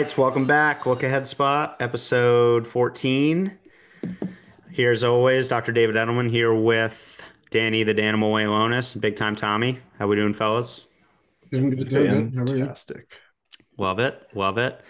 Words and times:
All 0.00 0.06
right, 0.06 0.16
welcome 0.16 0.46
back. 0.46 0.86
Look 0.86 1.02
ahead 1.02 1.26
spot, 1.26 1.76
episode 1.78 2.66
14. 2.66 3.58
Here 4.70 4.90
as 4.90 5.04
always, 5.04 5.46
Dr. 5.46 5.72
David 5.72 5.94
Edelman 5.94 6.30
here 6.30 6.54
with 6.54 7.20
Danny 7.50 7.82
the 7.82 7.92
Danimal 7.92 8.32
Waylonis, 8.32 8.98
Big 8.98 9.14
Time 9.14 9.36
Tommy. 9.36 9.78
How 9.98 10.06
we 10.06 10.16
doing, 10.16 10.32
fellas? 10.32 10.86
Doing 11.52 11.68
good, 11.68 11.90
doing 11.90 12.30
good. 12.30 12.34
How 12.34 12.42
are 12.44 12.56
you? 12.56 12.58
Fantastic. 12.60 13.12
Love 13.76 13.98
it, 13.98 14.26
love 14.32 14.56
it. 14.56 14.80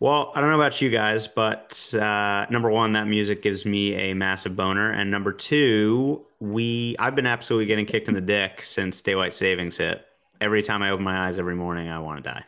Well, 0.00 0.32
I 0.34 0.40
don't 0.40 0.48
know 0.48 0.58
about 0.58 0.80
you 0.80 0.88
guys, 0.88 1.26
but 1.26 1.94
uh, 1.94 2.46
number 2.48 2.70
one, 2.70 2.94
that 2.94 3.06
music 3.08 3.42
gives 3.42 3.66
me 3.66 3.92
a 3.94 4.14
massive 4.14 4.56
boner, 4.56 4.90
and 4.90 5.10
number 5.10 5.34
two, 5.34 6.24
we 6.38 6.96
I've 6.98 7.14
been 7.14 7.26
absolutely 7.26 7.66
getting 7.66 7.84
kicked 7.84 8.08
in 8.08 8.14
the 8.14 8.22
dick 8.22 8.62
since 8.62 9.02
daylight 9.02 9.34
savings 9.34 9.76
hit. 9.76 10.06
Every 10.40 10.62
time 10.62 10.82
I 10.82 10.88
open 10.88 11.04
my 11.04 11.26
eyes 11.26 11.38
every 11.38 11.56
morning, 11.56 11.90
I 11.90 11.98
want 11.98 12.24
to 12.24 12.30
die. 12.30 12.44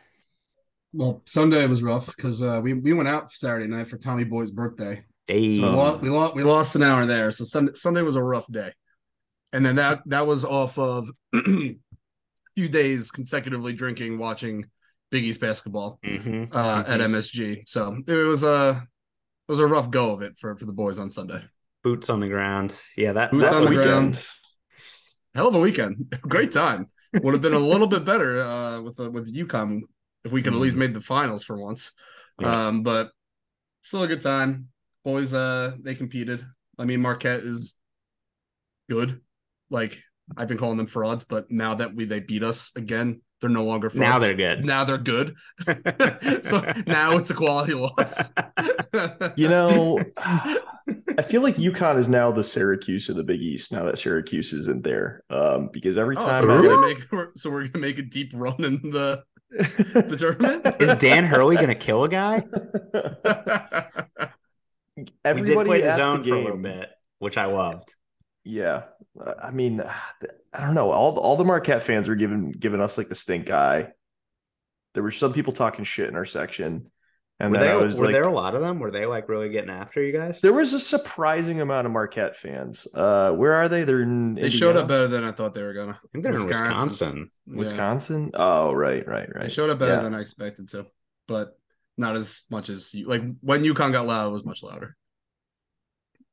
Well, 0.93 1.21
Sunday 1.25 1.65
was 1.65 1.81
rough 1.81 2.15
because 2.15 2.41
uh, 2.41 2.59
we 2.63 2.73
we 2.73 2.93
went 2.93 3.09
out 3.09 3.31
Saturday 3.31 3.67
night 3.67 3.87
for 3.87 3.97
Tommy 3.97 4.23
Boy's 4.23 4.51
birthday. 4.51 5.03
Hey. 5.27 5.49
So 5.51 5.63
we 5.63 5.69
lost, 5.69 6.01
we 6.01 6.09
lost 6.09 6.35
we 6.35 6.43
lost 6.43 6.75
an 6.75 6.83
hour 6.83 7.05
there. 7.05 7.31
So 7.31 7.43
Sunday 7.45 7.73
Sunday 7.73 8.01
was 8.03 8.15
a 8.15 8.21
rough 8.23 8.45
day, 8.51 8.71
and 9.51 9.65
then 9.65 9.77
that 9.77 10.01
that 10.07 10.27
was 10.27 10.45
off 10.45 10.77
of 10.77 11.09
a 11.35 11.75
few 12.55 12.69
days 12.69 13.09
consecutively 13.09 13.73
drinking, 13.73 14.19
watching 14.19 14.65
Big 15.09 15.23
East 15.23 15.41
basketball 15.41 15.99
Mhm, 16.05 16.53
uh, 16.53 16.83
at 16.87 16.99
mhm. 16.99 17.15
MSG. 17.15 17.63
So 17.67 17.97
it 18.07 18.13
was 18.13 18.43
a 18.43 18.83
it 19.47 19.51
was 19.51 19.59
a 19.59 19.65
rough 19.67 19.89
go 19.89 20.11
of 20.13 20.21
it 20.21 20.37
for 20.37 20.55
for 20.57 20.65
the 20.65 20.73
boys 20.73 20.99
on 20.99 21.09
Sunday. 21.09 21.43
Boots 21.83 22.09
on 22.09 22.19
the 22.19 22.29
ground. 22.29 22.79
Yeah, 22.95 23.13
that, 23.13 23.31
Boots 23.31 23.49
that 23.49 23.55
on 23.57 23.63
the 23.65 23.69
was- 23.69 23.83
ground. 23.83 24.23
Hell 25.35 25.47
of 25.47 25.55
a 25.55 25.59
weekend, 25.59 26.15
great 26.21 26.51
time. 26.51 26.87
Would 27.13 27.33
have 27.33 27.41
been 27.41 27.53
a 27.55 27.59
little 27.59 27.87
bit 27.87 28.05
better 28.05 28.41
uh, 28.43 28.81
with 28.81 28.99
uh, 28.99 29.09
with 29.09 29.33
UConn 29.33 29.81
if 30.23 30.31
we 30.31 30.41
could 30.41 30.53
at 30.53 30.59
least 30.59 30.75
made 30.75 30.93
the 30.93 31.01
finals 31.01 31.43
for 31.43 31.57
once. 31.57 31.91
Yeah. 32.39 32.67
Um, 32.67 32.83
but 32.83 33.11
still 33.81 34.03
a 34.03 34.07
good 34.07 34.21
time. 34.21 34.69
Boys, 35.03 35.33
uh, 35.33 35.73
they 35.81 35.95
competed. 35.95 36.45
I 36.79 36.85
mean, 36.85 37.01
Marquette 37.01 37.41
is 37.41 37.75
good. 38.89 39.21
Like 39.69 40.01
I've 40.37 40.47
been 40.47 40.57
calling 40.57 40.77
them 40.77 40.87
frauds, 40.87 41.23
but 41.23 41.51
now 41.51 41.75
that 41.75 41.93
we 41.93 42.05
they 42.05 42.19
beat 42.21 42.43
us 42.43 42.71
again, 42.75 43.21
they're 43.41 43.49
no 43.49 43.65
longer 43.65 43.89
frauds. 43.89 43.99
Now 43.99 44.19
they're 44.19 44.33
good. 44.35 44.65
Now 44.65 44.83
they're 44.85 44.97
good. 44.97 45.35
so 46.41 46.61
now 46.87 47.17
it's 47.17 47.29
a 47.29 47.33
quality 47.35 47.73
loss. 47.73 48.31
You 49.35 49.47
know, 49.47 49.99
I 50.17 51.21
feel 51.25 51.41
like 51.41 51.55
UConn 51.55 51.97
is 51.97 52.07
now 52.07 52.31
the 52.31 52.43
Syracuse 52.43 53.09
of 53.09 53.15
the 53.15 53.23
Big 53.23 53.41
East. 53.41 53.71
Now 53.71 53.85
that 53.85 53.97
Syracuse 53.97 54.53
isn't 54.53 54.83
there, 54.83 55.23
um, 55.31 55.69
because 55.73 55.97
every 55.97 56.15
Oh, 56.15 56.23
time 56.23 56.41
so 56.43 56.47
we're 56.47 56.61
gonna 56.61 56.87
make 56.87 57.03
so 57.35 57.49
we're 57.49 57.67
gonna 57.67 57.79
make 57.81 57.97
a 57.97 58.03
deep 58.03 58.31
run 58.35 58.63
in 58.63 58.91
the 58.91 59.23
the 59.53 60.15
tournament. 60.17 60.65
Is 60.81 60.95
Dan 60.95 61.25
Hurley 61.25 61.55
going 61.55 61.67
to 61.67 61.75
kill 61.75 62.03
a 62.03 62.09
guy? 62.09 62.43
we 64.97 65.03
did 65.03 65.13
everybody 65.23 65.67
play 65.67 65.81
the 65.81 65.87
at 65.87 65.97
zone 65.97 66.21
the 66.21 66.29
for 66.29 66.35
a 66.35 66.41
little 66.43 66.57
bit, 66.57 66.89
which 67.19 67.37
I 67.37 67.45
loved. 67.45 67.95
Yeah, 68.43 68.83
I 69.41 69.51
mean, 69.51 69.81
I 69.81 70.61
don't 70.61 70.73
know. 70.73 70.91
All 70.91 71.17
all 71.17 71.37
the 71.37 71.45
Marquette 71.45 71.83
fans 71.83 72.07
were 72.07 72.15
giving 72.15 72.51
giving 72.51 72.81
us 72.81 72.97
like 72.97 73.09
the 73.09 73.15
stink 73.15 73.49
eye. 73.49 73.89
There 74.93 75.03
were 75.03 75.11
some 75.11 75.33
people 75.33 75.53
talking 75.53 75.85
shit 75.85 76.09
in 76.09 76.15
our 76.15 76.25
section, 76.25 76.91
and 77.43 77.51
were 77.51 77.57
then 77.57 77.67
there, 77.67 77.77
I 77.77 77.81
was 77.81 77.99
were 77.99 78.05
like, 78.05 78.13
there 78.13 78.23
a 78.23 78.31
lot 78.33 78.55
of 78.55 78.61
them? 78.61 78.79
Were 78.79 78.91
they 78.91 79.05
like 79.05 79.27
really 79.29 79.49
getting 79.49 79.69
after 79.69 80.01
you 80.01 80.11
guys? 80.13 80.41
there 80.41 80.53
was 80.53 80.73
a 80.73 80.79
surprising 80.79 81.61
amount 81.61 81.85
of 81.85 81.93
Marquette 81.93 82.35
fans. 82.35 82.87
Uh, 82.93 83.31
where 83.31 83.53
are 83.53 83.67
they? 83.69 83.83
They're 83.83 84.01
in 84.01 84.35
They 84.35 84.49
showed 84.49 84.75
up 84.77 84.87
better 84.87 85.07
than 85.07 85.23
I 85.23 85.31
thought 85.31 85.53
they 85.53 85.63
were 85.63 85.73
gonna. 85.73 85.91
I 85.91 86.07
think 86.11 86.23
they're 86.23 86.33
in 86.35 86.47
Wisconsin. 86.47 87.29
Yeah. 87.45 87.57
Wisconsin. 87.57 88.31
Oh, 88.33 88.71
right, 88.73 89.05
right, 89.07 89.29
right. 89.33 89.43
They 89.43 89.49
showed 89.49 89.69
up 89.69 89.79
better 89.79 89.95
Yeah. 89.95 90.01
than 90.01 90.15
I 90.15 90.21
expected 90.21 90.69
to, 90.69 90.87
but 91.27 91.57
not 91.97 92.15
as 92.15 92.41
much 92.49 92.69
as 92.69 92.93
you 92.93 93.07
like 93.07 93.21
when 93.41 93.63
UConn 93.63 93.91
got 93.91 94.07
loud, 94.07 94.29
it 94.29 94.31
was 94.31 94.45
much 94.45 94.63
louder. 94.63 94.95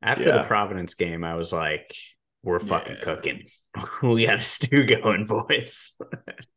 After 0.02 0.32
the 0.32 0.44
Providence 0.44 0.94
game, 0.94 1.24
I 1.24 1.34
was 1.34 1.52
like, 1.52 1.94
"We're 2.42 2.58
fucking 2.58 2.96
Yeah. 2.98 3.04
cooking. 3.04 3.42
we 4.02 4.26
got 4.26 4.36
a 4.36 4.40
stew 4.40 4.84
going, 4.84 5.26
boys." 5.26 5.94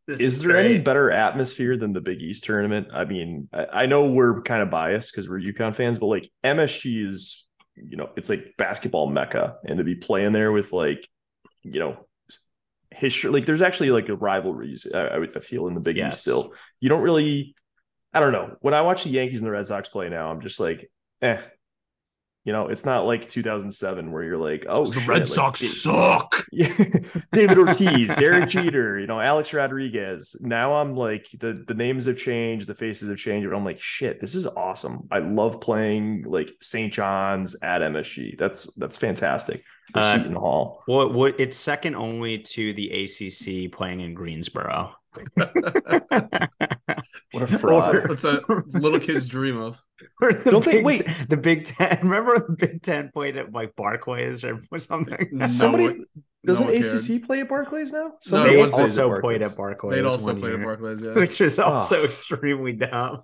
This 0.06 0.20
Is 0.20 0.42
there 0.42 0.58
any 0.58 0.80
better 0.80 1.10
atmosphere 1.12 1.78
than 1.78 1.94
the 1.94 2.02
Big 2.02 2.22
East 2.22 2.44
tournament? 2.44 2.90
I 2.94 3.06
mean, 3.06 3.48
I, 3.54 3.68
I 3.84 3.86
know 3.86 4.08
we're 4.08 4.42
kind 4.42 4.62
of 4.62 4.70
biased 4.70 5.14
because 5.14 5.30
we're 5.30 5.40
UConn 5.40 5.74
fans, 5.74 5.98
but 5.98 6.08
like 6.08 6.30
MSG 6.44 7.08
is, 7.08 7.46
you 7.78 7.96
know, 7.96 8.10
it's 8.18 8.28
like 8.28 8.54
basketball 8.58 9.10
mecca, 9.10 9.56
and 9.66 9.78
to 9.78 9.86
be 9.86 9.96
playing 9.96 10.34
there 10.34 10.52
with 10.52 10.74
like, 10.74 11.08
you 11.62 11.80
know, 11.80 12.06
history, 12.92 13.32
like 13.32 13.46
there's 13.46 13.62
actually 13.62 13.92
like 13.92 14.10
a 14.10 14.16
rivalries. 14.16 14.86
I, 14.94 15.00
I, 15.00 15.24
I 15.36 15.40
feel 15.40 15.68
in 15.68 15.74
the 15.74 15.80
Big 15.80 15.96
Yes. 15.96 16.16
East 16.16 16.22
still. 16.24 16.54
You 16.82 16.90
don't 16.90 17.02
really, 17.02 17.56
I 18.14 18.20
don't 18.20 18.34
know. 18.34 18.58
When 18.60 18.74
I 18.74 18.82
watch 18.82 19.06
the 19.06 19.10
Yankees 19.10 19.40
and 19.40 19.48
the 19.48 19.52
Red 19.52 19.66
Sox 19.66 19.88
play 19.88 20.10
now, 20.10 20.30
I'm 20.32 20.42
just 20.42 20.60
like, 20.60 20.92
eh. 21.22 21.40
You 22.46 22.52
know, 22.52 22.68
it's 22.68 22.84
not 22.84 23.06
like 23.06 23.30
2007 23.30 24.12
where 24.12 24.22
you're 24.24 24.38
like, 24.38 24.66
oh, 24.68 24.88
the 24.88 25.00
shit, 25.00 25.08
Red 25.08 25.20
like, 25.20 25.28
Sox 25.28 25.62
it- 25.62 25.68
suck. 25.70 26.46
yeah, 26.52 26.68
David 27.32 27.58
Ortiz, 27.58 28.14
Derek 28.16 28.50
Jeter, 28.50 29.00
you 29.00 29.08
know, 29.08 29.22
Alex 29.22 29.54
Rodriguez. 29.54 30.36
Now 30.42 30.74
I'm 30.74 30.94
like 30.96 31.28
the 31.40 31.64
the 31.66 31.74
names 31.74 32.06
have 32.06 32.18
changed, 32.18 32.68
the 32.68 32.76
faces 32.76 33.08
have 33.10 33.18
changed, 33.18 33.50
but 33.50 33.56
I'm 33.56 33.64
like, 33.64 33.80
shit, 33.80 34.20
this 34.20 34.36
is 34.36 34.46
awesome. 34.46 35.08
I 35.10 35.20
love 35.20 35.62
playing 35.62 36.24
like 36.28 36.50
St. 36.62 36.92
John's 36.92 37.56
at 37.62 37.82
MSG. 37.82 38.38
That's 38.38 38.74
that's 38.76 38.98
fantastic. 38.98 39.64
For 39.94 40.00
Uh, 40.00 40.18
Seton 40.18 40.36
Hall. 40.36 40.84
Well, 40.88 41.04
it 41.04 41.14
would- 41.14 41.40
it's 41.40 41.56
second 41.58 41.96
only 41.96 42.40
to 42.40 42.74
the 42.74 42.90
ACC 43.06 43.72
playing 43.72 44.02
in 44.02 44.14
Greensboro. 44.14 44.94
What 47.32 47.44
a 47.52 47.58
fraud. 47.60 48.08
What's 48.08 48.24
a 48.24 48.42
it's 48.50 48.76
a 48.76 48.80
little 48.80 49.00
kid's 49.00 49.28
dream 49.28 49.58
of? 49.60 49.82
The 50.20 50.52
Don't 50.52 50.66
they- 50.66 50.74
Big 50.74 50.86
wait. 50.86 51.06
Ten- 51.06 51.28
the 51.30 51.38
Big 51.38 51.66
Ten. 51.66 51.98
Remember 52.04 52.46
the 52.48 52.56
Big 52.56 52.82
Ten 52.82 53.10
played 53.14 53.38
at 53.38 53.52
like 53.54 53.76
Barclays 53.76 54.44
or 54.44 54.60
something. 54.78 55.30
No 55.32 55.46
Somebody- 55.48 55.86
one- 55.86 56.06
Doesn't 56.46 56.66
no 56.68 56.74
one 56.74 56.82
cared. 56.84 56.96
ACC 56.96 57.26
play 57.26 57.40
at 57.42 57.48
Barclays 57.50 57.94
now? 57.94 58.14
No, 58.32 58.44
they 58.44 58.56
it 58.56 58.58
was- 58.62 58.72
plays 58.72 59.00
also 59.00 59.16
at 59.16 59.22
played 59.22 59.42
at 59.42 59.56
Barclays. 59.56 59.96
They'd 59.96 60.06
also 60.06 60.34
one 60.34 60.42
played 60.42 60.54
at 60.56 60.64
Barclays, 60.64 61.02
yeah. 61.02 61.14
which 61.14 61.40
is 61.42 61.58
ah. 61.60 61.74
also 61.74 62.02
Oh. 62.02 62.06
extremely 62.06 62.74
dumb. 62.74 63.24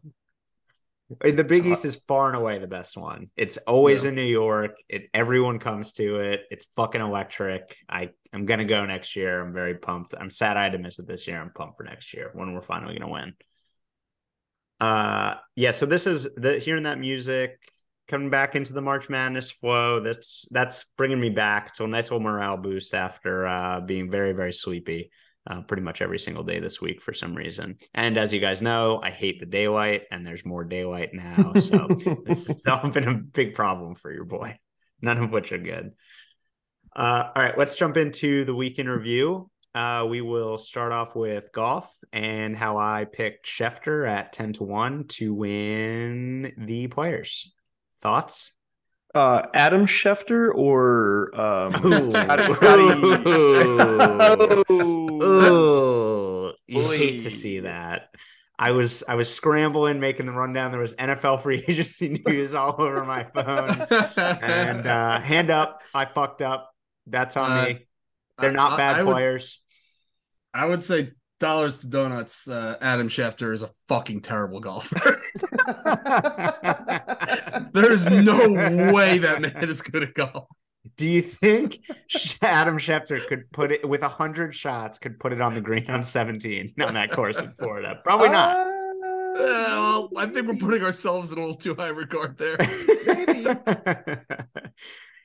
Mean, 1.24 1.36
The 1.36 1.44
Big 1.44 1.66
East 1.66 1.86
is 1.86 1.96
far 2.08 2.28
and 2.28 2.38
away 2.38 2.60
the 2.60 2.68
best 2.68 2.96
one. 2.96 3.32
It's 3.36 3.58
always 3.58 4.04
Yeah. 4.04 4.10
in 4.10 4.16
New 4.16 4.22
York. 4.22 4.76
It 4.88 5.10
everyone 5.14 5.60
comes 5.60 5.94
to 5.94 6.18
it. 6.20 6.42
It's 6.52 6.68
fucking 6.76 7.02
electric. 7.02 7.76
I 7.90 8.10
I'm 8.32 8.46
gonna 8.46 8.66
go 8.66 8.86
next 8.86 9.16
year. 9.16 9.42
I'm 9.42 9.54
very 9.54 9.76
pumped. 9.76 10.14
I'm 10.20 10.30
sad 10.30 10.56
I 10.56 10.64
had 10.64 10.74
to 10.74 10.78
miss 10.78 11.00
it 11.00 11.08
this 11.08 11.28
year. 11.28 11.42
I'm 11.42 11.52
pumped 11.52 11.78
for 11.78 11.84
next 11.84 12.14
year 12.14 12.30
when 12.34 12.54
we're 12.54 12.62
finally 12.62 12.98
gonna 12.98 13.12
win. 13.12 13.34
Uh, 14.80 15.36
yeah. 15.56 15.72
So 15.72 15.86
this 15.86 16.08
is 16.08 16.30
the 16.38 16.60
hearing 16.60 16.84
that 16.84 17.00
music 17.00 17.58
coming 18.08 18.30
back 18.30 18.56
into 18.56 18.74
the 18.74 18.82
March 18.82 19.10
Madness 19.10 19.52
flow. 19.52 20.00
That's 20.00 20.48
that's 20.52 20.86
bringing 20.96 21.20
me 21.20 21.30
back 21.30 21.74
to 21.76 21.86
a 21.86 21.88
nice 21.88 22.12
little 22.12 22.20
morale 22.20 22.58
boost 22.58 22.94
after 22.94 23.48
uh, 23.48 23.82
being 23.82 24.10
very 24.12 24.34
very 24.34 24.54
sleepy 24.54 25.12
uh, 25.50 25.62
pretty 25.62 25.84
much 25.84 26.02
every 26.02 26.20
single 26.20 26.44
day 26.44 26.60
this 26.60 26.80
week 26.80 27.02
for 27.02 27.14
some 27.14 27.36
reason. 27.36 27.78
And 27.94 28.18
as 28.18 28.34
you 28.34 28.40
guys 28.40 28.62
know, 28.62 29.00
I 29.02 29.10
hate 29.10 29.40
the 29.40 29.46
daylight, 29.46 30.04
and 30.12 30.26
there's 30.26 30.46
more 30.46 30.64
daylight 30.64 31.14
now. 31.14 31.54
So 31.56 31.88
this 32.26 32.48
has 32.48 32.66
all 32.68 32.90
been 32.90 33.08
a 33.08 33.16
big 33.16 33.56
problem 33.56 33.96
for 33.96 34.12
your 34.12 34.26
boy. 34.26 34.58
None 35.02 35.18
of 35.18 35.32
which 35.32 35.52
are 35.52 35.58
good. 35.58 35.92
Uh, 36.96 37.30
all 37.36 37.44
right, 37.44 37.58
let's 37.58 37.76
jump 37.76 37.98
into 37.98 38.44
the 38.46 38.56
week 38.56 38.80
in 38.80 38.88
review. 38.88 39.50
Uh, 39.74 40.06
we 40.10 40.22
will 40.22 40.58
start 40.58 40.92
off 40.92 41.16
with 41.16 41.52
golf 41.54 41.96
and 42.12 42.58
how 42.58 42.78
I 42.78 43.06
picked 43.06 43.46
Schefter 43.46 44.08
at 44.08 44.34
10 44.34 44.54
to 44.54 44.64
1 44.64 45.06
to 45.10 45.34
win 45.34 46.54
the 46.58 46.88
players. 46.88 47.54
Thoughts? 48.02 48.52
Uh, 49.16 49.42
Adam 49.56 49.88
Schefter 49.88 50.52
or 50.54 51.32
um, 51.40 51.84
Ooh. 51.86 52.12
Scotty, 52.16 52.54
Scotty- 52.54 53.02
Oh, 55.22 56.54
you 56.68 56.90
hate 56.92 57.20
to 57.22 57.32
see 57.32 57.62
that. 57.62 58.10
I 58.58 58.72
was 58.72 59.04
I 59.08 59.16
was 59.16 59.34
scrambling, 59.34 60.00
making 60.00 60.26
the 60.26 60.32
rundown. 60.34 60.72
There 60.72 60.80
was 60.82 60.94
NFL 60.96 61.42
free 61.44 61.64
agency 61.68 62.22
news 62.28 62.54
all 62.54 62.76
over 62.80 63.04
my 63.06 63.24
phone. 63.24 63.70
And 64.42 64.86
uh, 64.86 65.20
hand 65.22 65.50
up, 65.50 65.82
I 65.94 66.06
fucked 66.06 66.42
up. 66.42 66.70
That's 67.08 67.38
on 67.38 67.52
Uh, 67.52 67.66
me. 67.66 67.88
They're 68.38 68.52
not 68.52 68.74
I- 68.74 68.78
bad 68.78 68.96
I 69.00 69.04
would- 69.04 69.12
players. 69.14 69.60
I 70.54 70.66
would 70.66 70.84
say 70.84 71.12
dollars 71.40 71.80
to 71.80 71.88
donuts. 71.88 72.48
Uh, 72.48 72.78
Adam 72.82 73.08
Schefter 73.10 73.54
is 73.54 73.64
a 73.64 73.70
fucking 73.88 74.22
terrible 74.22 74.60
golfer. 74.60 74.96
There's 77.74 78.06
no 78.06 78.38
way 78.94 79.18
that 79.20 79.40
man 79.42 79.70
is 79.70 79.82
good 79.82 80.04
at 80.04 80.14
golf. 80.14 80.48
Do 80.96 81.08
you 81.08 81.22
think 81.22 81.80
Adam 82.42 82.78
Schefter 82.78 83.26
could 83.28 83.52
put 83.52 83.72
it 83.72 83.88
with 83.88 84.02
hundred 84.02 84.56
shots? 84.56 84.98
Could 85.00 85.20
put 85.20 85.34
it 85.34 85.42
on 85.42 85.54
the 85.56 85.62
green 85.62 85.90
on 85.90 86.04
seventeen 86.04 86.74
on 86.82 86.94
that 86.94 87.12
course 87.12 87.38
in 87.40 87.52
Florida? 87.54 88.00
Probably 88.04 88.30
not. 88.30 88.56
Uh, 88.58 88.70
Uh, 89.40 90.08
well, 90.12 90.24
I 90.24 90.26
think 90.26 90.48
we're 90.48 90.56
putting 90.56 90.84
ourselves 90.84 91.32
in 91.32 91.38
a 91.38 91.42
little 91.42 91.56
too 91.56 91.74
high 91.76 91.90
regard 91.90 92.38
there. 92.38 92.58
Maybe. 93.06 93.46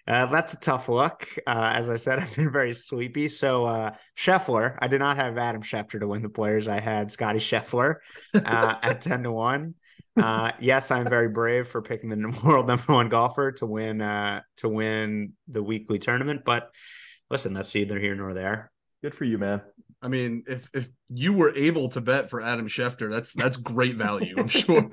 Uh, 0.06 0.26
that's 0.26 0.52
a 0.52 0.58
tough 0.58 0.88
look. 0.88 1.26
Uh, 1.46 1.72
as 1.74 1.88
I 1.88 1.96
said, 1.96 2.18
I've 2.20 2.34
been 2.34 2.50
very 2.50 2.72
sleepy. 2.72 3.28
So 3.28 3.64
uh, 3.64 3.92
Scheffler, 4.16 4.76
I 4.80 4.88
did 4.88 4.98
not 5.00 5.16
have 5.16 5.38
Adam 5.38 5.62
Schefter 5.62 6.00
to 6.00 6.06
win 6.06 6.22
the 6.22 6.28
players. 6.28 6.68
I 6.68 6.80
had 6.80 7.10
Scotty 7.10 7.38
Scheffler 7.38 7.96
uh, 8.34 8.74
at 8.82 9.00
ten 9.00 9.22
to 9.22 9.32
one. 9.32 9.74
Uh, 10.16 10.52
yes, 10.60 10.90
I'm 10.90 11.08
very 11.08 11.28
brave 11.28 11.66
for 11.66 11.82
picking 11.82 12.10
the 12.10 12.40
world 12.44 12.66
number 12.66 12.92
one 12.92 13.08
golfer 13.08 13.52
to 13.52 13.66
win 13.66 14.00
uh, 14.00 14.42
to 14.58 14.68
win 14.68 15.32
the 15.48 15.62
weekly 15.62 15.98
tournament. 15.98 16.42
But 16.44 16.70
listen, 17.30 17.52
that's 17.52 17.74
neither 17.74 17.98
here 17.98 18.14
nor 18.14 18.34
there. 18.34 18.70
Good 19.02 19.14
for 19.14 19.24
you, 19.24 19.38
man. 19.38 19.62
I 20.04 20.08
mean, 20.08 20.44
if 20.46 20.68
if 20.74 20.90
you 21.08 21.32
were 21.32 21.54
able 21.56 21.88
to 21.88 22.00
bet 22.02 22.28
for 22.28 22.42
Adam 22.42 22.68
Schefter, 22.68 23.08
that's 23.08 23.32
that's 23.32 23.56
great 23.56 23.96
value, 23.96 24.34
I'm 24.36 24.48
sure. 24.48 24.82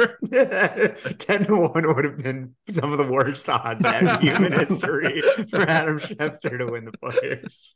Ten 1.17 1.45
to 1.45 1.55
one 1.57 1.95
would 1.95 2.05
have 2.05 2.17
been 2.17 2.55
some 2.69 2.93
of 2.93 2.97
the 2.97 3.03
worst 3.03 3.49
odds 3.49 3.85
in 3.85 4.07
human 4.21 4.53
history 4.53 5.21
for 5.49 5.63
Adam 5.63 5.99
Schefter 5.99 6.57
to 6.57 6.71
win 6.71 6.85
the 6.85 6.93
players. 6.93 7.75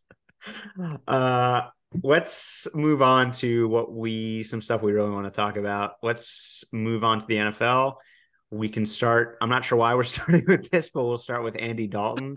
Uh, 1.05 1.63
let's 2.03 2.73
move 2.73 3.01
on 3.01 3.33
to 3.33 3.67
what 3.67 3.91
we 3.91 4.43
some 4.43 4.61
stuff 4.61 4.81
we 4.81 4.93
really 4.93 5.11
want 5.11 5.25
to 5.25 5.31
talk 5.31 5.57
about. 5.57 5.95
Let's 6.01 6.63
move 6.71 7.03
on 7.03 7.19
to 7.19 7.25
the 7.25 7.35
NFL. 7.35 7.95
We 8.51 8.69
can 8.69 8.86
start. 8.86 9.38
I'm 9.42 9.50
not 9.50 9.65
sure 9.65 9.77
why 9.77 9.95
we're 9.95 10.03
starting 10.03 10.45
with 10.47 10.69
this, 10.69 10.89
but 10.89 11.06
we'll 11.06 11.18
start 11.18 11.44
with 11.44 11.56
Andy 11.59 11.88
Dalton. 11.88 12.36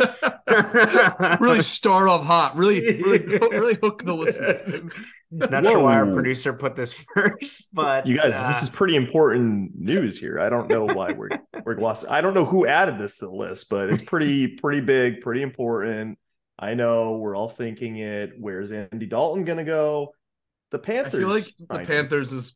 really 1.40 1.60
start 1.60 2.08
off 2.08 2.25
hot. 2.25 2.56
Really, 2.56 3.02
really, 3.02 3.38
really 3.38 3.75
hook 3.75 4.05
the 4.05 4.14
listener. 4.14 4.90
Not 5.31 5.66
sure 5.66 5.78
why 5.81 5.96
our 5.96 6.10
producer 6.10 6.55
put 6.55 6.75
this 6.75 6.93
first, 6.93 7.69
but 7.75 8.06
you 8.06 8.16
guys, 8.16 8.34
uh, 8.34 8.49
this 8.49 8.62
is 8.62 8.70
pretty 8.70 8.96
important 8.96 9.72
news 9.78 10.19
here. 10.19 10.40
I 10.40 10.49
don't 10.49 10.70
know 10.70 10.87
why 10.87 11.12
we're 11.12 11.28
we're 11.64 11.75
glossing. 11.75 12.08
I 12.08 12.22
don't 12.22 12.32
know 12.32 12.46
who 12.46 12.66
added 12.66 12.99
this 12.99 13.19
to 13.19 13.26
the 13.26 13.32
list, 13.32 13.69
but 13.69 13.90
it's 13.90 14.02
pretty 14.02 14.46
pretty 14.46 14.81
big, 14.81 15.20
pretty 15.20 15.43
important. 15.43 16.19
I 16.58 16.72
know 16.72 17.19
we're 17.19 17.37
all 17.37 17.50
thinking 17.50 17.99
it. 17.99 18.32
Where's 18.38 18.72
Andy 18.72 19.05
Dalton 19.05 19.44
gonna 19.44 19.64
go? 19.64 20.14
The 20.70 20.78
Panthers. 20.78 21.14
I 21.14 21.19
feel 21.19 21.28
like 21.28 21.44
the. 21.58 21.93
Panthers 21.93 22.32
is 22.32 22.55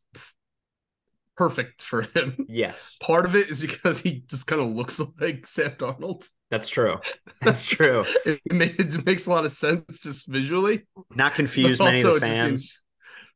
perfect 1.35 1.81
for 1.81 2.01
him. 2.03 2.45
yes, 2.47 2.97
Part 3.01 3.25
of 3.25 3.35
it 3.35 3.49
is 3.49 3.61
because 3.61 3.99
he 3.99 4.23
just 4.27 4.47
kind 4.47 4.61
of 4.61 4.69
looks 4.75 4.99
like 5.21 5.45
Sam 5.47 5.71
Darnold. 5.71 6.27
that's 6.51 6.69
true. 6.69 6.99
That's 7.41 7.63
true. 7.63 8.05
It, 8.25 8.39
ma- 8.51 8.65
it 8.65 9.05
makes 9.05 9.27
a 9.27 9.29
lot 9.31 9.43
of 9.45 9.51
sense 9.51 9.99
just 9.99 10.27
visually. 10.27 10.87
Not 11.15 11.33
confuse 11.33 11.77
But 11.77 11.85
many 11.85 11.99
of 12.01 12.05
also 12.05 12.19
the 12.19 12.25
fans. 12.25 12.47
seems- 12.61 12.81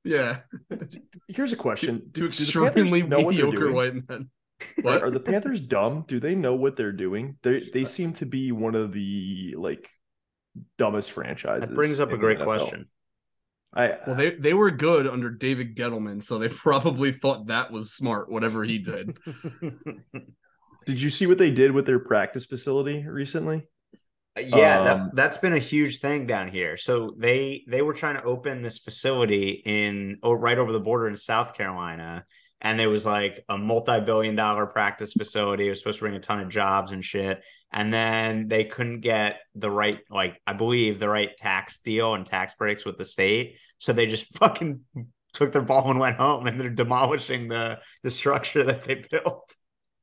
Yeah, 0.04 0.40
Here's 1.28 1.52
a 1.54 1.58
question: 1.58 2.04
Do- 2.12 2.22
do 2.22 2.30
the 2.30 2.44
extremely 2.44 3.04
know 3.04 3.20
what 3.22 3.36
they're 3.36 3.46
mediocre 3.46 3.72
white 3.72 3.94
men. 4.08 4.30
Are, 4.62 4.84
What? 4.84 5.04
are 5.04 5.12
the 5.12 5.20
Panthers 5.20 5.60
dumb? 5.62 6.06
Do 6.08 6.20
they 6.20 6.34
know 6.36 6.56
what 6.56 6.76
they're 6.78 6.92
doing? 6.94 7.38
They 7.44 7.60
they 7.60 7.84
seem 7.84 8.14
to 8.14 8.26
be 8.26 8.52
one 8.52 8.76
of 8.76 8.94
the 8.94 9.56
like 9.58 9.90
dumbest 10.78 11.12
franchises. 11.12 11.68
That 11.70 11.76
brings 11.76 12.00
up 12.00 12.10
a 12.10 12.14
in 12.14 12.20
the 12.20 12.26
great 12.26 12.40
NFL. 12.40 12.46
question. 12.46 12.86
I 13.74 13.98
Well, 14.06 14.16
they 14.16 14.32
they 14.32 14.54
were 14.54 14.72
good 14.72 15.08
under 15.08 15.30
David 15.30 15.76
Gettleman, 15.76 16.22
so 16.24 16.38
they 16.38 16.50
probably 16.50 17.12
thought 17.12 17.48
that 17.48 17.72
was 17.72 17.94
smart. 17.94 18.30
Whatever 18.30 18.64
he 18.64 18.80
did. 18.80 19.18
did 20.86 21.02
you 21.02 21.10
see 21.10 21.28
what 21.28 21.38
they 21.38 21.52
did 21.52 21.72
with 21.72 21.86
their 21.86 22.00
practice 22.00 22.46
facility 22.46 23.06
recently? 23.08 23.68
yeah, 24.40 24.80
Um, 24.80 24.86
that, 24.86 25.16
that's 25.16 25.38
been 25.38 25.54
a 25.54 25.60
huge 25.60 26.00
thing 26.00 26.28
down 26.28 26.48
here. 26.48 26.78
So 26.78 27.14
they 27.18 27.64
they 27.68 27.82
were 27.82 27.94
trying 27.94 28.16
to 28.16 28.24
open 28.24 28.62
this 28.62 28.78
facility 28.78 29.62
in 29.66 30.20
oh 30.24 30.34
right 30.34 30.58
over 30.58 30.72
the 30.72 30.80
border 30.80 31.08
in 31.08 31.16
South 31.16 31.54
Carolina, 31.54 32.26
and 32.62 32.80
there 32.80 32.90
was 32.90 33.06
like 33.06 33.44
a 33.50 33.58
multi-billion 33.58 34.36
dollar 34.36 34.66
practice 34.66 35.14
facility. 35.14 35.68
It 35.68 35.70
was 35.70 35.80
supposed 35.80 36.00
to 36.00 36.04
bring 36.04 36.16
a 36.16 36.20
ton 36.20 36.40
of 36.40 36.50
jobs 36.50 36.92
and 36.92 37.04
shit. 37.04 37.42
And 37.72 37.94
then 37.94 38.48
they 38.48 38.64
couldn't 38.64 39.02
get 39.02 39.40
the 39.56 39.70
right, 39.70 40.00
like 40.10 40.42
I 40.48 40.54
believe, 40.54 41.00
the 41.00 41.10
right 41.10 41.36
tax 41.38 41.80
deal 41.80 42.14
and 42.14 42.26
tax 42.26 42.56
breaks 42.56 42.86
with 42.86 42.98
the 42.98 43.06
state. 43.06 43.58
So 43.78 43.94
they 43.94 44.06
just 44.06 44.36
fucking 44.38 44.82
took 45.34 45.52
their 45.52 45.62
ball 45.62 45.90
and 45.92 46.00
went 46.00 46.16
home, 46.18 46.48
and 46.48 46.60
they're 46.60 46.70
demolishing 46.70 47.48
the 47.50 47.80
the 48.04 48.10
structure 48.10 48.64
that 48.64 48.84
they 48.84 49.04
built. 49.12 49.56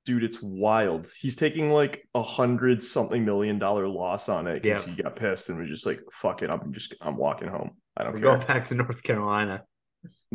Dude, 0.07 0.23
it's 0.23 0.43
wild. 0.43 1.09
He's 1.19 1.35
taking 1.37 1.71
like 1.71 2.07
a 2.15 2.23
hundred 2.23 2.83
something 2.83 3.25
million 3.25 3.59
dollar 3.59 3.89
loss 3.89 4.29
on 4.29 4.47
it 4.47 4.63
because 4.63 4.87
Yeah. 4.87 4.95
he 4.95 5.03
got 5.03 5.17
pissed 5.17 5.49
and 5.49 5.59
was 5.59 5.69
just 5.71 5.87
like, 5.87 6.01
"Fuck 6.13 6.43
it, 6.43 6.51
I'm 6.51 6.73
just 6.75 6.95
I'm 7.01 7.17
walking 7.17 7.49
home. 7.49 7.71
I 7.97 8.05
don't 8.05 8.13
We're 8.13 8.21
care." 8.21 8.37
going 8.37 8.47
back 8.47 8.65
to 8.65 8.75
North 8.75 9.03
Carolina. 9.03 9.63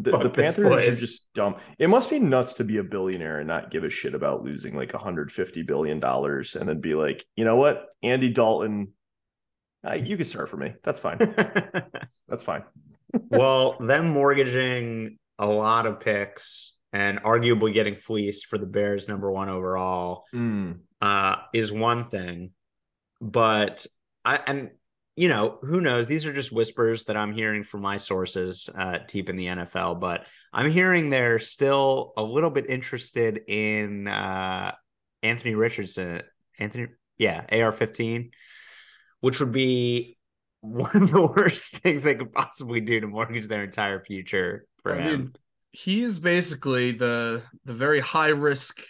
The, 0.03 0.17
the 0.17 0.29
Panthers 0.29 0.65
are 0.65 0.91
just 0.91 1.33
dumb. 1.33 1.55
It 1.77 1.89
must 1.89 2.09
be 2.09 2.19
nuts 2.19 2.53
to 2.55 2.63
be 2.63 2.77
a 2.77 2.83
billionaire 2.83 3.39
and 3.39 3.47
not 3.47 3.71
give 3.71 3.83
a 3.83 3.89
shit 3.89 4.13
about 4.15 4.43
losing 4.43 4.75
like 4.75 4.93
150 4.93 5.63
billion 5.63 5.99
dollars 5.99 6.55
and 6.55 6.67
then 6.67 6.79
be 6.79 6.95
like, 6.95 7.25
you 7.35 7.45
know 7.45 7.55
what, 7.55 7.87
Andy 8.03 8.29
Dalton, 8.29 8.93
uh, 9.87 9.93
you 9.93 10.15
can 10.17 10.25
start 10.25 10.49
for 10.49 10.57
me. 10.57 10.73
That's 10.83 10.99
fine. 10.99 11.17
That's 12.27 12.43
fine. 12.43 12.63
well, 13.29 13.77
them 13.79 14.09
mortgaging 14.09 15.17
a 15.37 15.45
lot 15.45 15.85
of 15.85 15.99
picks 15.99 16.77
and 16.91 17.21
arguably 17.23 17.73
getting 17.73 17.95
fleeced 17.95 18.47
for 18.47 18.57
the 18.57 18.65
Bears 18.65 19.07
number 19.07 19.31
one 19.31 19.49
overall 19.49 20.25
Mm. 20.33 20.79
uh, 21.01 21.35
is 21.53 21.71
one 21.71 22.09
thing. 22.09 22.51
But 23.21 23.85
I 24.25 24.37
and 24.37 24.71
you 25.19 25.27
know 25.27 25.57
who 25.61 25.81
knows? 25.81 26.07
These 26.07 26.25
are 26.25 26.31
just 26.33 26.51
whispers 26.53 27.03
that 27.05 27.17
I'm 27.17 27.33
hearing 27.33 27.63
from 27.65 27.81
my 27.81 27.97
sources 27.97 28.69
uh, 28.73 28.99
deep 29.05 29.27
in 29.29 29.35
the 29.35 29.47
NFL. 29.47 29.99
But 29.99 30.25
I'm 30.53 30.71
hearing 30.71 31.09
they're 31.09 31.39
still 31.39 32.13
a 32.15 32.23
little 32.23 32.49
bit 32.49 32.69
interested 32.69 33.41
in 33.47 34.07
uh, 34.07 34.73
Anthony 35.21 35.55
Richardson. 35.55 36.21
Anthony, 36.57 36.87
yeah, 37.17 37.41
AR-15, 37.51 38.29
which 39.19 39.41
would 39.41 39.51
be 39.51 40.17
one 40.61 40.95
of 41.03 41.11
the 41.11 41.27
worst 41.35 41.77
things 41.79 42.03
they 42.03 42.15
could 42.15 42.31
possibly 42.31 42.79
do 42.79 43.01
to 43.01 43.07
mortgage 43.07 43.47
their 43.47 43.63
entire 43.65 44.03
future 44.03 44.65
for 44.83 44.93
I 44.93 45.01
him. 45.01 45.19
mean, 45.19 45.33
he's 45.71 46.19
basically 46.19 46.91
the 46.93 47.43
the 47.65 47.73
very 47.73 47.99
high 47.99 48.29
risk, 48.29 48.81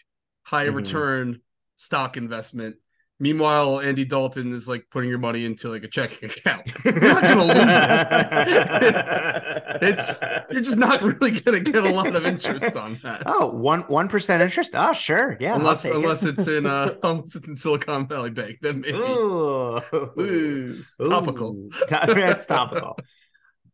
high 0.44 0.68
Mhm. 0.68 0.76
return 0.76 1.42
stock 1.78 2.18
investment. 2.18 2.76
Meanwhile, 3.22 3.82
Andy 3.82 4.06
Dalton 4.06 4.54
is 4.54 4.68
like 4.68 4.86
putting 4.90 5.10
your 5.10 5.20
money 5.20 5.44
into 5.44 5.68
like 5.68 5.84
a 5.84 5.90
checking 5.90 6.30
account. 6.30 6.72
You're 6.86 7.00
not 7.00 7.22
gonna 7.22 7.44
lose 7.44 7.58
it. 7.60 9.06
It's 9.82 10.22
you're 10.52 10.62
just 10.62 10.78
not 10.78 11.02
really 11.02 11.40
gonna 11.40 11.62
get 11.62 11.78
a 11.78 11.90
lot 11.90 12.14
of 12.14 12.26
interest 12.26 12.76
on 12.76 12.96
that. 12.96 13.24
Oh, 13.26 13.50
one 13.50 13.82
one 13.82 14.10
percent 14.10 14.42
interest. 14.42 14.72
Oh, 14.74 14.92
sure, 14.94 15.38
yeah. 15.40 15.54
I'll 15.54 15.60
unless 15.60 15.86
it. 15.86 15.96
unless 15.96 16.24
it's 16.24 16.48
in 16.48 16.66
uh 16.66 16.96
unless 17.04 17.36
it's 17.36 17.48
in 17.48 17.56
Silicon 17.56 18.08
Valley 18.08 18.30
Bank, 18.30 18.58
then 18.62 18.82
maybe. 18.82 18.98
Ooh. 18.98 19.80
Ooh, 20.20 20.84
topical. 21.02 21.56
Ooh. 21.56 21.70
That's 21.90 22.46
topical. 22.46 22.98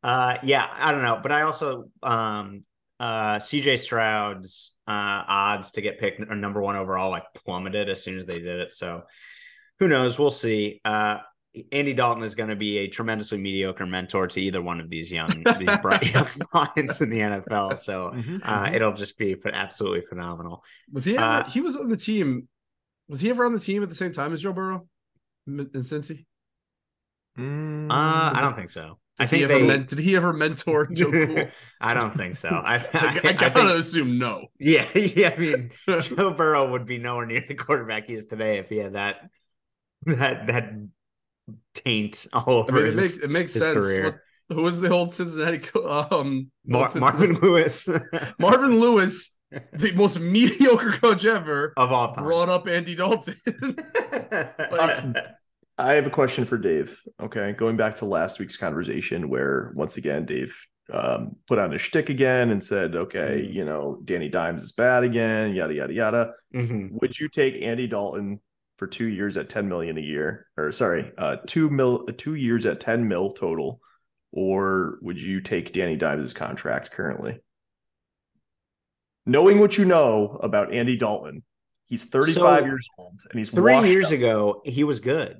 Uh, 0.03 0.37
yeah, 0.43 0.69
I 0.71 0.91
don't 0.91 1.01
know, 1.01 1.19
but 1.21 1.31
I 1.31 1.41
also 1.41 1.85
um 2.03 2.61
uh 2.99 3.37
CJ 3.37 3.79
Stroud's 3.79 4.75
uh 4.87 5.23
odds 5.27 5.71
to 5.71 5.81
get 5.81 5.99
picked 5.99 6.19
number 6.19 6.61
one 6.61 6.75
overall 6.75 7.09
like 7.09 7.25
plummeted 7.33 7.89
as 7.89 8.03
soon 8.03 8.17
as 8.17 8.25
they 8.27 8.37
did 8.39 8.59
it. 8.59 8.71
So 8.71 9.03
who 9.79 9.87
knows? 9.87 10.17
We'll 10.19 10.29
see. 10.29 10.81
Uh 10.85 11.17
Andy 11.71 11.93
Dalton 11.93 12.21
is 12.21 12.35
going 12.35 12.49
to 12.49 12.55
be 12.57 12.79
a 12.79 12.87
tremendously 12.89 13.37
mediocre 13.37 13.85
mentor 13.85 14.27
to 14.27 14.41
either 14.41 14.61
one 14.61 14.81
of 14.81 14.89
these 14.89 15.09
young, 15.09 15.41
these 15.57 15.77
bright 15.77 16.03
young 16.13 16.27
minds 16.53 16.99
in 16.99 17.09
the 17.09 17.19
NFL. 17.19 17.77
So 17.79 18.11
Mm-hmm. 18.13 18.37
uh, 18.43 18.71
it'll 18.73 18.91
just 18.91 19.17
be 19.17 19.37
absolutely 19.53 20.01
phenomenal. 20.01 20.65
Was 20.91 21.05
he 21.05 21.15
ever, 21.15 21.23
Uh, 21.25 21.49
he 21.49 21.61
was 21.61 21.77
on 21.77 21.87
the 21.87 21.95
team? 21.95 22.49
Was 23.07 23.21
he 23.21 23.29
ever 23.29 23.45
on 23.45 23.53
the 23.53 23.59
team 23.61 23.83
at 23.83 23.87
the 23.87 23.95
same 23.95 24.11
time 24.11 24.33
as 24.33 24.41
Joe 24.41 24.51
Burrow 24.51 24.85
in 25.47 25.59
in 25.61 25.67
Cincy? 25.81 26.25
Mm. 27.37 27.89
Uh, 27.89 28.33
I 28.35 28.39
don't 28.41 28.55
think 28.55 28.69
so. 28.69 28.97
I 29.19 29.25
Did 29.25 29.29
he 29.31 29.39
think 29.45 29.51
ever 29.51 29.59
they. 29.61 29.67
men- 29.67 29.85
did 29.85 29.99
he 29.99 30.15
ever 30.17 30.33
mentor 30.33 30.87
Joe 30.93 31.09
Cool? 31.11 31.45
I 31.79 31.93
don't 31.93 32.13
think 32.13 32.35
so. 32.35 32.49
I, 32.49 32.75
I, 32.93 33.13
Like, 33.13 33.25
I, 33.25 33.29
I 33.29 33.33
gotta 33.33 33.67
think, 33.67 33.79
assume 33.79 34.17
no. 34.17 34.47
yeah, 34.59 34.87
yeah. 34.93 35.33
I 35.35 35.39
mean, 35.39 35.71
Joe 36.01 36.31
Burrow 36.33 36.69
would 36.71 36.85
be 36.85 36.97
nowhere 36.97 37.25
near 37.25 37.45
the 37.47 37.55
quarterback 37.55 38.07
he 38.07 38.13
is 38.13 38.25
today 38.25 38.57
if 38.59 38.67
he 38.67 38.77
had 38.77 38.93
that 38.93 39.29
that 40.19 40.47
that 40.47 40.73
taint 41.73 42.27
all 42.33 42.43
I 42.47 42.63
over 42.63 42.71
mean, 42.71 42.85
it 42.85 42.93
his, 42.93 42.95
makes 42.95 43.17
it 43.17 43.29
makes 43.29 43.53
his 43.53 43.63
sense. 43.63 43.75
career. 43.83 44.03
What, 44.05 44.15
who 44.57 44.63
was 44.63 44.79
the 44.81 44.89
old 44.91 45.11
Cincinnati? 45.13 45.61
Um, 45.83 46.51
Mar- 46.65 46.89
Cincinnati- 46.89 47.17
Marvin 47.27 47.39
Lewis 47.41 47.89
Marvin 48.39 48.79
Lewis, 48.79 49.35
the 49.73 49.91
most 49.93 50.19
mediocre 50.19 50.91
coach 50.93 51.25
ever, 51.25 51.73
of 51.77 51.91
all 51.91 52.13
time. 52.13 52.23
brought 52.23 52.49
up 52.49 52.67
Andy 52.67 52.95
Dalton. 52.95 53.35
I 55.77 55.93
have 55.93 56.07
a 56.07 56.11
question 56.11 56.45
for 56.45 56.57
Dave. 56.57 56.99
Okay, 57.21 57.51
going 57.53 57.75
back 57.75 57.95
to 57.95 58.05
last 58.05 58.39
week's 58.39 58.55
conversation, 58.57 59.29
where 59.29 59.73
once 59.75 59.97
again 59.97 60.25
Dave 60.25 60.57
um, 60.93 61.35
put 61.47 61.59
on 61.59 61.71
his 61.71 61.81
shtick 61.81 62.09
again 62.09 62.51
and 62.51 62.63
said, 62.63 62.95
"Okay, 62.95 63.45
Mhm. 63.49 63.53
you 63.53 63.65
know, 63.65 63.99
Danny 64.05 64.29
Dimes 64.29 64.63
is 64.63 64.71
bad 64.71 65.03
again." 65.03 65.53
Yada 65.53 65.73
yada 65.73 65.93
yada. 65.93 66.33
Mhm. 66.53 66.91
Would 67.01 67.19
you 67.19 67.27
take 67.27 67.61
Andy 67.61 67.87
Dalton 67.87 68.39
for 68.77 68.87
two 68.87 69.05
years 69.07 69.37
at 69.37 69.49
ten 69.49 69.69
million 69.69 69.97
a 69.97 70.01
year, 70.01 70.47
or 70.57 70.71
sorry, 70.71 71.11
uh, 71.17 71.37
two 71.47 71.69
mil, 71.69 72.05
two 72.05 72.35
years 72.35 72.65
at 72.65 72.79
ten 72.79 73.07
mil 73.07 73.29
total, 73.31 73.79
or 74.31 74.97
would 75.01 75.17
you 75.19 75.41
take 75.41 75.73
Danny 75.73 75.95
Dimes' 75.95 76.33
contract 76.33 76.91
currently? 76.91 77.39
Knowing 79.25 79.59
what 79.59 79.77
you 79.77 79.85
know 79.85 80.39
about 80.43 80.73
Andy 80.73 80.95
Dalton, 80.97 81.41
he's 81.87 82.03
thirty-five 82.03 82.61
So, 82.61 82.65
years 82.65 82.87
old 82.99 83.19
and 83.31 83.39
he's 83.39 83.49
Three 83.49 83.89
years 83.89 84.07
up. 84.07 84.11
ago, 84.13 84.61
he 84.65 84.83
was 84.83 84.99
good. 84.99 85.39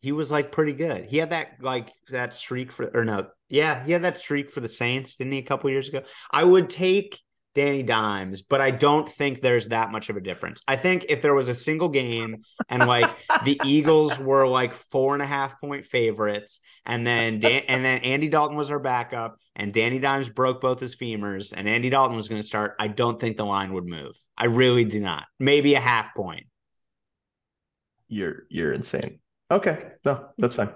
He 0.00 0.12
was 0.12 0.30
like 0.30 0.50
pretty 0.52 0.72
good. 0.72 1.04
He 1.06 1.18
had 1.18 1.30
that 1.30 1.62
like 1.62 1.90
that 2.10 2.34
streak 2.34 2.72
for 2.72 2.90
or 2.92 3.04
no, 3.04 3.28
yeah, 3.48 3.84
he 3.84 3.92
had 3.92 4.02
that 4.02 4.18
streak 4.18 4.50
for 4.50 4.60
the 4.60 4.68
Saints, 4.68 5.16
didn't 5.16 5.32
he? 5.32 5.38
A 5.38 5.42
couple 5.42 5.70
years 5.70 5.88
ago. 5.88 6.02
I 6.30 6.42
would 6.44 6.68
take 6.68 7.20
Danny 7.54 7.82
Dimes, 7.82 8.42
but 8.42 8.60
I 8.60 8.70
don't 8.70 9.08
think 9.08 9.40
there's 9.40 9.68
that 9.68 9.92
much 9.92 10.10
of 10.10 10.16
a 10.16 10.20
difference. 10.20 10.60
I 10.66 10.76
think 10.76 11.06
if 11.08 11.22
there 11.22 11.34
was 11.34 11.48
a 11.48 11.54
single 11.54 11.88
game 11.88 12.42
and 12.68 12.86
like 12.86 13.08
the 13.44 13.60
Eagles 13.64 14.18
were 14.18 14.46
like 14.46 14.74
four 14.74 15.14
and 15.14 15.22
a 15.22 15.26
half 15.26 15.60
point 15.60 15.86
favorites, 15.86 16.60
and 16.84 17.06
then 17.06 17.38
Dan- 17.38 17.62
and 17.68 17.84
then 17.84 17.98
Andy 17.98 18.28
Dalton 18.28 18.56
was 18.56 18.70
our 18.70 18.80
backup, 18.80 19.36
and 19.54 19.72
Danny 19.72 20.00
Dimes 20.00 20.28
broke 20.28 20.60
both 20.60 20.80
his 20.80 20.96
femurs, 20.96 21.52
and 21.56 21.68
Andy 21.68 21.90
Dalton 21.90 22.16
was 22.16 22.28
going 22.28 22.40
to 22.40 22.46
start, 22.46 22.74
I 22.78 22.88
don't 22.88 23.20
think 23.20 23.36
the 23.36 23.46
line 23.46 23.72
would 23.72 23.86
move. 23.86 24.16
I 24.36 24.46
really 24.46 24.84
do 24.84 25.00
not. 25.00 25.24
Maybe 25.38 25.74
a 25.74 25.80
half 25.80 26.14
point. 26.14 26.46
You're 28.08 28.44
you're 28.48 28.72
insane. 28.72 29.20
Okay, 29.50 29.90
no, 30.04 30.28
that's 30.38 30.54
fine. 30.54 30.70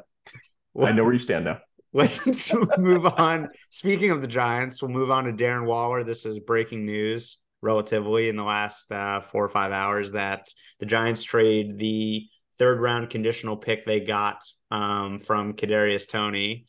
I 0.80 0.92
know 0.92 1.02
where 1.02 1.12
you 1.12 1.18
stand 1.18 1.44
now. 1.47 1.58
Let's 1.92 2.52
move 2.78 3.07
on. 3.07 3.49
Speaking 3.71 4.11
of 4.11 4.21
the 4.21 4.26
Giants, 4.28 4.83
we'll 4.83 4.90
move 4.90 5.11
on 5.11 5.25
to 5.25 5.33
Darren 5.33 5.64
Waller. 5.66 6.04
This 6.04 6.26
is 6.26 6.38
breaking 6.38 6.85
news 6.85 7.38
relatively 7.62 8.28
in 8.28 8.37
the 8.37 8.45
last 8.45 8.92
uh, 8.92 9.21
four 9.21 9.45
or 9.45 9.49
five 9.49 9.73
hours 9.73 10.12
that 10.12 10.49
the 10.80 10.87
Giants 10.87 11.23
trade 11.23 11.78
the 11.78 12.26
third 12.59 12.80
round 12.80 13.11
conditional 13.11 13.57
pick 13.57 13.85
they 13.85 14.00
got 14.00 14.42
um, 14.71 15.18
from 15.18 15.54
Kadarius 15.54 16.07
Toney 16.09 16.66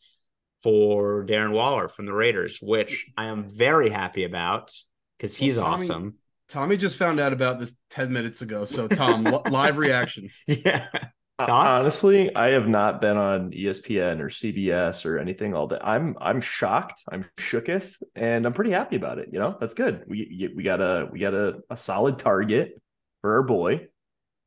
for 0.62 1.24
Darren 1.26 1.52
Waller 1.52 1.88
from 1.88 2.06
the 2.06 2.12
Raiders, 2.12 2.58
which 2.60 3.06
I 3.16 3.26
am 3.26 3.44
very 3.44 3.90
happy 3.90 4.24
about 4.24 4.72
because 5.18 5.36
he's 5.36 5.56
Well, 5.58 5.66
Tommy- 5.66 5.84
awesome. 5.84 6.14
Tommy 6.48 6.76
just 6.76 6.96
found 6.96 7.20
out 7.20 7.32
about 7.32 7.60
this 7.60 7.76
10 7.90 8.12
minutes 8.12 8.42
ago. 8.42 8.64
So, 8.64 8.88
Tom, 8.88 9.22
li- 9.24 9.38
live 9.50 9.78
reaction. 9.78 10.30
Yeah. 10.46 10.88
Thoughts? 11.46 11.78
Honestly, 11.80 12.34
I 12.34 12.48
have 12.50 12.68
not 12.68 13.00
been 13.00 13.16
on 13.16 13.50
ESPN 13.52 14.20
or 14.20 14.28
CBS 14.28 15.04
or 15.06 15.18
anything 15.18 15.54
all 15.54 15.66
day. 15.66 15.78
I'm 15.82 16.16
I'm 16.20 16.40
shocked. 16.40 17.02
I'm 17.10 17.24
shooketh, 17.38 17.94
and 18.14 18.46
I'm 18.46 18.52
pretty 18.52 18.70
happy 18.70 18.96
about 18.96 19.18
it. 19.18 19.28
You 19.32 19.38
know, 19.38 19.56
that's 19.60 19.74
good. 19.74 20.04
We 20.06 20.50
we 20.54 20.62
got 20.62 20.80
a 20.80 21.08
we 21.10 21.18
got 21.18 21.34
a, 21.34 21.60
a 21.70 21.76
solid 21.76 22.18
target 22.18 22.80
for 23.20 23.36
our 23.36 23.42
boy, 23.42 23.88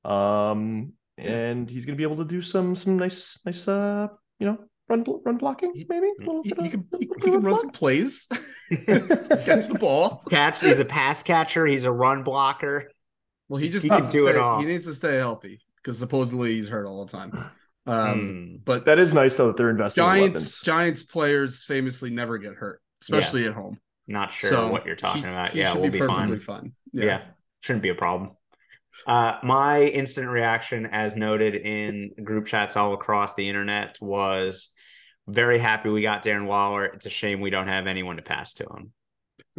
um, 0.05 0.93
and 1.17 1.69
he's 1.69 1.85
gonna 1.85 1.95
be 1.95 2.03
able 2.03 2.17
to 2.17 2.25
do 2.25 2.41
some 2.41 2.75
some 2.75 2.97
nice 2.97 3.39
nice 3.45 3.67
uh 3.67 4.07
you 4.39 4.47
know 4.47 4.57
run 4.89 5.03
run 5.25 5.37
blocking 5.37 5.73
maybe. 5.89 6.07
A 6.07 6.25
little 6.25 6.43
He, 6.43 6.49
bit 6.49 6.59
of- 6.65 6.71
can, 6.71 6.87
he, 6.99 7.09
he 7.23 7.31
can 7.31 7.41
run 7.41 7.53
of 7.55 7.59
some 7.61 7.69
plays, 7.69 8.27
catch 8.69 9.67
the 9.67 9.77
ball. 9.79 10.23
Catch. 10.29 10.61
He's 10.61 10.79
a 10.79 10.85
pass 10.85 11.23
catcher. 11.23 11.65
He's 11.65 11.85
a 11.85 11.91
run 11.91 12.23
blocker. 12.23 12.89
Well, 13.49 13.59
he 13.61 13.69
just 13.69 13.83
He 13.83 13.89
needs 13.89 14.03
can 14.03 14.11
to 14.11 14.17
do 14.17 14.27
it 14.27 14.37
all. 14.37 14.59
He 14.59 14.65
needs 14.65 14.85
to 14.85 14.93
stay 14.93 15.17
healthy 15.17 15.59
because 15.83 15.99
supposedly 15.99 16.53
he's 16.53 16.69
hurt 16.69 16.85
all 16.87 17.05
the 17.05 17.11
time. 17.11 17.49
Um, 17.85 18.19
Hmm. 18.19 18.55
But 18.63 18.85
That 18.85 18.97
is 18.99 19.13
nice 19.13 19.35
though 19.35 19.47
that 19.47 19.57
they're 19.57 19.69
investing 19.69 20.03
Giants 20.03 20.29
weapons. 20.39 20.61
Giants 20.61 21.03
players 21.03 21.65
famously 21.65 22.09
never 22.09 22.37
get 22.37 22.53
hurt, 22.53 22.81
especially 23.01 23.45
at 23.45 23.53
home. 23.53 23.77
Not 24.07 24.31
sure 24.31 24.49
so 24.49 24.67
what 24.71 24.85
you're 24.85 24.95
talking 24.95 25.23
he- 25.23 25.27
about. 25.29 25.49
he 25.49 25.59
yeah, 25.59 25.73
should 25.73 25.81
we'll 25.81 25.91
be, 25.91 25.99
perfectly 25.99 26.39
fine. 26.39 26.61
fine. 26.61 26.73
Yeah. 26.93 27.21
shouldn't 27.61 27.83
be 27.83 27.89
a 27.89 27.95
problem. 27.95 28.31
Uh, 29.07 29.37
my 29.43 29.81
instant 29.81 30.29
reaction, 30.29 30.85
as 30.85 31.15
noted 31.15 31.55
in 31.55 32.11
group 32.23 32.45
chats 32.45 32.77
all 32.77 32.93
across 32.93 33.33
the 33.33 33.49
internet, 33.49 33.97
was 33.99 34.69
very 35.27 35.57
happy 35.57 35.89
we 35.89 36.01
got 36.01 36.23
Darren 36.23 36.45
Waller. 36.45 36.85
It's 36.85 37.05
a 37.05 37.09
shame 37.09 37.41
we 37.41 37.49
don't 37.49 37.67
have 37.67 37.87
anyone 37.87 38.17
to 38.17 38.21
pass 38.21 38.53
to 38.55 38.65
him. 38.65 38.91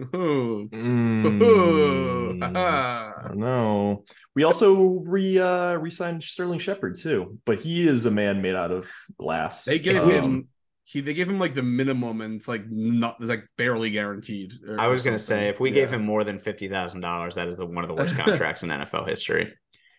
Ooh. 0.00 0.68
Mm, 0.72 1.42
Ooh. 1.42 2.38
I 2.42 3.12
don't 3.28 3.38
know. 3.38 4.04
We 4.34 4.42
also 4.44 4.74
re 5.04 5.38
uh 5.38 5.74
re-signed 5.74 6.22
Sterling 6.22 6.58
Shepard 6.58 6.98
too, 6.98 7.38
but 7.44 7.60
he 7.60 7.86
is 7.86 8.06
a 8.06 8.10
man 8.10 8.42
made 8.42 8.56
out 8.56 8.72
of 8.72 8.90
glass. 9.18 9.64
They 9.64 9.78
gave 9.78 10.02
Um, 10.02 10.10
him 10.10 10.48
he 10.84 11.00
they 11.00 11.14
gave 11.14 11.28
him 11.28 11.38
like 11.38 11.54
the 11.54 11.62
minimum 11.62 12.20
and 12.20 12.34
it's 12.34 12.48
like 12.48 12.64
not 12.68 13.16
it's 13.20 13.28
like 13.28 13.46
barely 13.56 13.90
guaranteed. 13.90 14.52
I 14.78 14.86
or 14.86 14.90
was 14.90 15.04
going 15.04 15.16
to 15.16 15.22
say, 15.22 15.48
if 15.48 15.60
we 15.60 15.70
gave 15.70 15.90
him 15.90 16.04
more 16.04 16.24
than 16.24 16.38
fifty 16.38 16.68
thousand 16.68 17.00
dollars, 17.00 17.36
that 17.36 17.48
is 17.48 17.56
the, 17.56 17.66
one 17.66 17.84
of 17.84 17.88
the 17.88 17.94
worst 17.94 18.16
contracts 18.18 18.62
in 18.64 18.70
NFL 18.70 19.08
history. 19.08 19.52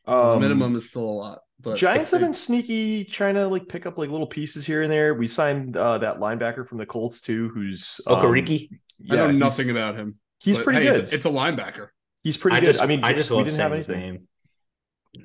the 0.06 0.12
um, 0.14 0.42
minimum 0.42 0.76
is 0.76 0.90
still 0.90 1.04
a 1.04 1.12
lot. 1.12 1.40
But 1.60 1.78
Giants 1.78 2.12
have 2.12 2.20
been 2.22 2.34
sneaky, 2.34 3.06
trying 3.06 3.36
to 3.36 3.48
like 3.48 3.68
pick 3.68 3.86
up 3.86 3.98
like 3.98 4.10
little 4.10 4.28
pieces 4.28 4.66
here 4.66 4.82
and 4.84 4.92
there. 4.92 5.16
We 5.16 5.28
signed 5.28 5.78
uh, 5.78 6.00
that 6.00 6.20
linebacker 6.20 6.68
from 6.68 6.78
the 6.78 6.86
Colts 6.86 7.22
too, 7.22 7.50
who's 7.50 8.02
um, 8.06 8.18
Okariki. 8.18 8.70
I 9.10 9.16
know 9.16 9.32
nothing 9.32 9.70
about 9.70 9.96
him. 9.96 10.20
He's 10.40 10.58
pretty 10.58 10.86
hey, 10.86 10.92
good. 10.92 11.04
It's, 11.06 11.14
it's 11.14 11.26
a 11.26 11.30
linebacker. 11.30 11.90
he's 12.24 12.38
pretty 12.38 12.58
I 12.58 12.60
good. 12.60 12.68
just, 12.68 12.82
I 12.82 12.86
mean, 12.86 13.04
I 13.04 13.14
just 13.14 13.32
we 13.32 13.44
didn't 13.44 13.60
have 13.60 13.72
his 13.72 13.90
anything. 13.90 14.12
name. 14.12 14.28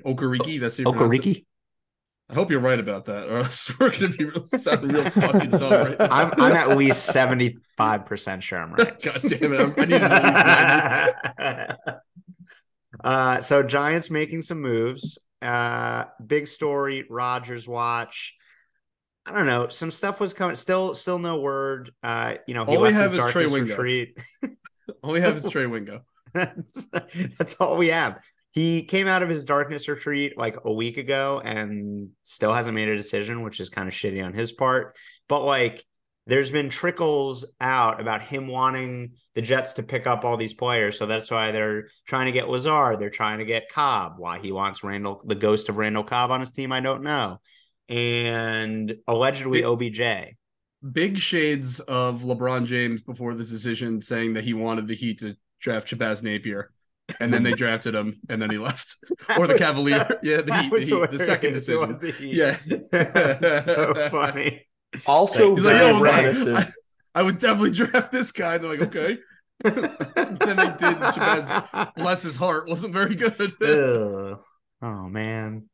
Okariki, 0.05 0.59
that's 0.59 0.77
how 0.77 0.81
you 0.81 0.91
pronounce 0.91 1.15
it. 1.15 1.21
Okariki. 1.21 1.45
I 2.31 2.33
hope 2.33 2.49
you're 2.49 2.61
right 2.61 2.79
about 2.79 3.05
that, 3.05 3.27
or 3.27 3.39
else 3.39 3.71
we're 3.79 3.91
gonna 3.91 4.09
be 4.09 4.23
real, 4.23 4.45
sound 4.45 4.91
real 4.91 5.03
fucking 5.09 5.49
dumb 5.49 5.71
right 5.71 5.99
now. 5.99 6.07
I'm 6.09 6.33
I'm 6.37 6.55
at 6.55 6.77
least 6.77 7.07
seventy 7.07 7.57
five 7.77 8.05
percent 8.05 8.41
sure 8.41 8.59
I'm 8.59 8.73
right. 8.73 9.01
God 9.03 9.21
damn 9.27 9.53
it! 9.53 9.59
I'm, 9.59 9.73
I 9.77 9.85
need 9.85 10.01
at 10.01 10.23
least 10.23 11.85
90. 11.85 11.99
uh, 13.03 13.41
so 13.41 13.63
Giants 13.63 14.09
making 14.09 14.43
some 14.43 14.61
moves. 14.61 15.19
Uh, 15.41 16.05
big 16.25 16.47
story. 16.47 17.03
Rodgers 17.09 17.67
watch. 17.67 18.35
I 19.25 19.33
don't 19.33 19.45
know. 19.45 19.69
Some 19.69 19.91
stuff 19.91 20.19
was 20.19 20.33
coming. 20.33 20.55
Still, 20.55 20.95
still 20.95 21.19
no 21.19 21.39
word. 21.39 21.91
Uh, 22.01 22.35
you 22.47 22.53
know, 22.53 22.65
he 22.65 22.75
All 22.75 22.81
we 22.81 22.91
have 22.91 23.11
his 23.11 23.23
is 23.23 23.31
Trey 23.31 23.45
Wingo. 23.45 23.75
retreat. 23.75 24.17
All 25.03 25.13
we 25.13 25.21
have 25.21 25.35
is 25.35 25.43
Trey 25.49 25.67
Wingo. 25.67 26.01
that's, 26.33 26.87
that's 27.37 27.55
all 27.59 27.77
we 27.77 27.89
have. 27.89 28.19
He 28.51 28.83
came 28.83 29.07
out 29.07 29.21
of 29.23 29.29
his 29.29 29.45
darkness 29.45 29.87
retreat 29.87 30.37
like 30.37 30.57
a 30.65 30.73
week 30.73 30.97
ago 30.97 31.41
and 31.43 32.09
still 32.23 32.53
hasn't 32.53 32.75
made 32.75 32.89
a 32.89 32.95
decision, 32.95 33.43
which 33.43 33.59
is 33.59 33.69
kind 33.69 33.87
of 33.87 33.93
shitty 33.93 34.23
on 34.23 34.33
his 34.33 34.51
part. 34.51 34.95
But 35.27 35.43
like, 35.43 35.83
there's 36.27 36.51
been 36.51 36.69
trickles 36.69 37.45
out 37.59 37.99
about 37.99 38.21
him 38.21 38.47
wanting 38.47 39.13
the 39.35 39.41
Jets 39.41 39.73
to 39.73 39.83
pick 39.83 40.05
up 40.07 40.23
all 40.23 40.37
these 40.37 40.53
players. 40.53 40.97
So 40.97 41.05
that's 41.05 41.31
why 41.31 41.51
they're 41.51 41.87
trying 42.07 42.27
to 42.27 42.31
get 42.31 42.49
Lazard. 42.49 42.99
They're 42.99 43.09
trying 43.09 43.39
to 43.39 43.45
get 43.45 43.69
Cobb. 43.71 44.13
Why 44.17 44.39
he 44.39 44.51
wants 44.51 44.83
Randall, 44.83 45.21
the 45.25 45.35
ghost 45.35 45.69
of 45.69 45.77
Randall 45.77 46.03
Cobb 46.03 46.31
on 46.31 46.39
his 46.39 46.51
team, 46.51 46.71
I 46.71 46.79
don't 46.79 47.03
know. 47.03 47.39
And 47.89 48.95
allegedly 49.07 49.59
It- 49.61 49.65
OBJ. 49.65 50.35
Big 50.91 51.19
shades 51.19 51.79
of 51.81 52.23
LeBron 52.23 52.65
James 52.65 53.03
before 53.03 53.35
this 53.35 53.51
decision, 53.51 54.01
saying 54.01 54.33
that 54.33 54.43
he 54.43 54.53
wanted 54.55 54.87
the 54.87 54.95
Heat 54.95 55.19
to 55.19 55.37
draft 55.59 55.87
Shabazz 55.89 56.23
Napier, 56.23 56.71
and 57.19 57.31
then 57.31 57.43
they 57.43 57.51
drafted 57.63 57.93
him, 57.93 58.19
and 58.29 58.41
then 58.41 58.49
he 58.49 58.57
left. 58.57 58.95
Or 59.37 59.45
the 59.45 59.57
Cavalier. 59.59 60.07
so- 60.09 60.17
Yeah, 60.23 60.41
the 60.41 60.55
Heat, 60.55 60.71
the 60.71 60.79
Heat, 60.79 61.11
the 61.11 61.19
second 61.19 61.53
hilarious. 61.55 61.69
It 61.69 61.79
was 61.79 61.97
decision. 61.99 61.99
the 61.99 62.11
Heat. 62.11 62.35
Yeah. 62.91 63.59
so 63.61 63.93
funny. 64.09 64.65
Also, 65.05 65.53
He's 65.55 65.63
like, 65.65 65.75
very 65.77 65.93
yo, 65.93 65.99
man. 66.01 66.35
I, 67.15 67.19
I 67.19 67.23
would 67.23 67.37
definitely 67.37 67.71
draft 67.71 68.11
this 68.11 68.31
guy. 68.31 68.55
And 68.55 68.63
they're 68.63 68.71
like, 68.71 68.81
okay. 68.95 69.17
then 69.63 70.57
they 70.57 70.73
did. 70.79 70.97
and 70.97 71.89
bless 71.95 72.23
his 72.23 72.35
heart, 72.37 72.67
wasn't 72.67 72.93
very 72.93 73.13
good. 73.13 73.53
Oh 74.81 75.07
man, 75.09 75.69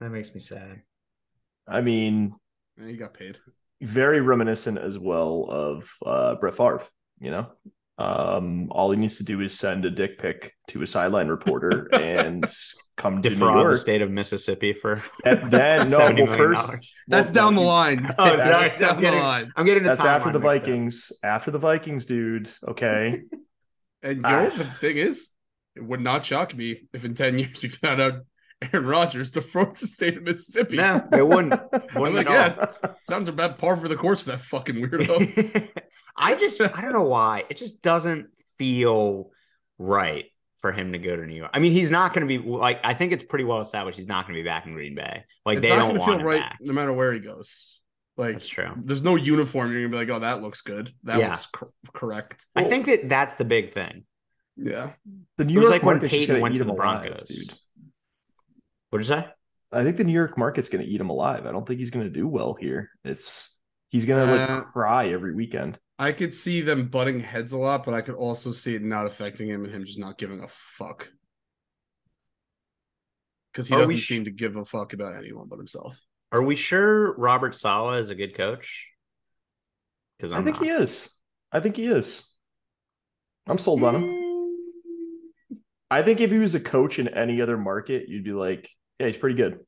that 0.00 0.10
makes 0.10 0.34
me 0.34 0.40
sad. 0.40 0.82
I 1.70 1.80
mean, 1.80 2.34
he 2.84 2.96
got 2.96 3.14
paid. 3.14 3.38
very 3.80 4.20
reminiscent 4.20 4.78
as 4.78 4.98
well 4.98 5.46
of 5.48 5.88
uh, 6.04 6.34
Brett 6.36 6.56
Favre. 6.56 6.82
You 7.20 7.30
know, 7.30 7.52
um, 7.98 8.68
all 8.70 8.90
he 8.90 8.96
needs 8.96 9.18
to 9.18 9.24
do 9.24 9.40
is 9.40 9.58
send 9.58 9.84
a 9.84 9.90
dick 9.90 10.18
pic 10.18 10.54
to 10.68 10.82
a 10.82 10.86
sideline 10.86 11.28
reporter 11.28 11.88
and 11.94 12.44
come 12.96 13.22
to 13.22 13.28
New 13.28 13.34
Defraud 13.34 13.70
the 13.70 13.76
state 13.76 14.02
of 14.02 14.10
Mississippi 14.10 14.72
for 14.72 15.02
that. 15.24 15.50
then 15.50 15.78
no, 15.90 15.96
seventy 15.96 16.22
well, 16.22 16.32
million 16.32 16.54
first 16.54 16.66
dollars. 16.66 16.94
That's 17.08 17.26
well, 17.32 17.34
down 17.34 17.54
the 17.54 17.60
line. 17.62 18.08
Oh, 18.18 18.36
that's 18.36 18.74
sorry. 18.74 18.80
down 18.80 18.90
I'm 18.90 18.96
the 18.96 19.02
getting- 19.02 19.20
line. 19.22 19.52
I'm 19.56 19.66
getting 19.66 19.82
the 19.84 19.90
time. 19.90 19.96
That's 19.98 20.06
after 20.06 20.32
the 20.32 20.40
mixed 20.40 20.56
up. 20.56 20.62
Vikings. 20.62 21.12
After 21.22 21.50
the 21.50 21.58
Vikings, 21.58 22.04
dude. 22.06 22.50
Okay. 22.66 23.22
And 24.02 24.16
you 24.16 24.22
know, 24.22 24.50
Ah. 24.50 24.56
the 24.56 24.64
thing 24.80 24.96
is, 24.96 25.28
it 25.76 25.84
would 25.84 26.00
not 26.00 26.24
shock 26.24 26.56
me 26.56 26.88
if 26.94 27.04
in 27.04 27.14
10 27.14 27.38
years 27.38 27.62
we 27.62 27.68
found 27.68 28.00
out 28.00 28.14
Aaron 28.72 28.86
Rodgers 28.86 29.30
defrauded 29.30 29.76
the 29.80 29.86
state 29.86 30.16
of 30.16 30.22
Mississippi. 30.24 30.76
No, 30.76 31.06
it 31.12 31.26
wouldn't. 31.26 31.54
I'm 31.72 32.00
Wouldn't 32.00 32.16
like, 32.16 32.28
yeah, 32.28 32.66
all. 32.84 32.94
sounds 33.08 33.28
about 33.28 33.58
par 33.58 33.76
for 33.76 33.88
the 33.88 33.96
course 33.96 34.20
for 34.22 34.30
that 34.30 34.40
fucking 34.40 34.76
weirdo. 34.76 35.68
I 36.16 36.34
just 36.34 36.60
I 36.60 36.80
don't 36.82 36.92
know 36.92 37.04
why. 37.04 37.44
It 37.48 37.56
just 37.56 37.80
doesn't 37.82 38.26
feel 38.58 39.30
right 39.78 40.26
for 40.60 40.72
him 40.72 40.92
to 40.92 40.98
go 40.98 41.16
to 41.16 41.26
New 41.26 41.36
York. 41.36 41.50
I 41.54 41.58
mean, 41.58 41.72
he's 41.72 41.90
not 41.90 42.12
going 42.12 42.28
to 42.28 42.38
be 42.38 42.46
like 42.46 42.80
I 42.84 42.92
think 42.92 43.12
it's 43.12 43.24
pretty 43.24 43.44
well 43.44 43.60
established 43.60 43.96
he's 43.96 44.06
not 44.08 44.26
going 44.26 44.36
to 44.36 44.42
be 44.42 44.46
back 44.46 44.66
in 44.66 44.74
Green 44.74 44.94
Bay. 44.94 45.24
Like 45.46 45.58
it's 45.58 45.66
they 45.68 45.74
not 45.74 45.88
don't 45.88 45.98
want 45.98 46.10
feel 46.10 46.20
him 46.20 46.26
right 46.26 46.40
back. 46.42 46.58
no 46.60 46.72
matter 46.74 46.92
where 46.92 47.12
he 47.14 47.20
goes. 47.20 47.80
Like, 48.18 48.32
That's 48.34 48.48
true. 48.48 48.68
there's 48.84 49.00
no 49.02 49.16
uniform. 49.16 49.72
You're 49.72 49.80
gonna 49.88 49.92
be 49.92 49.96
like, 49.96 50.10
oh, 50.14 50.18
that 50.20 50.42
looks 50.42 50.60
good. 50.60 50.92
That 51.04 51.18
Yeah. 51.18 51.28
looks 51.28 51.46
cor- 51.46 51.72
correct. 51.94 52.44
I 52.54 52.64
think 52.64 52.84
that 52.84 53.08
that's 53.08 53.36
the 53.36 53.46
big 53.46 53.72
thing. 53.72 54.04
Yeah. 54.58 54.90
The 55.38 55.46
New 55.46 55.54
It 55.54 55.58
was 55.58 55.62
York 55.64 55.70
like 55.70 55.82
when 55.84 55.96
market's 55.96 56.12
Peyton 56.12 56.40
went 56.42 56.56
to 56.56 56.64
the 56.64 56.72
alive, 56.72 57.06
Broncos. 57.08 57.28
dude. 57.28 57.54
What'd 58.90 59.06
you 59.06 59.14
say? 59.14 59.26
I 59.72 59.84
think 59.84 59.96
the 59.96 60.04
New 60.04 60.12
York 60.12 60.36
market's 60.36 60.68
gonna 60.68 60.84
eat 60.84 61.00
him 61.00 61.10
alive. 61.10 61.46
I 61.46 61.52
don't 61.52 61.66
think 61.66 61.80
he's 61.80 61.90
gonna 61.90 62.10
do 62.10 62.26
well 62.26 62.54
here. 62.54 62.90
It's 63.04 63.60
he's 63.88 64.04
gonna 64.04 64.30
like 64.30 64.50
Uh, 64.50 64.62
cry 64.64 65.08
every 65.08 65.34
weekend. 65.34 65.78
I 65.98 66.12
could 66.12 66.34
see 66.34 66.60
them 66.62 66.88
butting 66.88 67.20
heads 67.20 67.52
a 67.52 67.58
lot, 67.58 67.84
but 67.84 67.94
I 67.94 68.00
could 68.00 68.14
also 68.14 68.52
see 68.52 68.74
it 68.74 68.82
not 68.82 69.06
affecting 69.06 69.48
him 69.48 69.64
and 69.64 69.72
him 69.72 69.84
just 69.84 69.98
not 69.98 70.18
giving 70.18 70.42
a 70.42 70.48
fuck. 70.48 71.08
Because 73.52 73.68
he 73.68 73.74
Are 73.74 73.78
doesn't 73.80 73.96
sh- 73.98 74.08
seem 74.08 74.24
to 74.24 74.30
give 74.30 74.56
a 74.56 74.64
fuck 74.64 74.92
about 74.92 75.16
anyone 75.16 75.46
but 75.48 75.58
himself. 75.58 76.00
Are 76.32 76.42
we 76.42 76.56
sure 76.56 77.14
Robert 77.16 77.54
Saleh 77.54 77.98
is 77.98 78.10
a 78.10 78.14
good 78.14 78.34
coach? 78.34 78.88
Because 80.16 80.32
I 80.32 80.42
think 80.42 80.58
he 80.58 80.68
is. 80.68 81.16
I 81.52 81.60
think 81.60 81.76
he 81.76 81.86
is. 81.86 82.28
I'm 83.46 83.58
sold 83.58 83.82
on 83.82 83.96
him. 84.02 85.58
I 85.90 86.02
think 86.02 86.20
if 86.20 86.30
he 86.30 86.38
was 86.38 86.54
a 86.54 86.60
coach 86.60 86.98
in 86.98 87.08
any 87.08 87.40
other 87.42 87.58
market, 87.58 88.08
you'd 88.08 88.22
be 88.24 88.32
like, 88.32 88.70
yeah, 89.00 89.06
he's 89.06 89.16
pretty 89.16 89.36
good. 89.36 89.60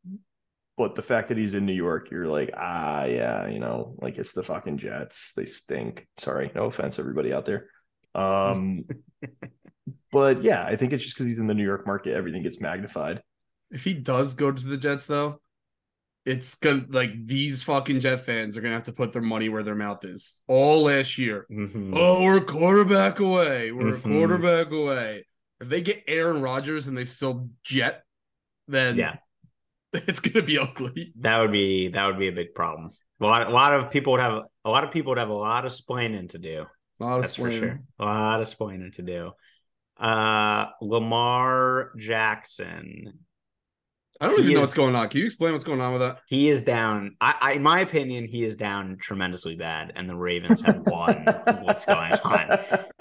But 0.79 0.95
the 0.95 1.03
fact 1.03 1.29
that 1.29 1.37
he's 1.37 1.55
in 1.55 1.67
New 1.67 1.73
York, 1.75 2.11
you're 2.11 2.27
like, 2.29 2.51
ah, 2.57 3.05
yeah, 3.05 3.47
you 3.49 3.59
know, 3.59 3.95
like 4.01 4.17
it's 4.19 4.33
the 4.33 4.43
fucking 4.43 4.79
Jets. 4.79 5.33
They 5.35 5.45
stink. 5.45 6.07
Sorry, 6.17 6.51
no 6.55 6.65
offense, 6.67 6.99
everybody 6.99 7.33
out 7.33 7.45
there. 7.45 7.67
Um, 8.15 8.85
but 10.13 10.43
yeah, 10.43 10.65
I 10.65 10.77
think 10.77 10.93
it's 10.93 11.03
just 11.03 11.17
because 11.17 11.27
he's 11.27 11.39
in 11.39 11.47
the 11.47 11.55
New 11.55 11.65
York 11.65 11.87
market, 11.87 12.15
everything 12.15 12.43
gets 12.43 12.61
magnified. 12.61 13.23
If 13.71 13.85
he 13.85 13.95
does 13.95 14.35
go 14.35 14.53
to 14.53 14.67
the 14.67 14.77
Jets, 14.77 15.07
though, 15.07 15.41
it's 16.25 16.55
gonna 16.55 16.85
like 16.89 17.27
these 17.27 17.63
fucking 17.63 18.01
Jet 18.01 18.25
fans 18.25 18.57
are 18.57 18.61
gonna 18.61 18.75
have 18.75 18.85
to 18.85 18.93
put 18.93 19.13
their 19.13 19.23
money 19.23 19.49
where 19.49 19.63
their 19.63 19.75
mouth 19.75 20.05
is 20.05 20.43
all 20.47 20.83
last 20.85 21.19
year. 21.19 21.47
Mhm. 21.51 21.93
Oh, 21.97 22.23
we're 22.23 22.39
a 22.39 22.45
quarterback 22.45 23.19
away. 23.19 23.73
We're 23.73 23.97
Mhm. 23.97 23.99
a 23.99 24.01
quarterback 24.01 24.71
away. 24.73 25.27
If 25.61 25.69
they 25.69 25.81
get 25.81 26.05
Aaron 26.07 26.41
Rodgers 26.41 26.87
and 26.87 26.97
they 26.97 27.05
still 27.05 27.51
jet, 27.65 28.05
then 28.69 28.97
Yeah, 28.97 29.17
it's 29.93 30.21
gonna 30.21 30.45
be 30.45 30.59
ugly. 30.59 31.13
that 31.21 31.41
would 31.41 31.53
be 31.53 31.89
that 31.89 32.07
would 32.07 32.19
be 32.19 32.29
a 32.29 32.33
big 32.33 32.55
problem. 32.55 32.91
A 33.21 33.25
lot, 33.25 33.47
a 33.47 33.51
lot 33.51 33.73
of 33.73 33.91
people 33.91 34.13
would 34.13 34.21
have 34.21 34.43
a 34.65 34.71
lot 34.71 34.85
of 34.85 34.91
people 34.91 35.11
would 35.11 35.19
have 35.19 35.29
a 35.29 35.35
lot 35.35 35.65
of 35.65 35.73
splaining 35.73 36.29
to 36.31 36.39
do. 36.39 36.67
A 37.01 37.05
lot 37.05 37.17
of 37.17 37.23
That's 37.23 37.37
for 37.37 37.51
sure. 37.51 37.81
A 37.99 38.05
lot 38.05 38.41
of 38.41 38.47
splaining 38.47 38.93
to 38.95 39.03
do. 39.03 39.33
Uh, 39.99 40.67
Lamar 40.81 41.93
Jackson. 41.97 43.21
I 44.23 44.27
don't 44.29 44.41
even 44.41 44.55
know 44.55 44.61
what's 44.61 44.73
going 44.75 44.95
on. 44.95 45.09
Can 45.09 45.21
you 45.21 45.27
explain 45.27 45.53
what's 45.53 45.65
going 45.65 45.81
on 45.81 45.93
with 45.93 46.01
that? 46.03 46.21
He 46.29 46.49
is 46.49 46.63
down. 46.63 47.17
I, 47.21 47.35
I, 47.41 47.53
in 47.55 47.63
my 47.63 47.81
opinion, 47.81 48.27
he 48.27 48.45
is 48.45 48.55
down 48.57 48.97
tremendously 49.01 49.57
bad, 49.57 49.93
and 49.97 50.09
the 50.09 50.15
Ravens 50.17 50.63
have 50.63 50.79
won. 50.79 51.25
what's 51.63 51.85
going 51.85 52.13
on? 52.13 52.59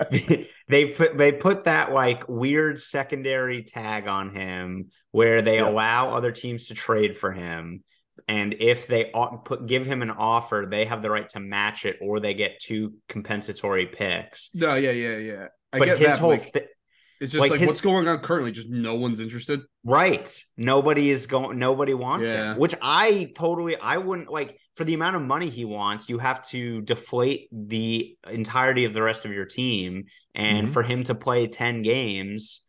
they 0.67 0.85
put 0.87 1.17
they 1.17 1.31
put 1.31 1.65
that 1.65 1.91
like 1.91 2.27
weird 2.27 2.81
secondary 2.81 3.63
tag 3.63 4.07
on 4.07 4.33
him 4.33 4.89
where 5.11 5.41
they 5.41 5.57
Yeah. 5.57 5.69
allow 5.69 6.15
other 6.15 6.31
teams 6.31 6.67
to 6.67 6.73
trade 6.73 7.17
for 7.17 7.31
him 7.31 7.83
and 8.27 8.55
if 8.59 8.87
they 8.87 9.11
put 9.45 9.65
give 9.65 9.85
him 9.85 10.01
an 10.01 10.11
offer 10.11 10.67
they 10.69 10.85
have 10.85 11.01
the 11.01 11.09
right 11.09 11.27
to 11.29 11.39
match 11.39 11.85
it 11.85 11.97
or 12.01 12.19
they 12.19 12.33
get 12.33 12.59
two 12.59 12.93
compensatory 13.09 13.85
picks 13.87 14.49
No, 14.53 14.75
yeah, 14.75 14.91
yeah, 14.91 15.17
yeah. 15.17 15.47
I 15.73 15.79
but 15.79 15.85
get 15.85 15.97
his 15.99 16.07
that. 16.09 16.19
whole 16.19 16.29
like, 16.31 16.67
it's 17.21 17.31
just 17.31 17.39
like 17.39 17.51
like, 17.51 17.59
his- 17.61 17.67
what's 17.69 17.81
going 17.81 18.07
on 18.07 18.19
currently. 18.19 18.51
Just 18.51 18.67
no 18.69 18.95
one's 18.95 19.19
interested. 19.21 19.61
right 19.85 20.43
nobody 20.57 21.09
is 21.09 21.25
going 21.27 21.57
nobody 21.57 21.93
wants 21.93 22.27
Yeah. 22.29 22.51
him 22.53 22.59
which 22.59 22.75
i 22.81 23.31
totally 23.35 23.75
i 23.77 23.97
wouldn't 23.97 24.29
like 24.29 24.57
for 24.75 24.83
the 24.83 24.93
amount 24.93 25.15
of 25.15 25.21
money 25.21 25.49
he 25.49 25.65
wants 25.65 26.07
you 26.09 26.19
have 26.19 26.41
to 26.49 26.81
deflate 26.81 27.47
the 27.51 28.15
entirety 28.29 28.85
of 28.85 28.93
the 28.93 29.01
rest 29.01 29.25
of 29.25 29.31
your 29.31 29.45
team 29.45 30.05
and 30.35 30.67
Mhm. 30.67 30.73
for 30.73 30.83
him 30.83 31.03
to 31.05 31.15
play 31.15 31.47
10 31.47 31.81
games 31.81 32.61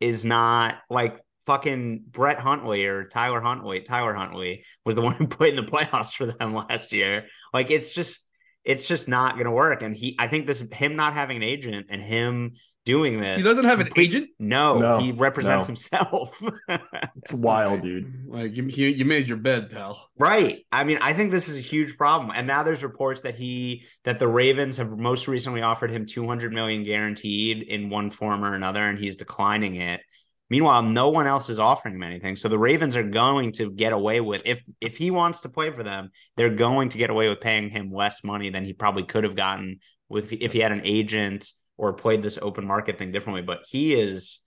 is 0.00 0.24
not 0.24 0.76
like 0.90 1.18
fucking 1.46 2.02
Brett 2.10 2.38
Hundley 2.40 2.84
or 2.86 3.04
Tyler 3.04 3.40
Huntley. 3.40 3.80
Tyler 3.82 4.12
Huntley 4.12 4.64
was 4.84 4.94
the 4.96 5.00
one 5.08 5.14
who 5.14 5.26
played 5.28 5.56
in 5.56 5.64
the 5.64 5.70
playoffs 5.70 6.14
for 6.14 6.26
them 6.26 6.52
last 6.68 6.92
year. 6.92 7.26
Like 7.52 7.70
it's 7.70 7.90
just 7.92 8.26
it's 8.64 8.88
just 8.88 9.06
not 9.08 9.38
gonna 9.38 9.52
work. 9.52 9.82
And 9.82 9.94
he 9.96 10.16
I 10.18 10.26
think 10.26 10.46
this 10.48 10.60
him 10.72 10.96
not 10.96 11.14
having 11.14 11.36
an 11.36 11.44
agent 11.44 11.86
and 11.88 12.02
him 12.02 12.54
doing 12.86 13.20
this 13.20 13.36
He 13.38 13.42
doesn't 13.44 13.64
have 13.66 13.80
an 13.80 13.86
complete- 13.86 14.08
agent. 14.08 14.30
No, 14.38 14.78
No, 14.78 14.98
he 14.98 15.12
represents 15.12 15.66
no. 15.66 15.72
himself. 15.72 16.42
It's 17.16 17.32
wild, 17.32 17.82
dude. 17.82 18.24
Like 18.28 18.56
you, 18.56 18.62
you, 18.64 18.86
you 18.86 19.04
made 19.04 19.26
your 19.26 19.36
bed, 19.36 19.68
pal. 19.70 20.08
Right. 20.16 20.64
I 20.70 20.84
mean, 20.84 20.98
I 21.02 21.12
think 21.12 21.32
this 21.32 21.48
is 21.48 21.58
a 21.58 21.60
huge 21.60 21.96
problem. 21.98 22.30
And 22.34 22.46
now 22.46 22.62
there's 22.62 22.84
reports 22.84 23.22
that 23.22 23.34
he 23.34 23.84
that 24.04 24.20
the 24.20 24.28
Ravens 24.28 24.76
have 24.76 24.96
most 24.96 25.26
recently 25.26 25.60
offered 25.62 25.90
him 25.90 26.06
200 26.06 26.52
million 26.52 26.84
guaranteed 26.84 27.62
in 27.64 27.90
one 27.90 28.10
form 28.10 28.44
or 28.44 28.54
another 28.54 28.88
and 28.88 28.96
he's 28.98 29.16
declining 29.16 29.76
it. 29.76 30.00
Meanwhile, 30.48 30.84
no 30.84 31.10
one 31.10 31.26
else 31.26 31.50
is 31.50 31.58
offering 31.58 31.96
him 31.96 32.04
anything. 32.04 32.36
So 32.36 32.48
the 32.48 32.58
Ravens 32.58 32.94
are 32.96 33.02
going 33.02 33.50
to 33.52 33.72
get 33.72 33.92
away 33.92 34.20
with 34.20 34.42
if 34.44 34.62
if 34.80 34.96
he 34.96 35.10
wants 35.10 35.40
to 35.40 35.48
play 35.48 35.70
for 35.72 35.82
them, 35.82 36.10
they're 36.36 36.54
going 36.54 36.90
to 36.90 36.98
get 36.98 37.10
away 37.10 37.28
with 37.28 37.40
paying 37.40 37.68
him 37.70 37.90
less 37.92 38.22
money 38.22 38.50
than 38.50 38.64
he 38.64 38.72
probably 38.72 39.02
could 39.02 39.24
have 39.24 39.34
gotten 39.34 39.80
with 40.08 40.32
if 40.32 40.52
he 40.52 40.60
had 40.60 40.70
an 40.70 40.82
agent 40.84 41.52
or 41.78 41.92
played 41.92 42.22
this 42.22 42.38
open 42.40 42.66
market 42.66 42.98
thing 42.98 43.12
differently, 43.12 43.42
but 43.42 43.60
he 43.68 43.94
is 43.94 44.40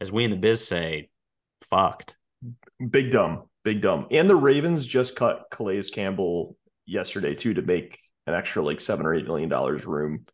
as 0.00 0.12
we 0.12 0.24
in 0.24 0.30
the 0.30 0.36
biz 0.36 0.66
say 0.66 1.10
fucked. 1.64 2.16
Big 2.90 3.12
dumb, 3.12 3.44
big 3.64 3.80
dumb. 3.80 4.06
And 4.10 4.28
the 4.28 4.36
Ravens 4.36 4.84
just 4.84 5.16
cut 5.16 5.46
Calais 5.50 5.82
Campbell 5.82 6.56
yesterday 6.84 7.34
too 7.34 7.54
to 7.54 7.62
make 7.62 7.98
an 8.26 8.34
extra 8.34 8.62
like 8.62 8.80
seven 8.80 9.06
or 9.06 9.14
eight 9.14 9.26
million 9.26 9.48
dollars 9.48 9.86
room 9.86 10.26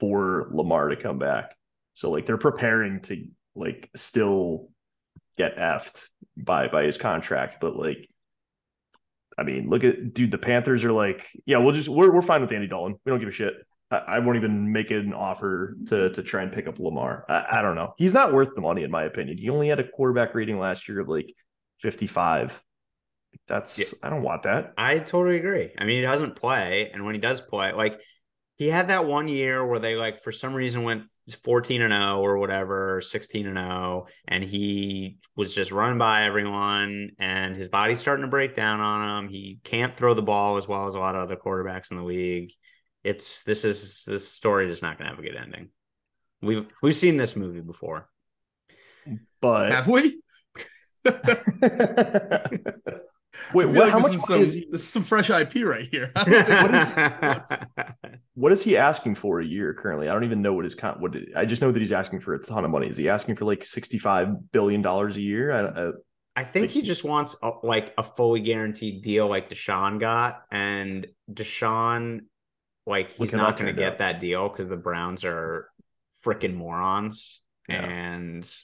for 0.00 0.48
Lamar 0.50 0.88
to 0.88 0.96
come 0.96 1.18
back. 1.18 1.54
So 1.94 2.10
like 2.10 2.26
they're 2.26 2.38
preparing 2.38 3.00
to 3.02 3.24
like 3.54 3.90
still 3.94 4.68
get 5.36 5.56
effed 5.56 6.08
by 6.36 6.68
by 6.68 6.84
his 6.84 6.98
contract, 6.98 7.58
but 7.60 7.76
like 7.76 8.08
I 9.38 9.44
mean, 9.44 9.68
look 9.68 9.84
at 9.84 10.12
dude. 10.12 10.30
The 10.30 10.38
Panthers 10.38 10.84
are 10.84 10.92
like, 10.92 11.26
yeah, 11.46 11.58
we'll 11.58 11.72
just 11.72 11.88
we're 11.88 12.12
we're 12.12 12.22
fine 12.22 12.42
with 12.42 12.52
Andy 12.52 12.66
Dalton. 12.66 12.98
We 13.04 13.10
don't 13.10 13.18
give 13.18 13.28
a 13.28 13.32
shit. 13.32 13.54
I, 13.98 14.18
won't 14.18 14.36
even 14.36 14.72
make 14.72 14.90
an 14.90 15.12
offer 15.12 15.76
to 15.86 16.10
to 16.10 16.22
try 16.22 16.42
and 16.42 16.52
pick 16.52 16.66
up 16.66 16.78
Lamar. 16.78 17.24
I, 17.28 17.58
I 17.58 17.62
don't 17.62 17.74
know. 17.74 17.94
He's 17.98 18.14
not 18.14 18.32
worth 18.32 18.54
the 18.54 18.60
money 18.60 18.82
in 18.82 18.90
my 18.90 19.04
opinion. 19.04 19.38
He 19.38 19.50
only 19.50 19.68
had 19.68 19.80
a 19.80 19.88
quarterback 19.88 20.34
rating 20.34 20.58
last 20.58 20.88
year 20.88 21.00
of 21.00 21.08
like 21.08 21.34
fifty 21.78 22.06
five. 22.06 22.62
That's 23.48 23.78
Yeah. 23.78 23.86
I 24.02 24.10
don't 24.10 24.22
want 24.22 24.42
that. 24.44 24.74
I 24.76 24.98
totally 24.98 25.36
agree. 25.36 25.72
I 25.78 25.84
mean, 25.84 25.96
he 25.96 26.02
doesn't 26.02 26.36
play, 26.36 26.90
and 26.92 27.04
when 27.04 27.14
he 27.14 27.20
does 27.20 27.40
play, 27.40 27.72
like 27.72 28.00
he 28.56 28.68
had 28.68 28.88
that 28.88 29.06
one 29.06 29.28
year 29.28 29.66
where 29.66 29.80
they 29.80 29.96
like 29.96 30.22
for 30.22 30.32
some 30.32 30.54
reason 30.54 30.84
went 30.84 31.04
14 31.44 31.82
and 31.82 31.92
0 31.92 32.20
or 32.20 32.38
whatever, 32.38 33.00
16 33.00 33.46
and 33.46 33.56
0, 33.56 34.06
and 34.28 34.44
he 34.44 35.18
was 35.36 35.54
just 35.54 35.72
run 35.72 35.98
by 35.98 36.24
everyone 36.24 37.10
and 37.18 37.56
his 37.56 37.68
body's 37.68 38.00
starting 38.00 38.24
to 38.24 38.30
break 38.30 38.54
down 38.54 38.80
on 38.80 39.24
him. 39.24 39.30
He 39.30 39.60
can't 39.64 39.94
throw 39.94 40.14
the 40.14 40.22
ball 40.22 40.56
as 40.56 40.68
well 40.68 40.86
as 40.86 40.94
a 40.94 40.98
lot 40.98 41.14
of 41.14 41.22
other 41.22 41.36
quarterbacks 41.36 41.90
in 41.90 41.96
the 41.96 42.02
league. 42.04 42.52
It's 43.04 43.42
this 43.42 43.64
is 43.64 44.04
this 44.06 44.28
story 44.28 44.68
is 44.68 44.82
not 44.82 44.98
going 44.98 45.10
to 45.10 45.16
have 45.16 45.24
a 45.24 45.28
good 45.28 45.36
ending. 45.36 45.70
We've 46.40 46.66
we've 46.82 46.96
seen 46.96 47.16
this 47.16 47.36
movie 47.36 47.60
before. 47.60 48.08
But 49.40 49.70
Have 49.72 49.88
we? 49.88 50.20
wait, 51.04 51.14
I 51.14 52.50
what, 53.52 53.68
like 53.74 53.90
how 53.90 53.98
this 53.98 54.06
much 54.08 54.14
is 54.14 54.24
some 54.24 54.42
is 54.42 54.54
he, 54.54 54.66
this 54.70 54.82
is 54.82 54.88
some 54.88 55.02
fresh 55.02 55.30
IP 55.30 55.56
right 55.64 55.88
here. 55.90 56.12
I 56.16 56.24
don't 56.24 56.46
think- 56.46 56.62
What 56.62 56.74
is- 56.74 58.18
what 58.34 58.52
is 58.52 58.62
he 58.62 58.76
asking 58.76 59.14
for 59.16 59.40
a 59.40 59.44
year 59.44 59.74
currently? 59.74 60.08
I 60.08 60.12
don't 60.12 60.24
even 60.24 60.42
know 60.42 60.54
what 60.54 60.64
his 60.64 60.74
con. 60.74 61.00
What 61.00 61.14
I 61.36 61.44
just 61.44 61.62
know 61.62 61.72
that 61.72 61.80
he's 61.80 61.92
asking 61.92 62.20
for 62.20 62.34
a 62.34 62.42
ton 62.42 62.64
of 62.64 62.70
money. 62.70 62.88
Is 62.88 62.96
he 62.96 63.08
asking 63.08 63.36
for 63.36 63.44
like 63.44 63.64
sixty 63.64 63.98
five 63.98 64.28
billion 64.52 64.82
dollars 64.82 65.16
a 65.16 65.20
year? 65.20 65.52
I, 65.52 65.88
I, 65.88 65.92
I 66.36 66.44
think 66.44 66.64
Like- 66.64 66.70
he 66.70 66.82
just 66.82 67.04
wants 67.04 67.36
a, 67.42 67.50
like 67.62 67.92
a 67.98 68.02
fully 68.02 68.40
guaranteed 68.40 69.02
deal 69.02 69.28
like 69.28 69.50
Deshaun 69.50 70.00
got, 70.00 70.42
and 70.50 71.06
Deshaun, 71.30 72.20
like 72.86 73.12
he's 73.12 73.32
not 73.32 73.56
going 73.56 73.74
to 73.74 73.80
get 73.80 73.98
that 73.98 74.20
deal 74.20 74.48
because 74.48 74.68
the 74.68 74.76
Browns 74.76 75.24
are 75.24 75.68
freaking 76.24 76.54
morons, 76.54 77.40
Yeah. 77.68 77.84
and 77.84 78.54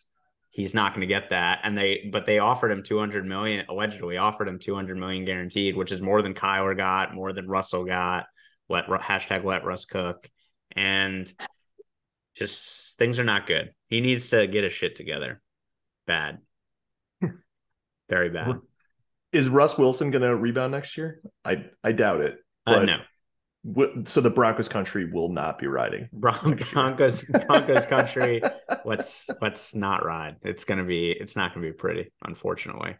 he's 0.50 0.74
not 0.74 0.92
going 0.92 1.02
to 1.02 1.06
get 1.06 1.30
that. 1.30 1.60
And 1.62 1.76
they, 1.78 2.08
but 2.12 2.26
they 2.26 2.38
offered 2.38 2.70
him 2.70 2.82
two 2.82 2.98
hundred 2.98 3.26
million, 3.26 3.64
allegedly 3.68 4.16
offered 4.16 4.48
him 4.48 4.58
two 4.58 4.74
hundred 4.74 4.96
million 4.98 5.24
guaranteed, 5.24 5.76
which 5.76 5.92
is 5.92 6.00
more 6.00 6.22
than 6.22 6.34
Kyler 6.34 6.76
got, 6.76 7.14
more 7.14 7.32
than 7.32 7.46
Russell 7.48 7.84
got. 7.84 8.26
Let 8.68 8.86
hashtag 8.86 9.44
let 9.44 9.64
Russ 9.64 9.84
cook, 9.86 10.28
and 10.76 11.32
just 12.36 12.98
things 12.98 13.18
are 13.18 13.24
not 13.24 13.46
good. 13.46 13.72
He 13.86 14.00
needs 14.00 14.28
to 14.30 14.46
get 14.46 14.64
his 14.64 14.72
shit 14.72 14.94
together. 14.96 15.40
Bad. 16.06 16.38
Very 18.08 18.30
bad. 18.30 18.56
is 19.32 19.48
Russ 19.48 19.76
Wilson 19.76 20.10
going 20.10 20.22
to 20.22 20.34
rebound 20.34 20.72
next 20.72 20.96
year? 20.96 21.20
I 21.44 21.66
I 21.84 21.92
doubt 21.92 22.20
it. 22.22 22.38
Uh, 22.66 22.76
But- 22.80 22.84
no, 22.86 22.96
Wh- 22.98 23.00
So 24.04 24.20
the 24.20 24.30
Broncos 24.30 24.68
country 24.68 25.10
will 25.10 25.28
not 25.30 25.58
be 25.58 25.66
riding. 25.66 26.08
Bron- 26.12 26.58
Broncos 26.72 27.22
Broncos 27.46 27.84
country. 27.86 28.40
Let's 28.84 29.28
let's 29.42 29.74
not 29.74 30.04
ride. 30.04 30.36
It's 30.42 30.64
gonna 30.64 30.84
be. 30.84 31.10
It's 31.10 31.36
not 31.36 31.52
gonna 31.54 31.66
be 31.66 31.72
pretty. 31.72 32.10
Unfortunately, 32.24 32.96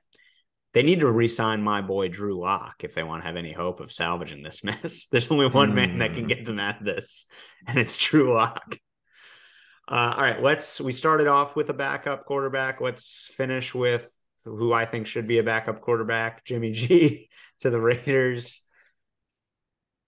they 0.75 0.83
need 0.83 1.01
to 1.01 1.11
re-sign 1.11 1.63
my 1.63 1.81
boy 1.81 2.09
Drew 2.09 2.39
Lock 2.39 2.83
if 2.85 2.95
they 2.95 3.03
want 3.05 3.23
to 3.23 3.27
have 3.27 3.37
any 3.37 3.53
hope 3.53 3.81
of 3.81 3.93
salvaging 3.93 4.43
this 4.43 4.65
mess. 4.65 5.07
There's 5.13 5.31
only 5.31 5.47
one 5.49 5.75
man 5.75 5.99
that 5.99 6.13
can 6.15 6.23
Hmm. 6.25 6.29
get 6.29 6.45
them 6.45 6.59
out 6.59 6.81
of 6.81 6.85
this, 6.87 7.27
and 7.67 7.79
it's 7.79 7.97
Drew 7.97 8.35
Lock. 8.35 8.77
Uh, 9.91 10.13
all 10.17 10.23
right, 10.23 10.43
let's. 10.43 10.81
We 10.81 10.93
started 10.93 11.29
off 11.29 11.57
with 11.57 11.71
a 11.71 11.75
backup 11.75 12.25
quarterback. 12.27 12.81
Let's 12.81 13.31
finish 13.33 13.75
with 13.75 14.11
who 14.45 14.73
I 14.73 14.87
think 14.87 15.07
should 15.07 15.27
be 15.29 15.39
a 15.39 15.43
backup 15.43 15.81
quarterback, 15.81 16.45
Jimmy 16.45 16.73
G, 16.73 17.31
to 17.61 17.71
the 17.71 17.81
Raiders. 17.81 18.63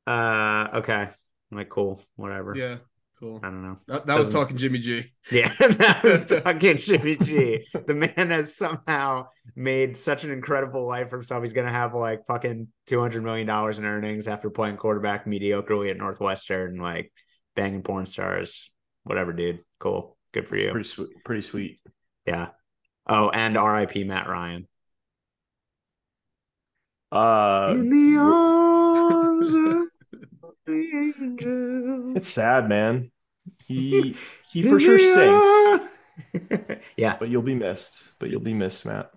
Uh, 0.07 0.69
okay, 0.75 1.09
like 1.53 1.69
cool, 1.69 2.03
whatever. 2.17 2.55
yeah, 2.57 2.77
cool. 3.19 3.41
I 3.43 3.49
don't 3.49 3.63
know. 3.63 3.79
That, 3.87 4.07
that 4.07 4.19
was 4.19 4.31
talking 4.33 4.57
Jimmy 4.57 4.79
G. 4.79 5.05
Yeah, 5.31 5.53
that 5.59 6.03
was 6.03 6.25
talking 6.43 6.77
Jimmy 6.79 7.17
G. 7.17 7.65
The 7.87 7.95
man 7.95 8.31
has 8.31 8.57
somehow 8.57 9.29
made 9.55 9.97
such 9.97 10.25
an 10.25 10.31
incredible 10.31 10.87
life 10.87 11.11
for 11.11 11.17
himself. 11.17 11.43
He's 11.45 11.53
gonna 11.53 11.71
have 11.71 11.95
like 11.95 12.27
fucking 12.27 12.69
two 12.87 12.99
hundred 13.01 13.23
million 13.23 13.47
dollars 13.47 13.79
in 13.79 13.85
earnings 13.85 14.27
after 14.29 14.51
playing 14.51 14.79
quarterback 14.79 15.27
mediocrely 15.27 15.91
at 15.91 15.97
Northwestern, 15.97 16.79
like 16.79 17.13
banging 17.55 17.83
porn 17.83 18.07
stars. 18.07 18.71
Whatever, 19.05 19.33
dude. 19.33 19.61
Cool. 19.79 20.17
Good 20.33 20.47
for 20.49 20.57
you. 20.57 20.71
Pretty 20.71 20.89
sweet. 20.89 21.09
Pretty 21.25 21.43
sweet. 21.43 21.81
Yeah. 22.27 22.49
Oh, 23.07 23.29
and 23.31 23.57
R.I.P. 23.57 24.05
Matt 24.05 24.29
Ryan. 24.29 24.69
Uh, 27.11 27.75
In 27.77 27.91
the 27.91 28.19
arms 28.21 29.49
of 29.49 29.63
the 29.65 29.90
angel. 30.75 32.17
it's 32.17 32.29
sad, 32.29 32.69
man. 32.69 33.11
He 33.67 34.17
he 34.51 34.63
for 34.63 34.79
sure 34.81 34.99
stinks, 34.99 36.81
yeah. 36.97 37.17
but 37.19 37.29
you'll 37.29 37.43
be 37.43 37.55
missed. 37.55 38.03
But 38.19 38.31
you'll 38.31 38.41
be 38.41 38.55
missed, 38.55 38.85
Matt. 38.87 39.11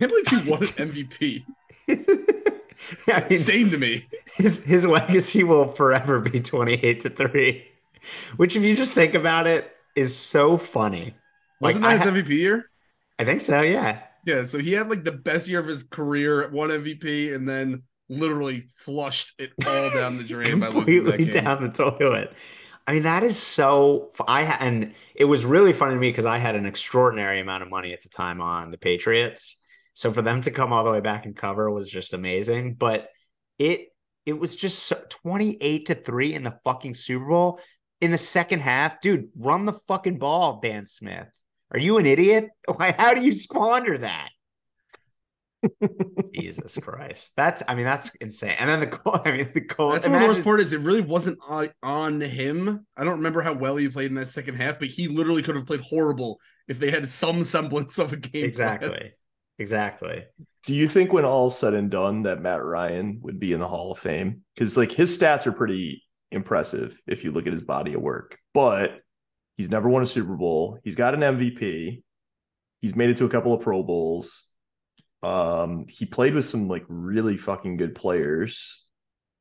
I 0.00 0.06
can't 0.06 0.10
believe 0.26 0.44
he 0.44 0.50
won 0.50 0.60
an 0.62 0.90
MVP. 0.90 1.44
I 3.08 3.20
mean, 3.20 3.26
Insane 3.30 3.70
to 3.70 3.78
me. 3.78 4.04
his 4.36 4.62
his 4.64 4.86
legacy 4.86 5.44
will 5.44 5.68
forever 5.72 6.18
be 6.20 6.40
28 6.40 7.00
to 7.00 7.10
3 7.10 7.64
which 8.36 8.56
if 8.56 8.62
you 8.62 8.74
just 8.74 8.92
think 8.92 9.14
about 9.14 9.46
it 9.46 9.70
is 9.94 10.16
so 10.16 10.56
funny 10.56 11.14
Wasn't 11.60 11.84
I 11.84 11.96
that 11.96 12.04
his 12.04 12.04
ha- 12.04 12.10
MVP 12.16 12.30
year? 12.38 12.70
i 13.18 13.24
think 13.26 13.40
so 13.42 13.60
yeah 13.60 14.00
Yeah, 14.26 14.44
so 14.44 14.58
he 14.58 14.72
had 14.72 14.88
like 14.88 15.04
the 15.04 15.12
best 15.12 15.48
year 15.48 15.60
of 15.60 15.66
his 15.66 15.82
career, 15.82 16.48
one 16.50 16.70
MVP, 16.70 17.34
and 17.34 17.48
then 17.48 17.82
literally 18.10 18.64
flushed 18.76 19.32
it 19.38 19.52
all 19.66 19.90
down 19.92 20.18
the 20.18 20.24
drain 20.24 20.60
by 20.60 20.68
losing 20.68 21.04
that 21.04 21.18
game. 21.18 21.44
down 21.44 21.62
the 21.62 21.70
toilet. 21.70 22.32
I 22.86 22.94
mean 22.94 23.04
that 23.04 23.22
is 23.22 23.38
so 23.38 24.10
i 24.26 24.42
and 24.42 24.94
it 25.14 25.26
was 25.26 25.44
really 25.44 25.72
funny 25.72 25.94
to 25.94 26.00
me 26.00 26.10
because 26.10 26.26
i 26.26 26.38
had 26.38 26.56
an 26.56 26.66
extraordinary 26.66 27.38
amount 27.38 27.62
of 27.62 27.70
money 27.70 27.92
at 27.92 28.02
the 28.02 28.08
time 28.08 28.40
on 28.40 28.70
the 28.70 28.78
patriots. 28.78 29.56
So 29.94 30.12
for 30.12 30.22
them 30.22 30.40
to 30.42 30.50
come 30.50 30.72
all 30.72 30.82
the 30.82 30.90
way 30.90 31.00
back 31.00 31.24
and 31.24 31.36
cover 31.36 31.70
was 31.70 31.88
just 31.88 32.12
amazing 32.12 32.74
but 32.74 33.08
it 33.58 33.88
it 34.26 34.38
was 34.38 34.56
just 34.56 34.80
so, 34.80 35.00
28 35.08 35.86
to 35.86 35.94
3 35.94 36.34
in 36.34 36.42
the 36.42 36.58
fucking 36.64 36.94
super 36.94 37.26
bowl. 37.26 37.60
In 38.00 38.10
the 38.10 38.18
second 38.18 38.60
half 38.60 39.00
dude 39.00 39.28
run 39.36 39.66
the 39.66 39.72
fucking 39.72 40.18
ball 40.18 40.58
dan 40.60 40.84
smith. 40.86 41.28
Are 41.70 41.78
you 41.78 41.98
an 41.98 42.06
idiot? 42.06 42.48
Why, 42.74 42.92
how 42.98 43.14
do 43.14 43.22
you 43.22 43.32
squander 43.32 43.98
that 43.98 44.30
jesus 46.34 46.78
christ 46.78 47.32
that's 47.36 47.62
i 47.68 47.74
mean 47.74 47.84
that's 47.84 48.14
insane 48.16 48.56
and 48.58 48.68
then 48.68 48.80
the 48.80 48.86
goal 48.86 49.20
i 49.24 49.30
mean 49.30 49.50
the 49.52 49.60
goal 49.60 49.90
That's 49.90 50.08
what 50.08 50.18
the 50.18 50.26
worst 50.26 50.44
part 50.44 50.60
is. 50.60 50.72
It 50.72 50.80
really 50.80 51.00
wasn't 51.00 51.38
on, 51.46 51.68
on 51.82 52.20
him. 52.20 52.86
I 52.96 53.04
don't 53.04 53.18
remember 53.18 53.42
how 53.42 53.52
well 53.52 53.76
he 53.76 53.88
played 53.88 54.10
in 54.10 54.14
that 54.16 54.28
second 54.28 54.56
half, 54.56 54.78
but 54.78 54.88
he 54.88 55.08
literally 55.08 55.42
could 55.42 55.56
have 55.56 55.66
played 55.66 55.80
horrible 55.80 56.40
if 56.68 56.78
they 56.78 56.90
had 56.90 57.08
some 57.08 57.44
semblance 57.44 57.98
of 57.98 58.12
a 58.12 58.16
game. 58.16 58.30
plan. 58.30 58.44
exactly 58.44 59.12
exactly 59.58 60.24
Do 60.64 60.74
you 60.74 60.88
think 60.88 61.12
when 61.12 61.24
all's 61.24 61.58
said 61.58 61.74
and 61.74 61.90
done 61.90 62.22
that 62.22 62.40
Matt 62.40 62.64
Ryan 62.64 63.18
would 63.22 63.38
be 63.38 63.52
in 63.52 63.60
the 63.60 63.68
Hall 63.68 63.92
of 63.92 63.98
Fame? 63.98 64.42
Because 64.54 64.76
like 64.76 64.92
his 64.92 65.16
stats 65.16 65.46
are 65.46 65.52
pretty 65.52 66.02
impressive 66.32 67.00
if 67.06 67.24
you 67.24 67.32
look 67.32 67.46
at 67.46 67.52
his 67.52 67.62
body 67.62 67.94
of 67.94 68.02
work, 68.02 68.38
but 68.54 69.00
he's 69.56 69.70
never 69.70 69.88
won 69.88 70.02
a 70.02 70.06
Super 70.06 70.36
Bowl. 70.36 70.78
He's 70.84 70.96
got 70.96 71.14
an 71.14 71.20
MVP. 71.20 72.02
He's 72.80 72.96
made 72.96 73.10
it 73.10 73.18
to 73.18 73.26
a 73.26 73.30
couple 73.30 73.52
of 73.52 73.60
Pro 73.60 73.82
Bowls. 73.82 74.49
Um, 75.22 75.86
he 75.88 76.06
played 76.06 76.34
with 76.34 76.44
some 76.44 76.68
like 76.68 76.84
really 76.88 77.36
fucking 77.36 77.76
good 77.76 77.94
players. 77.94 78.84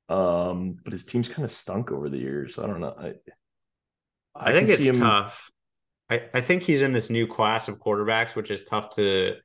Um, 0.10 0.78
but 0.84 0.92
his 0.92 1.06
team's 1.06 1.30
kind 1.30 1.46
of 1.46 1.52
stunk 1.52 1.92
over 1.92 2.10
the 2.10 2.18
years. 2.18 2.58
I 2.58 2.66
don't 2.66 2.82
know. 2.82 2.96
I, 2.98 3.14
I, 4.36 4.54
think 4.54 4.70
it's 4.70 4.80
him- 4.80 4.96
tough. 4.96 5.52
I, 6.10 6.24
I 6.34 6.42
think 6.42 6.64
he's 6.64 6.82
in 6.82 6.94
this 6.94 7.10
new 7.10 7.28
class 7.28 7.68
of 7.68 7.80
quarterbacks, 7.80 8.36
which 8.36 8.52
is 8.52 8.64
tough 8.64 8.96
to 8.96 9.36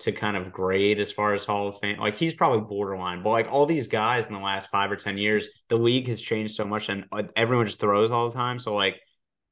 to 0.00 0.12
kind 0.12 0.34
of 0.34 0.50
grade 0.50 0.98
as 0.98 1.12
far 1.12 1.34
as 1.34 1.44
Hall 1.44 1.68
of 1.68 1.78
Fame. 1.78 1.98
Like 1.98 2.16
he's 2.16 2.32
probably 2.32 2.60
borderline, 2.60 3.22
but 3.22 3.30
like 3.30 3.48
all 3.50 3.66
these 3.66 3.86
guys 3.86 4.26
in 4.26 4.32
the 4.32 4.38
last 4.40 4.68
five 4.70 4.90
or 4.90 4.96
ten 4.96 5.18
years, 5.18 5.46
the 5.68 5.76
league 5.76 6.08
has 6.08 6.20
changed 6.20 6.54
so 6.54 6.64
much, 6.64 6.88
and 6.88 7.04
everyone 7.36 7.66
just 7.66 7.80
throws 7.80 8.10
all 8.10 8.28
the 8.28 8.34
time. 8.34 8.58
So 8.58 8.74
like, 8.74 9.00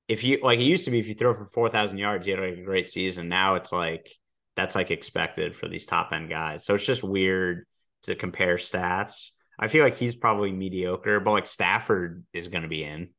if 0.09 0.25
you 0.25 0.39
like, 0.43 0.59
it 0.59 0.65
used 0.65 0.85
to 0.87 0.91
be 0.91 0.99
if 0.99 1.07
you 1.07 1.15
throw 1.15 1.35
for 1.35 1.47
four 1.47 1.69
thousand 1.69 1.99
yards, 1.99 2.27
you 2.27 2.35
had 2.35 2.43
like 2.43 2.59
a 2.59 2.65
great 2.65 2.89
season. 2.89 3.29
Now 3.29 3.55
it's 3.57 3.73
like 3.73 4.11
that's 4.59 4.75
like 4.75 4.91
expected 4.91 5.55
for 5.55 5.69
these 5.69 5.87
top 5.87 6.13
end 6.13 6.29
guys. 6.29 6.65
So 6.65 6.75
it's 6.75 6.85
just 6.85 7.05
weird 7.05 7.65
to 8.03 8.17
compare 8.17 8.57
stats. 8.57 9.31
I 9.57 9.69
feel 9.69 9.85
like 9.85 9.97
he's 9.97 10.17
probably 10.17 10.51
mediocre, 10.51 11.21
but 11.21 11.31
like 11.31 11.47
Stafford 11.47 12.25
is 12.33 12.49
going 12.49 12.65
to 12.65 12.69
be 12.69 12.83
in. 12.83 13.11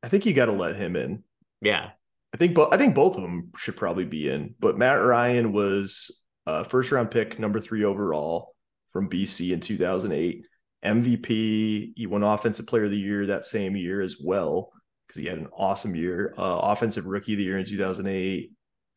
I 0.00 0.08
think 0.08 0.24
you 0.24 0.32
got 0.32 0.46
to 0.46 0.52
let 0.52 0.76
him 0.76 0.94
in. 0.94 1.24
Yeah. 1.60 1.90
I 2.32 2.36
think 2.36 2.54
bo- 2.54 2.70
I 2.70 2.76
think 2.76 2.94
both 2.94 3.16
of 3.16 3.22
them 3.22 3.50
should 3.56 3.76
probably 3.76 4.04
be 4.04 4.30
in. 4.30 4.54
But 4.60 4.78
Matt 4.78 5.02
Ryan 5.02 5.52
was 5.52 6.24
uh, 6.46 6.62
first 6.62 6.92
round 6.92 7.10
pick, 7.10 7.40
number 7.40 7.58
three 7.58 7.82
overall 7.82 8.54
from 8.92 9.10
BC 9.10 9.50
in 9.50 9.58
2008. 9.58 10.46
MVP. 10.84 11.92
He 11.96 12.06
won 12.06 12.22
Offensive 12.22 12.68
Player 12.68 12.84
of 12.84 12.92
the 12.92 12.96
Year 12.96 13.26
that 13.26 13.44
same 13.44 13.74
year 13.74 14.00
as 14.02 14.18
well 14.24 14.70
because 15.08 15.20
he 15.20 15.26
had 15.26 15.38
an 15.38 15.48
awesome 15.52 15.96
year. 15.96 16.32
Uh, 16.38 16.60
offensive 16.62 17.06
Rookie 17.06 17.32
of 17.32 17.38
the 17.38 17.44
Year 17.44 17.58
in 17.58 17.66
2008. 17.66 18.52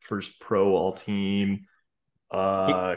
First 0.06 0.40
Pro 0.40 0.74
All 0.76 0.92
Team. 0.92 1.66
Uh, 2.30 2.96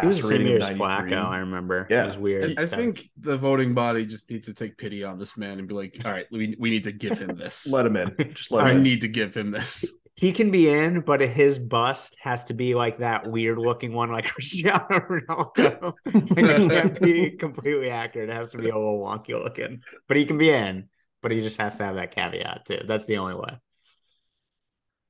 He 0.00 0.06
was 0.06 0.16
the 0.18 0.22
pass 0.22 0.28
same 0.28 0.46
year 0.46 0.56
as 0.58 0.68
Flacco. 0.68 1.24
I 1.24 1.38
remember. 1.38 1.86
Yeah. 1.90 2.02
It 2.02 2.06
was 2.06 2.18
weird. 2.18 2.58
I 2.58 2.66
think 2.66 3.02
the 3.18 3.36
voting 3.36 3.74
body 3.74 4.06
just 4.06 4.30
needs 4.30 4.46
to 4.46 4.54
take 4.54 4.78
pity 4.78 5.02
on 5.02 5.18
this 5.18 5.36
man 5.36 5.58
and 5.58 5.66
be 5.66 5.74
like, 5.74 6.00
all 6.04 6.12
right, 6.12 6.26
we, 6.30 6.56
we 6.60 6.70
need 6.70 6.84
to 6.84 6.92
give 6.92 7.18
him 7.18 7.36
this. 7.36 7.66
Let 7.72 7.86
him 7.86 7.96
in. 7.96 8.14
Just 8.34 8.52
let 8.52 8.66
I 8.66 8.70
him 8.70 8.78
in. 8.78 8.82
need 8.84 9.00
to 9.00 9.08
give 9.08 9.34
him 9.34 9.50
this. 9.50 9.92
he 10.14 10.30
can 10.32 10.50
be 10.52 10.68
in, 10.68 11.00
but 11.00 11.20
his 11.20 11.58
bust 11.58 12.16
has 12.20 12.44
to 12.44 12.54
be 12.54 12.74
like 12.74 12.98
that 12.98 13.26
weird 13.26 13.58
looking 13.58 13.92
one, 13.92 14.12
like 14.12 14.26
Cristiano 14.34 14.86
Ronaldo. 14.88 15.94
it 16.06 16.70
can't 16.70 17.00
be 17.02 17.30
completely 17.32 17.90
accurate. 17.90 18.30
It 18.30 18.34
has 18.34 18.50
to 18.52 18.58
be 18.58 18.68
a 18.68 18.74
little 18.78 19.00
wonky 19.00 19.30
looking. 19.30 19.80
But 20.06 20.16
he 20.18 20.24
can 20.24 20.38
be 20.38 20.50
in, 20.50 20.88
but 21.20 21.32
he 21.32 21.40
just 21.40 21.60
has 21.60 21.78
to 21.78 21.84
have 21.84 21.96
that 21.96 22.14
caveat 22.14 22.66
too. 22.66 22.82
That's 22.86 23.06
the 23.06 23.16
only 23.18 23.34
way. 23.34 23.58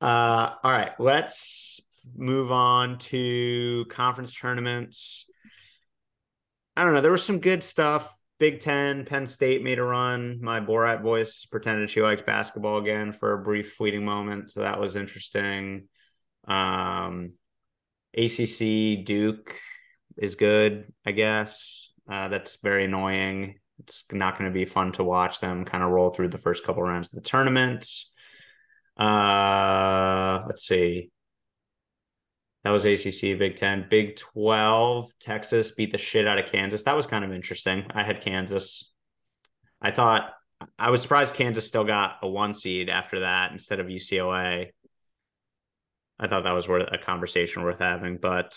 Uh, 0.01 0.55
all 0.63 0.71
right, 0.71 0.93
let's 0.99 1.81
move 2.17 2.51
on 2.51 2.99
to 2.99 3.85
conference 3.91 4.35
tournaments. 4.35 5.27
I 6.77 6.85
don't 6.85 6.95
know. 6.95 7.01
There 7.01 7.11
was 7.13 7.25
some 7.25 7.41
good 7.41 7.63
stuff. 7.63 8.13
Big 8.39 8.61
Ten, 8.61 9.05
Penn 9.05 9.27
State 9.27 9.63
made 9.63 9.79
a 9.79 9.85
run. 9.85 10.39
My 10.41 10.61
Borat 10.61 11.03
voice 11.03 11.45
pretended 11.45 11.91
she 11.91 12.01
liked 12.01 12.25
basketball 12.25 12.79
again 12.79 13.13
for 13.13 13.35
a 13.35 13.43
brief, 13.43 13.75
fleeting 13.75 14.05
moment, 14.05 14.51
so 14.51 14.61
that 14.61 14.81
was 14.81 14.97
interesting. 14.97 15.89
Um, 16.49 17.35
ACC 18.17 19.05
Duke 19.05 19.55
is 20.17 20.37
good, 20.37 20.91
I 21.05 21.13
guess. 21.13 21.93
Uh, 22.11 22.29
that's 22.29 22.57
very 22.63 22.87
annoying. 22.87 23.57
It's 23.81 24.05
not 24.11 24.39
going 24.39 24.51
to 24.51 24.55
be 24.55 24.65
fun 24.65 24.93
to 24.93 25.05
watch 25.05 25.41
them 25.41 25.67
kind 25.67 25.85
of 25.85 25.91
roll 25.91 26.11
through 26.11 26.29
the 26.29 26.39
first 26.39 26.65
couple 26.65 26.83
rounds 26.83 27.09
of 27.09 27.23
the 27.23 27.29
tournament. 27.29 27.87
Uh, 28.97 30.45
let's 30.47 30.67
see. 30.67 31.11
That 32.65 32.71
was 32.71 32.85
ACC, 32.85 33.39
Big 33.39 33.57
Ten, 33.57 33.87
Big 33.89 34.17
Twelve. 34.17 35.11
Texas 35.19 35.73
beat 35.73 35.93
the 35.93 35.99
shit 35.99 36.27
out 36.27 36.39
of 36.39 36.51
Kansas. 36.51 36.83
That 36.83 36.97
was 36.97 37.07
kind 37.07 37.25
of 37.25 37.33
interesting. 37.33 37.87
I 37.91 38.03
had 38.03 38.21
Kansas. 38.21 38.93
I 39.81 39.91
thought 39.93 40.31
I 40.79 40.91
was 40.91 41.01
surprised 41.01 41.35
Kansas 41.35 41.67
still 41.67 41.85
got 41.85 42.17
a 42.23 42.29
one 42.29 42.53
seed 42.53 42.91
after 42.91 43.21
that 43.21 43.53
instead 43.53 43.81
of 43.81 43.87
UCLA. 43.87 44.71
I 46.19 46.29
thought 46.29 46.45
that 46.45 46.53
was 46.53 46.69
worth 46.69 46.89
a 46.93 46.99
conversation 46.99 47.63
worth 47.63 47.79
having, 47.79 48.19
but 48.19 48.55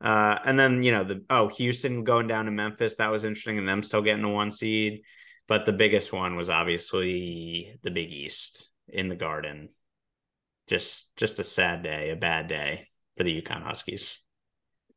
uh, 0.00 0.38
and 0.44 0.58
then 0.58 0.84
you 0.84 0.92
know 0.92 1.02
the 1.02 1.24
oh 1.28 1.48
Houston 1.48 2.04
going 2.04 2.28
down 2.28 2.44
to 2.44 2.52
Memphis 2.52 2.96
that 2.96 3.10
was 3.10 3.24
interesting, 3.24 3.58
and 3.58 3.68
them 3.68 3.82
still 3.82 4.02
getting 4.02 4.24
a 4.24 4.30
one 4.30 4.52
seed. 4.52 5.02
But 5.48 5.66
the 5.66 5.72
biggest 5.72 6.12
one 6.12 6.36
was 6.36 6.48
obviously 6.48 7.76
the 7.82 7.90
Big 7.90 8.12
East 8.12 8.70
in 8.92 9.08
the 9.08 9.16
Garden. 9.16 9.70
Just 10.68 11.08
just 11.16 11.38
a 11.38 11.44
sad 11.44 11.82
day, 11.82 12.10
a 12.10 12.16
bad 12.16 12.46
day 12.46 12.88
for 13.16 13.24
the 13.24 13.42
UConn 13.42 13.62
Huskies. 13.62 14.18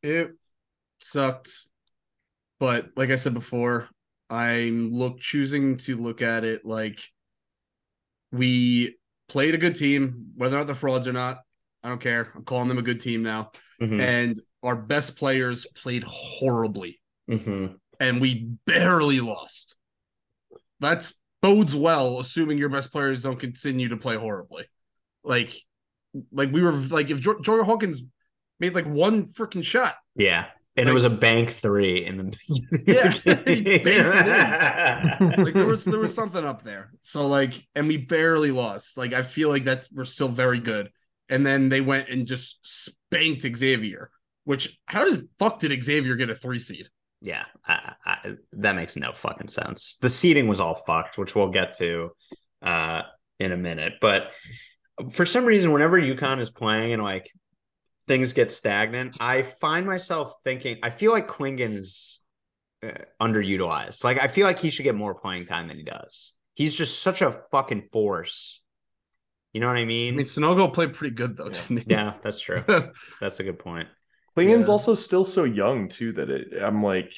It 0.02 0.32
sucked. 1.02 1.52
But 2.60 2.90
like 2.96 3.10
I 3.10 3.16
said 3.16 3.34
before, 3.34 3.90
I'm 4.30 4.92
look 4.92 5.20
choosing 5.20 5.78
to 5.80 5.98
look 5.98 6.22
at 6.22 6.44
it 6.44 6.66
like 6.66 7.00
we 8.32 8.98
played 9.28 9.56
a 9.56 9.58
good 9.58 9.76
team, 9.76 10.32
whether 10.36 10.56
or 10.56 10.60
not 10.60 10.68
the 10.68 10.76
frauds 10.76 11.08
or 11.08 11.14
not. 11.14 11.40
I 11.84 11.90
don't 11.90 12.02
care. 12.02 12.32
I'm 12.36 12.44
calling 12.44 12.68
them 12.70 12.78
a 12.78 12.84
good 12.84 13.00
team 13.00 13.24
now. 13.24 13.52
Mhm. 13.82 14.00
And 14.00 14.42
our 14.62 14.76
best 14.76 15.18
players 15.18 15.66
played 15.76 16.04
horribly. 16.04 17.00
Mhm. 17.30 17.80
and 18.00 18.20
we 18.20 18.50
barely 18.66 19.22
lost. 19.22 19.78
That's 20.82 21.14
bodes 21.44 21.76
well, 21.76 22.20
assuming 22.20 22.58
your 22.58 22.70
best 22.70 22.92
players 22.92 23.22
don't 23.22 23.40
continue 23.40 23.90
to 23.90 23.98
play 23.98 24.16
horribly. 24.16 24.64
Like, 25.24 25.54
like 26.32 26.52
we 26.52 26.64
were 26.64 26.72
like 26.72 27.12
if 27.12 27.20
Jor- 27.20 27.42
Jordan 27.42 27.66
Hawkins 27.66 28.02
made 28.60 28.74
like 28.74 28.86
one 28.86 29.26
freaking 29.26 29.64
shot, 29.64 29.96
Yeah. 30.16 30.46
And 30.76 30.90
it 30.90 30.94
was 30.94 31.04
a 31.06 31.10
bank 31.12 31.52
three 31.52 32.04
in 32.04 32.18
the 32.18 32.38
Yeah, 32.88 33.12
he 33.46 33.78
banked 33.78 34.28
it 35.28 35.38
like 35.38 35.54
there 35.54 35.68
was 35.68 35.86
there 35.86 36.00
was 36.00 36.16
something 36.16 36.44
up 36.44 36.64
there. 36.64 36.92
So 37.02 37.28
like, 37.28 37.54
and 37.76 37.88
we 37.88 37.98
barely 37.98 38.50
lost. 38.50 38.98
Like 38.98 39.14
I 39.14 39.22
feel 39.22 39.50
like 39.50 39.66
that's 39.66 39.92
we're 39.92 40.06
still 40.06 40.30
very 40.30 40.60
good. 40.60 40.90
And 41.30 41.46
then 41.46 41.70
they 41.70 41.82
went 41.82 42.10
and 42.10 42.26
just 42.26 42.66
spanked 42.66 43.46
Xavier. 43.56 44.10
Which 44.46 44.80
how 44.88 45.06
did 45.06 45.30
fuck 45.38 45.60
did 45.60 45.84
Xavier 45.84 46.16
get 46.16 46.32
a 46.32 46.36
three 46.36 46.60
seed? 46.60 46.88
Yeah, 47.24 47.46
I, 47.66 47.94
I, 48.06 48.34
that 48.52 48.76
makes 48.76 48.98
no 48.98 49.14
fucking 49.14 49.48
sense. 49.48 49.98
The 50.02 50.10
seating 50.10 50.50
was 50.50 50.60
all 50.60 50.76
fucked, 50.76 51.18
which 51.18 51.36
we'll 51.36 51.52
get 51.52 51.74
to 51.78 52.12
uh, 52.62 53.04
in 53.40 53.54
a 53.54 53.58
minute. 53.58 53.94
But 54.02 54.32
for 55.10 55.26
some 55.26 55.46
reason, 55.46 55.72
whenever 55.72 56.00
UConn 56.00 56.40
is 56.40 56.50
playing 56.50 56.92
and 56.92 57.02
like 57.02 57.32
things 58.08 58.34
get 58.34 58.52
stagnant, 58.52 59.16
I 59.22 59.44
find 59.44 59.86
myself 59.86 60.36
thinking, 60.44 60.80
I 60.84 60.90
feel 60.90 61.14
like 61.14 61.30
Clingan 61.30 61.78
is 61.78 62.20
uh, 62.86 62.92
underutilized. 63.22 64.04
Like, 64.04 64.20
I 64.20 64.28
feel 64.28 64.46
like 64.46 64.60
he 64.60 64.70
should 64.70 64.84
get 64.84 64.96
more 64.96 65.16
playing 65.16 65.46
time 65.46 65.70
than 65.70 65.78
he 65.78 65.84
does. 65.84 66.34
He's 66.56 66.74
just 66.74 67.02
such 67.02 67.22
a 67.22 67.32
fucking 67.52 67.88
force. 67.94 68.62
You 69.54 69.62
know 69.62 69.68
what 69.68 69.78
I 69.78 69.86
mean? 69.86 70.16
I 70.16 70.18
mean? 70.18 70.26
Sanogo 70.26 70.74
played 70.74 70.92
pretty 70.92 71.16
good 71.16 71.38
though, 71.38 71.52
he? 71.52 71.84
yeah, 71.88 72.16
that's 72.22 72.42
true. 72.42 72.66
That's 73.22 73.40
a 73.40 73.44
good 73.44 73.60
point. 73.60 73.88
Clingan's 74.36 74.68
Yeah. 74.68 74.72
also 74.72 74.96
still 74.96 75.24
so 75.26 75.44
young 75.44 75.88
too 75.90 76.12
that 76.14 76.30
it, 76.30 76.62
I'm 76.62 76.84
like, 76.84 77.14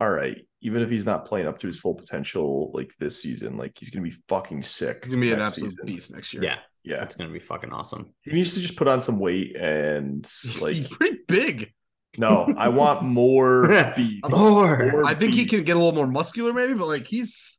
all 0.00 0.10
right, 0.10 0.46
even 0.60 0.82
if 0.82 0.90
he's 0.90 1.06
not 1.06 1.24
playing 1.26 1.46
up 1.46 1.58
to 1.60 1.66
his 1.66 1.78
full 1.78 1.94
potential 1.94 2.70
like 2.74 2.92
this 2.98 3.20
season, 3.22 3.56
like 3.56 3.72
he's 3.78 3.90
gonna 3.90 4.04
be 4.04 4.14
fucking 4.28 4.62
sick. 4.62 5.00
He's 5.02 5.12
gonna 5.12 5.20
be 5.22 5.32
an 5.32 5.40
absolute 5.40 5.70
season. 5.70 5.86
beast 5.86 6.12
next 6.12 6.32
year. 6.34 6.42
Yeah, 6.44 6.58
Yeah, 6.84 7.02
it's 7.02 7.14
gonna 7.16 7.32
be 7.32 7.38
fucking 7.40 7.72
awesome. 7.72 8.14
he 8.22 8.32
needs 8.32 8.54
to 8.54 8.60
just 8.60 8.76
put 8.76 8.86
on 8.88 9.00
some 9.00 9.18
weight 9.18 9.56
and 9.56 10.30
like, 10.62 10.74
he's 10.74 10.88
pretty 10.88 11.18
big. 11.26 11.72
no, 12.18 12.52
I 12.56 12.68
want 12.68 13.02
more 13.02 13.66
beef. 13.96 14.20
More. 14.28 14.90
More 14.92 15.04
I 15.04 15.14
think 15.14 15.34
he 15.34 15.46
can 15.46 15.62
get 15.64 15.76
a 15.76 15.78
little 15.78 15.94
more 15.94 16.06
muscular, 16.06 16.52
maybe, 16.52 16.74
but 16.74 16.86
like 16.86 17.06
he's 17.06 17.58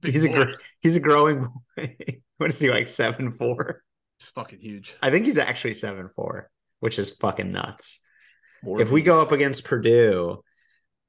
big 0.00 0.12
He's 0.12 0.24
a 0.24 0.28
gr- 0.28 0.52
he's 0.80 0.96
a 0.96 1.00
growing 1.00 1.48
boy. 1.76 1.96
what 2.38 2.50
is 2.50 2.58
he 2.60 2.70
like 2.70 2.88
seven 2.88 3.32
four? 3.38 3.82
He's 4.18 4.28
fucking 4.28 4.58
huge. 4.60 4.94
I 5.02 5.10
think 5.10 5.24
he's 5.24 5.38
actually 5.38 5.72
seven 5.72 6.08
four, 6.14 6.50
which 6.80 6.98
is 6.98 7.10
fucking 7.20 7.52
nuts. 7.52 8.00
More 8.62 8.80
if 8.80 8.90
we 8.90 9.02
go 9.02 9.22
up 9.22 9.32
against 9.32 9.64
Purdue, 9.64 10.42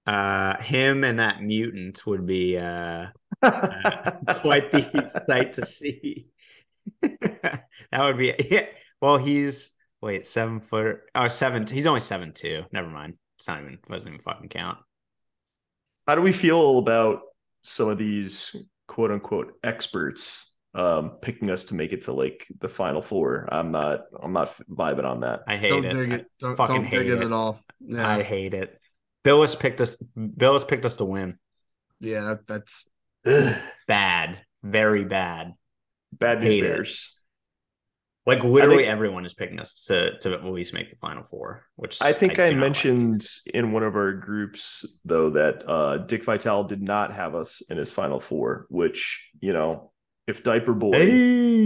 uh, 0.05 0.57
him 0.61 1.03
and 1.03 1.19
that 1.19 1.41
mutant 1.41 2.05
would 2.05 2.25
be 2.25 2.57
uh, 2.57 3.07
uh, 3.41 4.11
quite 4.41 4.71
the 4.71 5.21
sight 5.27 5.53
to 5.53 5.65
see. 5.65 6.27
that 7.01 7.65
would 7.99 8.17
be 8.17 8.33
yeah. 8.49 8.65
Well, 9.01 9.17
he's 9.17 9.71
wait 10.01 10.27
seven 10.27 10.61
foot. 10.61 11.01
Oh, 11.15 11.27
seven. 11.27 11.65
He's 11.67 11.87
only 11.87 11.99
seven 11.99 12.33
two. 12.33 12.63
Never 12.71 12.89
mind. 12.89 13.15
It's 13.37 13.47
not 13.47 13.59
even 13.61 13.77
doesn't 13.89 14.07
even 14.07 14.23
fucking 14.23 14.49
count. 14.49 14.77
How 16.07 16.15
do 16.15 16.21
we 16.21 16.33
feel 16.33 16.77
about 16.77 17.21
some 17.63 17.89
of 17.89 17.97
these 17.97 18.55
quote 18.87 19.11
unquote 19.11 19.53
experts 19.63 20.50
um 20.73 21.11
picking 21.21 21.49
us 21.49 21.65
to 21.65 21.75
make 21.75 21.91
it 21.91 22.05
to 22.05 22.13
like 22.13 22.47
the 22.59 22.67
final 22.67 23.01
four? 23.01 23.47
I'm 23.51 23.71
not 23.71 24.01
I'm 24.21 24.33
not 24.33 24.55
vibing 24.69 25.05
on 25.05 25.21
that. 25.21 25.41
I 25.47 25.57
hate 25.57 25.71
it 25.73 25.81
Don't 25.81 25.85
it. 25.85 25.93
dig 25.93 26.11
it. 26.13 26.25
Don't, 26.39 26.55
fucking 26.55 26.75
don't 26.75 26.83
dig 26.83 26.91
hate 26.91 27.07
it, 27.11 27.19
it. 27.21 27.25
at 27.25 27.31
all. 27.33 27.59
Yeah, 27.79 28.07
I 28.07 28.23
hate 28.23 28.53
it. 28.53 28.79
Bilas 29.25 29.59
picked 29.59 29.81
us. 29.81 29.97
Bilas 30.17 30.67
picked 30.67 30.85
us 30.85 30.95
to 30.97 31.05
win. 31.05 31.37
yeah, 31.99 32.35
that's 32.47 32.87
Bad, 33.87 34.39
very 34.63 35.03
bad. 35.05 35.53
Bad 36.13 36.39
news 36.41 36.49
Hate 36.49 36.63
it. 36.63 36.67
bears. 36.67 37.15
Like 38.25 38.43
literally 38.43 38.83
think- 38.83 38.89
everyone 38.89 39.25
is 39.25 39.33
picking 39.33 39.59
us 39.59 39.85
to 39.85 40.17
to 40.19 40.33
at 40.33 40.43
least 40.45 40.73
make 40.73 40.89
the 40.89 40.95
final 40.97 41.23
four. 41.23 41.65
Which 41.75 42.01
I 42.01 42.13
think 42.13 42.39
I, 42.39 42.49
do 42.49 42.55
not 42.55 42.61
like. 42.61 42.67
mentioned 42.69 43.27
in 43.53 43.71
one 43.71 43.83
of 43.83 43.95
our 43.95 44.13
groups 44.13 44.85
though 45.05 45.31
that 45.31 45.67
uh 45.67 45.97
Dick 45.97 46.23
Vitale 46.23 46.63
did 46.65 46.81
not 46.81 47.13
have 47.13 47.33
us 47.35 47.61
in 47.69 47.77
his 47.77 47.91
final 47.91 48.19
four, 48.19 48.67
which, 48.69 49.29
you 49.39 49.53
know, 49.53 49.90
if 50.31 50.43
Diaper 50.43 50.73
Boy 50.73 50.93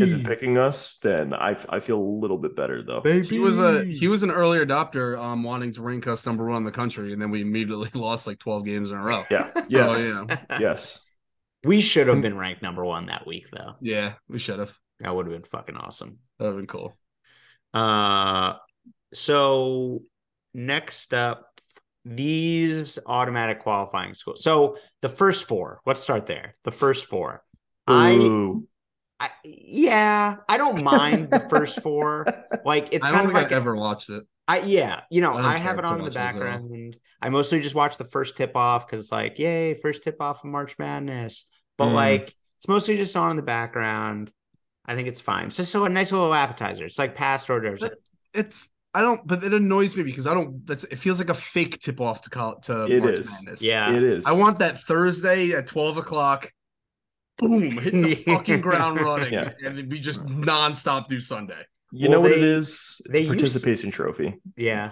isn't 0.01 0.25
picking 0.25 0.57
us, 0.57 0.97
then 0.97 1.33
I 1.33 1.55
I 1.69 1.79
feel 1.79 1.97
a 1.99 2.09
little 2.21 2.37
bit 2.37 2.55
better 2.55 2.83
though. 2.83 3.01
he 3.21 3.39
was 3.39 3.59
a 3.59 3.83
he 3.85 4.07
was 4.07 4.23
an 4.23 4.31
early 4.31 4.59
adopter, 4.59 5.17
um, 5.17 5.43
wanting 5.43 5.71
to 5.73 5.81
rank 5.81 6.07
us 6.07 6.25
number 6.25 6.45
one 6.45 6.57
in 6.57 6.63
the 6.63 6.71
country, 6.71 7.13
and 7.13 7.21
then 7.21 7.29
we 7.31 7.41
immediately 7.41 7.89
lost 7.99 8.27
like 8.27 8.39
twelve 8.39 8.65
games 8.65 8.91
in 8.91 8.97
a 8.97 9.01
row. 9.03 9.23
Yeah. 9.31 9.51
So, 9.55 9.63
Yes. 9.69 9.99
you 10.05 10.13
know, 10.13 10.27
Yes. 10.59 11.07
we 11.63 11.79
should 11.81 12.07
have 12.07 12.21
been 12.21 12.37
ranked 12.37 12.61
number 12.61 12.83
one 12.83 13.05
that 13.07 13.25
week, 13.25 13.45
though. 13.51 13.75
yeah, 13.81 14.13
we 14.27 14.39
should 14.39 14.59
have. 14.59 14.77
That 14.99 15.15
would 15.15 15.25
have 15.27 15.33
been 15.33 15.43
fucking 15.49 15.75
awesome. 15.77 16.19
That 16.39 16.45
would 16.45 16.51
have 16.51 16.57
been 16.57 16.67
cool. 16.67 16.97
Uh, 17.73 18.53
so 19.13 20.01
next 20.53 21.13
up, 21.13 21.59
these 22.05 22.99
automatic 23.05 23.59
qualifying 23.61 24.13
schools. 24.13 24.43
So 24.43 24.77
the 25.01 25.09
first 25.09 25.47
four. 25.47 25.81
Let's 25.85 25.99
start 25.99 26.25
there. 26.27 26.53
The 26.63 26.71
first 26.71 27.05
four. 27.05 27.43
I, 27.87 28.57
I 29.19 29.29
yeah, 29.43 30.37
I 30.49 30.57
don't 30.57 30.83
mind 30.83 31.29
the 31.31 31.39
first 31.39 31.81
four. 31.81 32.25
Like 32.65 32.89
it's 32.91 33.05
I 33.05 33.11
kind 33.11 33.17
don't 33.19 33.25
of 33.27 33.31
think 33.33 33.43
like 33.43 33.51
I 33.51 33.55
ever 33.57 33.75
watched 33.75 34.09
it. 34.09 34.23
I 34.47 34.61
yeah, 34.61 35.01
you 35.11 35.21
know, 35.21 35.33
I 35.33 35.53
I, 35.53 35.57
have 35.57 35.77
it 35.77 35.85
on 35.85 35.93
in 35.93 35.97
the 35.99 36.03
watch 36.05 36.13
those 36.13 36.17
at 36.17 36.35
all. 36.35 36.41
background. 36.41 36.97
I 37.21 37.29
mostly 37.29 37.61
just 37.61 37.75
watch 37.75 37.97
the 37.97 38.05
first 38.05 38.35
tip 38.37 38.55
off 38.57 38.87
because 38.87 39.01
it's 39.01 39.11
like, 39.11 39.37
yay, 39.37 39.75
first 39.75 40.03
tip 40.03 40.19
off 40.19 40.39
of 40.43 40.49
March 40.49 40.75
Madness. 40.79 41.45
But 41.77 41.89
Mm. 41.89 41.93
like, 41.93 42.35
it's 42.57 42.67
mostly 42.67 42.97
just 42.97 43.15
on 43.15 43.29
in 43.29 43.35
the 43.35 43.43
background. 43.43 44.31
I 44.83 44.95
think 44.95 45.07
it's 45.07 45.21
fine. 45.21 45.45
It's 45.47 45.57
just 45.57 45.71
so 45.71 45.85
a 45.85 45.89
nice 45.89 46.11
little 46.11 46.33
appetizer. 46.33 46.85
It's 46.85 46.97
like 46.97 47.13
past 47.15 47.49
orders. 47.51 47.81
But- 47.81 47.99
It's 48.33 48.69
I 48.95 49.01
don't, 49.01 49.25
but 49.27 49.43
it 49.43 49.53
annoys 49.53 49.95
me 49.95 50.01
because 50.03 50.25
I 50.25 50.33
don't. 50.33 50.65
That's 50.65 50.85
it 50.85 50.95
feels 50.97 51.19
like 51.19 51.29
a 51.29 51.33
fake 51.35 51.79
tip 51.81 52.01
off 52.01 52.23
to 52.23 52.29
call 52.31 52.59
to 52.61 52.85
It 52.85 52.99
March 53.03 53.13
is. 53.19 53.31
Madness. 53.31 53.61
Yeah. 53.61 53.91
It 53.91 54.01
is. 54.03 54.25
I 54.25 54.31
want 54.31 54.57
that 54.59 54.79
Thursday 54.81 55.51
at 55.51 55.67
twelve 55.67 55.97
o'clock. 55.97 56.51
Boom! 57.37 57.71
Hitting 57.79 58.01
the 58.01 58.15
fucking 58.15 58.61
ground 58.61 58.99
running, 59.01 59.33
Yeah. 59.33 59.51
and 59.65 59.77
then 59.77 59.89
we 59.89 59.99
just 59.99 60.25
nonstop 60.25 61.09
through 61.09 61.19
Sunday. 61.21 61.61
you 61.91 62.09
Well, 62.09 62.17
know 62.21 62.29
what 62.29 62.35
they- 62.35 62.41
is? 62.41 63.01
It's 63.05 63.11
they 63.11 63.19
a 63.19 63.21
used- 63.23 63.29
participation 63.33 63.91
trophy. 63.91 64.35
Yeah. 64.57 64.91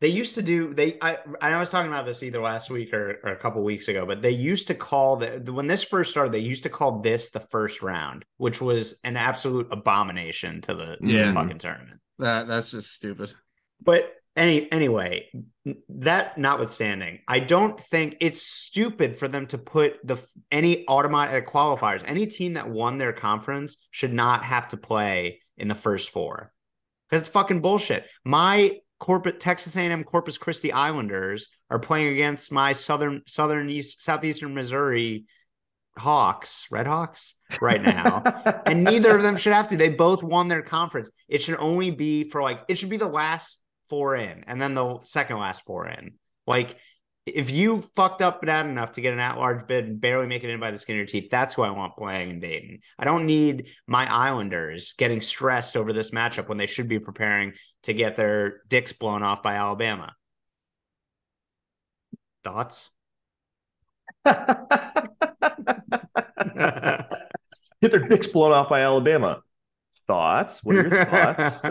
They 0.00 0.08
used 0.08 0.34
to 0.34 0.42
do 0.42 0.74
they 0.74 0.98
I 1.00 1.16
I 1.40 1.56
was 1.58 1.70
talking 1.70 1.90
about 1.90 2.04
this 2.04 2.22
either 2.22 2.38
last 2.40 2.68
week 2.68 2.92
or, 2.92 3.18
or 3.24 3.32
a 3.32 3.36
couple 3.38 3.62
weeks 3.64 3.88
ago, 3.88 4.04
but 4.04 4.20
they 4.20 4.30
used 4.30 4.66
to 4.66 4.74
call 4.74 5.16
the 5.16 5.40
when 5.52 5.66
this 5.68 5.82
first 5.82 6.10
started, 6.10 6.32
they 6.32 6.38
used 6.40 6.64
to 6.64 6.68
call 6.68 7.00
this 7.00 7.30
the 7.30 7.40
first 7.40 7.80
round, 7.80 8.24
which 8.36 8.60
was 8.60 9.00
an 9.04 9.16
absolute 9.16 9.68
abomination 9.70 10.60
to 10.62 10.74
the, 10.74 10.96
to 10.98 11.06
the 11.26 11.32
fucking 11.32 11.58
tournament. 11.58 12.00
That 12.18 12.46
that's 12.46 12.72
just 12.72 12.92
stupid. 12.92 13.32
But 13.82 14.10
any 14.36 14.70
anyway, 14.70 15.28
that 15.88 16.36
notwithstanding, 16.38 17.20
I 17.26 17.40
don't 17.40 17.80
think 17.80 18.16
it's 18.20 18.42
stupid 18.42 19.16
for 19.16 19.28
them 19.28 19.46
to 19.48 19.58
put 19.58 20.06
the 20.06 20.22
any 20.52 20.86
automatic 20.88 21.48
qualifiers. 21.48 22.02
Any 22.04 22.26
team 22.26 22.54
that 22.54 22.68
won 22.68 22.98
their 22.98 23.12
conference 23.12 23.76
should 23.90 24.12
not 24.12 24.44
have 24.44 24.68
to 24.68 24.76
play 24.76 25.40
in 25.56 25.68
the 25.68 25.74
first 25.74 26.10
four 26.10 26.52
because 27.08 27.22
it's 27.22 27.30
fucking 27.30 27.60
bullshit. 27.60 28.06
My 28.24 28.78
corporate 28.98 29.40
Texas 29.40 29.76
A&M 29.76 30.04
Corpus 30.04 30.38
Christi 30.38 30.72
Islanders 30.72 31.48
are 31.70 31.78
playing 31.78 32.12
against 32.12 32.52
my 32.52 32.72
southern 32.72 33.22
southern 33.26 33.70
east 33.70 34.02
southeastern 34.02 34.54
Missouri 34.54 35.26
Hawks, 35.98 36.66
Red 36.70 36.86
Hawks, 36.86 37.34
right 37.60 37.82
now 37.82 38.22
and 38.66 38.84
neither 38.84 39.16
of 39.16 39.22
them 39.22 39.38
should 39.38 39.54
have 39.54 39.68
to. 39.68 39.78
They 39.78 39.88
both 39.88 40.22
won 40.22 40.48
their 40.48 40.62
conference. 40.62 41.10
It 41.26 41.40
should 41.40 41.56
only 41.56 41.90
be 41.90 42.24
for 42.24 42.42
like 42.42 42.60
it 42.68 42.76
should 42.76 42.90
be 42.90 42.98
the 42.98 43.08
last 43.08 43.62
four 43.88 44.16
in, 44.16 44.44
and 44.46 44.60
then 44.60 44.74
the 44.74 44.98
second 45.02 45.38
last 45.38 45.64
four 45.64 45.88
in. 45.88 46.14
Like 46.46 46.76
if 47.26 47.50
you 47.50 47.82
fucked 47.82 48.22
up 48.22 48.40
bad 48.40 48.66
enough 48.66 48.92
to 48.92 49.00
get 49.00 49.12
an 49.12 49.18
at-large 49.18 49.66
bid 49.66 49.84
and 49.84 50.00
barely 50.00 50.28
make 50.28 50.44
it 50.44 50.50
in 50.50 50.60
by 50.60 50.70
the 50.70 50.78
skin 50.78 50.94
of 50.94 50.98
your 50.98 51.06
teeth, 51.06 51.28
that's 51.28 51.54
who 51.54 51.62
I 51.62 51.70
want 51.70 51.96
playing 51.96 52.30
in 52.30 52.38
Dayton. 52.38 52.78
I 52.98 53.04
don't 53.04 53.26
need 53.26 53.70
my 53.88 54.10
Islanders 54.10 54.94
getting 54.96 55.20
stressed 55.20 55.76
over 55.76 55.92
this 55.92 56.12
matchup 56.12 56.48
when 56.48 56.56
they 56.56 56.66
should 56.66 56.86
be 56.88 57.00
preparing 57.00 57.54
to 57.82 57.92
get 57.92 58.14
their 58.14 58.62
dicks 58.68 58.92
blown 58.92 59.24
off 59.24 59.42
by 59.42 59.56
Alabama. 59.56 60.14
Thoughts? 62.44 62.90
Get 67.82 67.90
their 67.90 68.08
dicks 68.08 68.28
blown 68.28 68.52
off 68.52 68.68
by 68.68 68.82
Alabama. 68.82 69.42
Thoughts? 70.06 70.62
What 70.64 70.76
are 70.76 70.88
your 70.88 71.04
thoughts? 71.04 71.64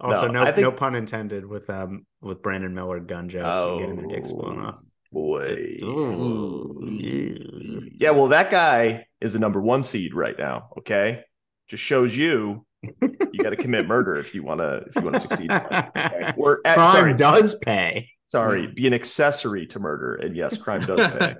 also, 0.00 0.26
No, 0.26 0.32
no, 0.32 0.42
I 0.42 0.52
think- 0.52 0.62
no 0.64 0.72
pun 0.72 0.94
intended 0.94 1.46
with 1.46 1.68
um 1.70 2.06
with 2.20 2.42
Brandon 2.42 2.74
Miller 2.74 3.00
gun 3.00 3.28
jokes 3.28 3.62
and 3.62 3.80
getting 3.80 3.96
their 3.96 4.06
dicks 4.06 4.30
blown 4.32 4.60
off. 4.60 4.76
boy. 5.12 5.78
Ooh. 5.82 6.86
Yeah, 6.90 8.10
well, 8.10 8.28
that 8.28 8.50
guy 8.50 9.06
is 9.20 9.32
the 9.32 9.38
number 9.38 9.60
one 9.60 9.82
seed 9.82 10.14
right 10.14 10.38
now. 10.38 10.70
Okay, 10.78 11.22
just 11.68 11.82
shows 11.82 12.16
you 12.16 12.64
you 12.82 13.42
got 13.42 13.50
to 13.50 13.56
commit 13.56 13.86
murder 13.88 14.16
if 14.16 14.34
you 14.34 14.42
want 14.44 14.60
to 14.60 14.84
if 14.86 14.94
you 14.96 15.02
want 15.02 15.14
to 15.16 15.20
succeed. 15.22 15.50
in 15.50 15.56
okay? 15.56 16.32
Or 16.38 16.60
uh, 16.64 16.74
Crime 16.74 16.92
sorry, 16.92 17.14
does 17.14 17.54
pay. 17.56 18.10
sorry, 18.28 18.66
be 18.68 18.86
an 18.86 18.94
accessory 18.94 19.66
to 19.68 19.80
murder, 19.80 20.14
and 20.16 20.36
yes, 20.36 20.56
crime 20.58 20.82
does 20.82 21.00
pay. 21.10 21.34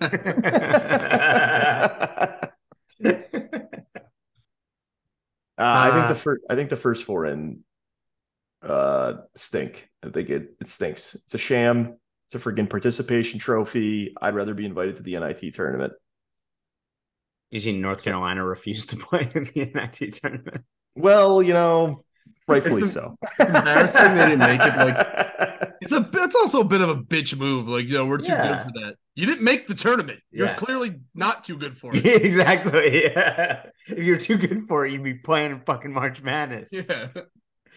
Uh, 5.58 5.62
I 5.64 5.90
think 5.90 6.04
Uh, 6.04 6.08
the 6.08 6.14
first 6.14 6.42
I 6.48 6.54
think 6.54 6.70
the 6.70 6.76
first 6.76 7.04
four 7.04 7.26
in 7.26 7.60
uh 8.62 9.14
stink. 9.34 9.88
I 10.04 10.10
think 10.10 10.30
it 10.30 10.54
it 10.60 10.68
stinks. 10.68 11.14
It's 11.14 11.34
a 11.34 11.38
sham. 11.38 11.96
It's 12.26 12.34
a 12.34 12.38
freaking 12.38 12.68
participation 12.68 13.38
trophy. 13.40 14.14
I'd 14.20 14.34
rather 14.34 14.54
be 14.54 14.66
invited 14.66 14.96
to 14.96 15.02
the 15.02 15.18
NIT 15.18 15.54
tournament. 15.54 15.92
You 17.50 17.58
see, 17.60 17.72
North 17.72 18.02
Carolina 18.04 18.44
refused 18.44 18.90
to 18.90 18.96
play 19.08 19.30
in 19.34 19.44
the 19.54 19.70
NIT 19.74 20.12
tournament. 20.14 20.64
Well, 20.94 21.42
you 21.42 21.54
know, 21.54 22.04
Rightfully 22.46 22.82
It's- 22.82 22.94
so. 22.94 23.16
It's 23.38 23.48
embarrassing 23.48 24.14
they 24.14 24.24
didn't 24.26 24.38
make 24.40 24.60
it. 24.60 24.76
Like 24.76 24.96
it's 25.80 25.92
a 25.92 26.08
it's 26.14 26.36
also 26.36 26.60
a 26.60 26.64
bit 26.64 26.80
of 26.80 26.88
a 26.88 26.96
bitch 26.96 27.36
move. 27.36 27.68
Like 27.68 27.86
you 27.86 27.94
know 27.94 28.06
we're 28.06 28.18
too 28.18 28.32
Yeah. 28.32 28.48
good 28.64 28.72
for 28.72 28.80
that. 28.80 28.96
You 29.14 29.26
didn't 29.26 29.42
make 29.42 29.66
the 29.66 29.74
tournament. 29.74 30.20
You're 30.30 30.46
Yeah. 30.48 30.54
clearly 30.56 31.00
not 31.14 31.44
too 31.44 31.56
good 31.58 31.76
for 31.76 31.90
it. 31.94 32.04
exactly. 32.24 33.04
Yeah. 33.04 33.66
If 33.88 33.98
you're 34.04 34.16
too 34.18 34.36
good 34.36 34.66
for 34.68 34.86
it, 34.86 34.92
you'd 34.92 35.02
be 35.02 35.14
playing 35.14 35.52
in 35.52 35.60
fucking 35.60 35.92
March 35.92 36.22
Madness. 36.22 36.68
Yeah. 36.72 37.08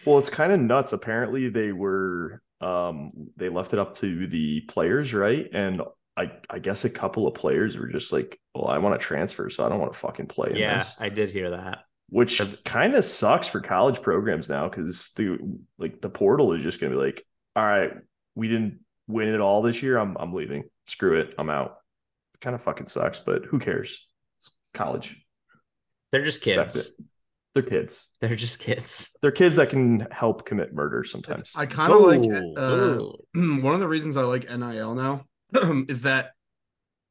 Well, 0.04 0.18
it's 0.18 0.28
kind 0.30 0.52
of 0.52 0.60
nuts. 0.60 0.92
Apparently, 0.92 1.48
they 1.48 1.72
were 1.72 2.40
um 2.60 3.12
they 3.36 3.48
left 3.48 3.72
it 3.72 3.78
up 3.78 3.96
to 3.96 4.26
the 4.26 4.60
players, 4.62 5.12
right? 5.14 5.48
And 5.52 5.82
I 6.16 6.32
I 6.50 6.58
guess 6.58 6.84
a 6.84 6.90
couple 6.90 7.26
of 7.26 7.34
players 7.34 7.76
were 7.76 7.88
just 7.88 8.12
like, 8.12 8.38
"Well, 8.54 8.68
I 8.68 8.78
want 8.78 9.00
to 9.00 9.04
transfer, 9.04 9.48
so 9.50 9.64
I 9.64 9.68
don't 9.68 9.78
want 9.80 9.92
to 9.92 9.98
fucking 9.98 10.26
play 10.26 10.50
in 10.50 10.56
Yeah, 10.56 10.78
this." 10.78 10.96
I 11.00 11.08
did 11.08 11.30
hear 11.30 11.50
that. 11.50 11.78
Which 12.10 12.42
kind 12.64 12.94
of 12.94 13.04
sucks 13.06 13.48
for 13.48 13.60
college 13.60 14.02
programs 14.02 14.50
now 14.50 14.68
because 14.68 15.12
the 15.16 15.38
like 15.78 16.00
the 16.02 16.10
portal 16.10 16.52
is 16.52 16.62
just 16.62 16.78
gonna 16.78 16.92
be 16.94 17.00
like, 17.00 17.24
"All 17.56 17.64
right, 17.64 17.92
we 18.34 18.48
didn't 18.48 18.80
win 19.08 19.28
it 19.28 19.40
all 19.40 19.62
this 19.62 19.82
year. 19.82 19.98
I'm 19.98 20.16
I'm 20.18 20.32
leaving. 20.32 20.64
Screw 20.86 21.18
it. 21.20 21.34
I'm 21.38 21.50
out." 21.50 21.78
Kind 22.40 22.54
of 22.54 22.62
fucking 22.62 22.86
sucks, 22.86 23.20
but 23.20 23.44
who 23.44 23.58
cares? 23.58 24.06
It's 24.38 24.50
college. 24.74 25.16
They're 26.10 26.24
just 26.24 26.38
Expect 26.46 26.72
kids. 26.74 26.86
it. 26.86 27.04
They're 27.54 27.62
kids. 27.62 28.10
They're 28.20 28.34
just 28.36 28.58
kids. 28.58 29.10
They're 29.20 29.30
kids 29.30 29.56
that 29.56 29.70
can 29.70 30.06
help 30.10 30.44
commit 30.46 30.74
murder 30.74 31.04
sometimes. 31.04 31.52
I 31.54 31.66
kind 31.66 31.92
of 31.92 32.00
like 32.00 32.20
Ooh, 32.20 32.54
uh, 32.56 32.98
one 33.62 33.74
of 33.74 33.80
the 33.80 33.88
reasons 33.88 34.16
I 34.16 34.22
like 34.22 34.48
NIL 34.48 34.94
now 34.94 35.24
is 35.88 36.02
that 36.02 36.32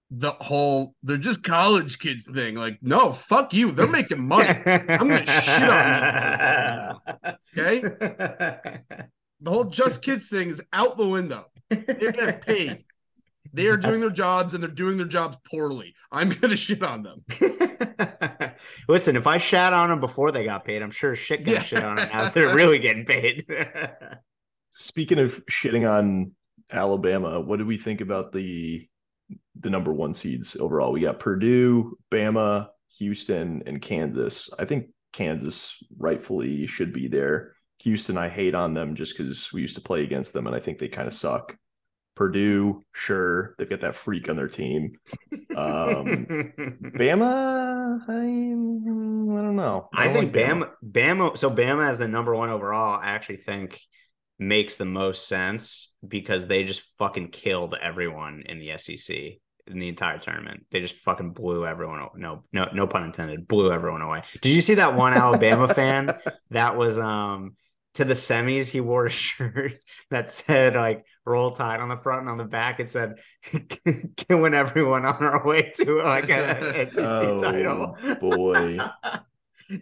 the 0.10 0.32
whole 0.32 0.93
they're 1.04 1.17
just 1.17 1.43
college 1.43 1.99
kids 1.99 2.30
thing. 2.30 2.56
Like, 2.56 2.80
no, 2.82 3.13
fuck 3.13 3.54
you. 3.54 3.71
They're 3.71 3.88
making 3.88 4.27
money. 4.27 4.49
I'm 4.65 5.08
gonna 5.08 5.25
shit 5.25 5.69
on 5.69 6.99
you. 7.23 7.38
Okay. 7.58 8.82
The 9.41 9.51
whole 9.51 9.63
just 9.65 10.01
kids 10.04 10.27
thing 10.27 10.49
is 10.49 10.63
out 10.71 10.97
the 10.97 11.08
window. 11.08 11.45
They're 11.69 12.12
getting 12.12 12.39
paid. 12.41 12.84
They 13.54 13.67
are 13.67 13.75
doing 13.77 13.99
their 13.99 14.10
jobs 14.12 14.54
and 14.54 14.63
they're 14.63 14.69
doing 14.71 14.97
their 14.97 15.08
jobs 15.08 15.38
poorly. 15.49 15.93
I'm 16.12 16.30
gonna 16.41 16.56
shit 16.56 16.84
on 16.84 17.04
them. 17.04 17.23
Listen, 18.88 19.15
if 19.15 19.27
I 19.27 19.38
shat 19.38 19.73
on 19.73 19.89
them 19.89 19.99
before 19.99 20.32
they 20.32 20.45
got 20.45 20.63
paid, 20.63 20.82
I'm 20.82 20.91
sure 20.91 21.15
shit 21.15 21.43
got 21.45 21.51
Yeah. 21.54 21.63
shit 21.63 21.84
on 21.84 21.95
them 21.97 22.10
now. 22.12 22.30
They're 22.30 22.56
really 22.56 22.80
getting 22.80 23.06
paid. 23.06 23.45
Speaking 24.71 25.19
of 25.19 25.45
shitting 25.47 25.89
on 25.89 26.32
Alabama, 26.71 27.41
what 27.41 27.60
do 27.60 27.65
we 27.65 27.77
think 27.77 28.01
about 28.01 28.32
the 28.32 28.88
the 29.60 29.69
number 29.69 29.91
one 29.91 30.13
seeds 30.13 30.56
overall? 30.58 30.91
We 30.93 31.01
got 31.01 31.19
Purdue, 31.19 31.97
Bama, 32.12 32.67
Houston, 32.99 33.63
and 33.65 33.82
Kansas. 33.82 34.49
I 34.58 34.65
think 34.65 34.88
Kansas 35.12 35.75
rightfully 35.97 36.67
should 36.67 36.93
be 36.93 37.08
there. 37.10 37.56
Houston, 37.83 38.17
I 38.17 38.29
hate 38.29 38.55
on 38.55 38.73
them 38.73 38.95
just 38.95 39.17
because 39.17 39.51
we 39.51 39.61
used 39.61 39.75
to 39.75 39.81
play 39.81 40.03
against 40.03 40.33
them, 40.33 40.47
and 40.47 40.55
I 40.55 40.59
think 40.59 40.77
they 40.77 40.87
kind 40.87 41.07
of 41.07 41.13
suck. 41.13 41.55
Purdue, 42.15 42.83
sure, 42.93 43.55
they've 43.57 43.69
got 43.69 43.79
that 43.81 43.95
freak 43.95 44.29
on 44.29 44.35
their 44.35 44.49
team. 44.49 44.93
Um, 45.55 46.25
Bama, 46.95 47.99
I, 48.07 48.13
I 48.13 49.41
don't 49.41 49.55
know. 49.55 49.89
I 49.93 50.05
don't 50.05 50.13
think 50.13 50.35
like 50.35 50.45
Bama, 50.45 50.71
Bama, 50.83 51.37
so 51.37 51.49
Bama 51.49 51.87
as 51.87 51.99
the 51.99 52.07
number 52.07 52.35
one 52.35 52.49
overall, 52.49 52.99
I 53.01 53.11
actually 53.11 53.37
think 53.37 53.79
makes 54.37 54.75
the 54.75 54.85
most 54.85 55.27
sense 55.27 55.95
because 56.05 56.47
they 56.47 56.63
just 56.63 56.81
fucking 56.97 57.29
killed 57.29 57.75
everyone 57.81 58.43
in 58.47 58.59
the 58.59 58.77
SEC 58.77 59.15
in 59.67 59.79
the 59.79 59.87
entire 59.87 60.17
tournament. 60.17 60.65
They 60.71 60.81
just 60.81 60.95
fucking 60.95 61.31
blew 61.31 61.65
everyone. 61.65 62.07
No, 62.15 62.43
no, 62.51 62.67
no 62.73 62.87
pun 62.87 63.03
intended. 63.03 63.47
Blew 63.47 63.71
everyone 63.71 64.01
away. 64.01 64.23
Did 64.41 64.53
you 64.53 64.61
see 64.61 64.75
that 64.75 64.95
one 64.95 65.13
Alabama 65.15 65.73
fan 65.73 66.15
that 66.49 66.75
was 66.75 66.99
um 66.99 67.55
to 67.95 68.06
the 68.06 68.13
semis? 68.13 68.69
He 68.69 68.82
wore 68.82 69.06
a 69.06 69.10
shirt 69.12 69.73
that 70.10 70.32
said 70.32 70.75
like 70.75 71.06
"Roll 71.25 71.51
Tide" 71.51 71.80
on 71.80 71.89
the 71.89 71.97
front 71.97 72.21
and 72.21 72.30
on 72.30 72.38
the 72.38 72.45
back 72.45 72.80
it 72.80 72.89
said 72.89 73.19
"Killing 74.17 74.54
everyone 74.54 75.06
on 75.06 75.23
our 75.23 75.45
way 75.45 75.71
to 75.75 75.95
like 76.01 76.30
a 76.30 76.88
SEC 76.91 77.06
Oh, 77.06 77.38
title." 77.38 77.97
boy. 78.19 78.77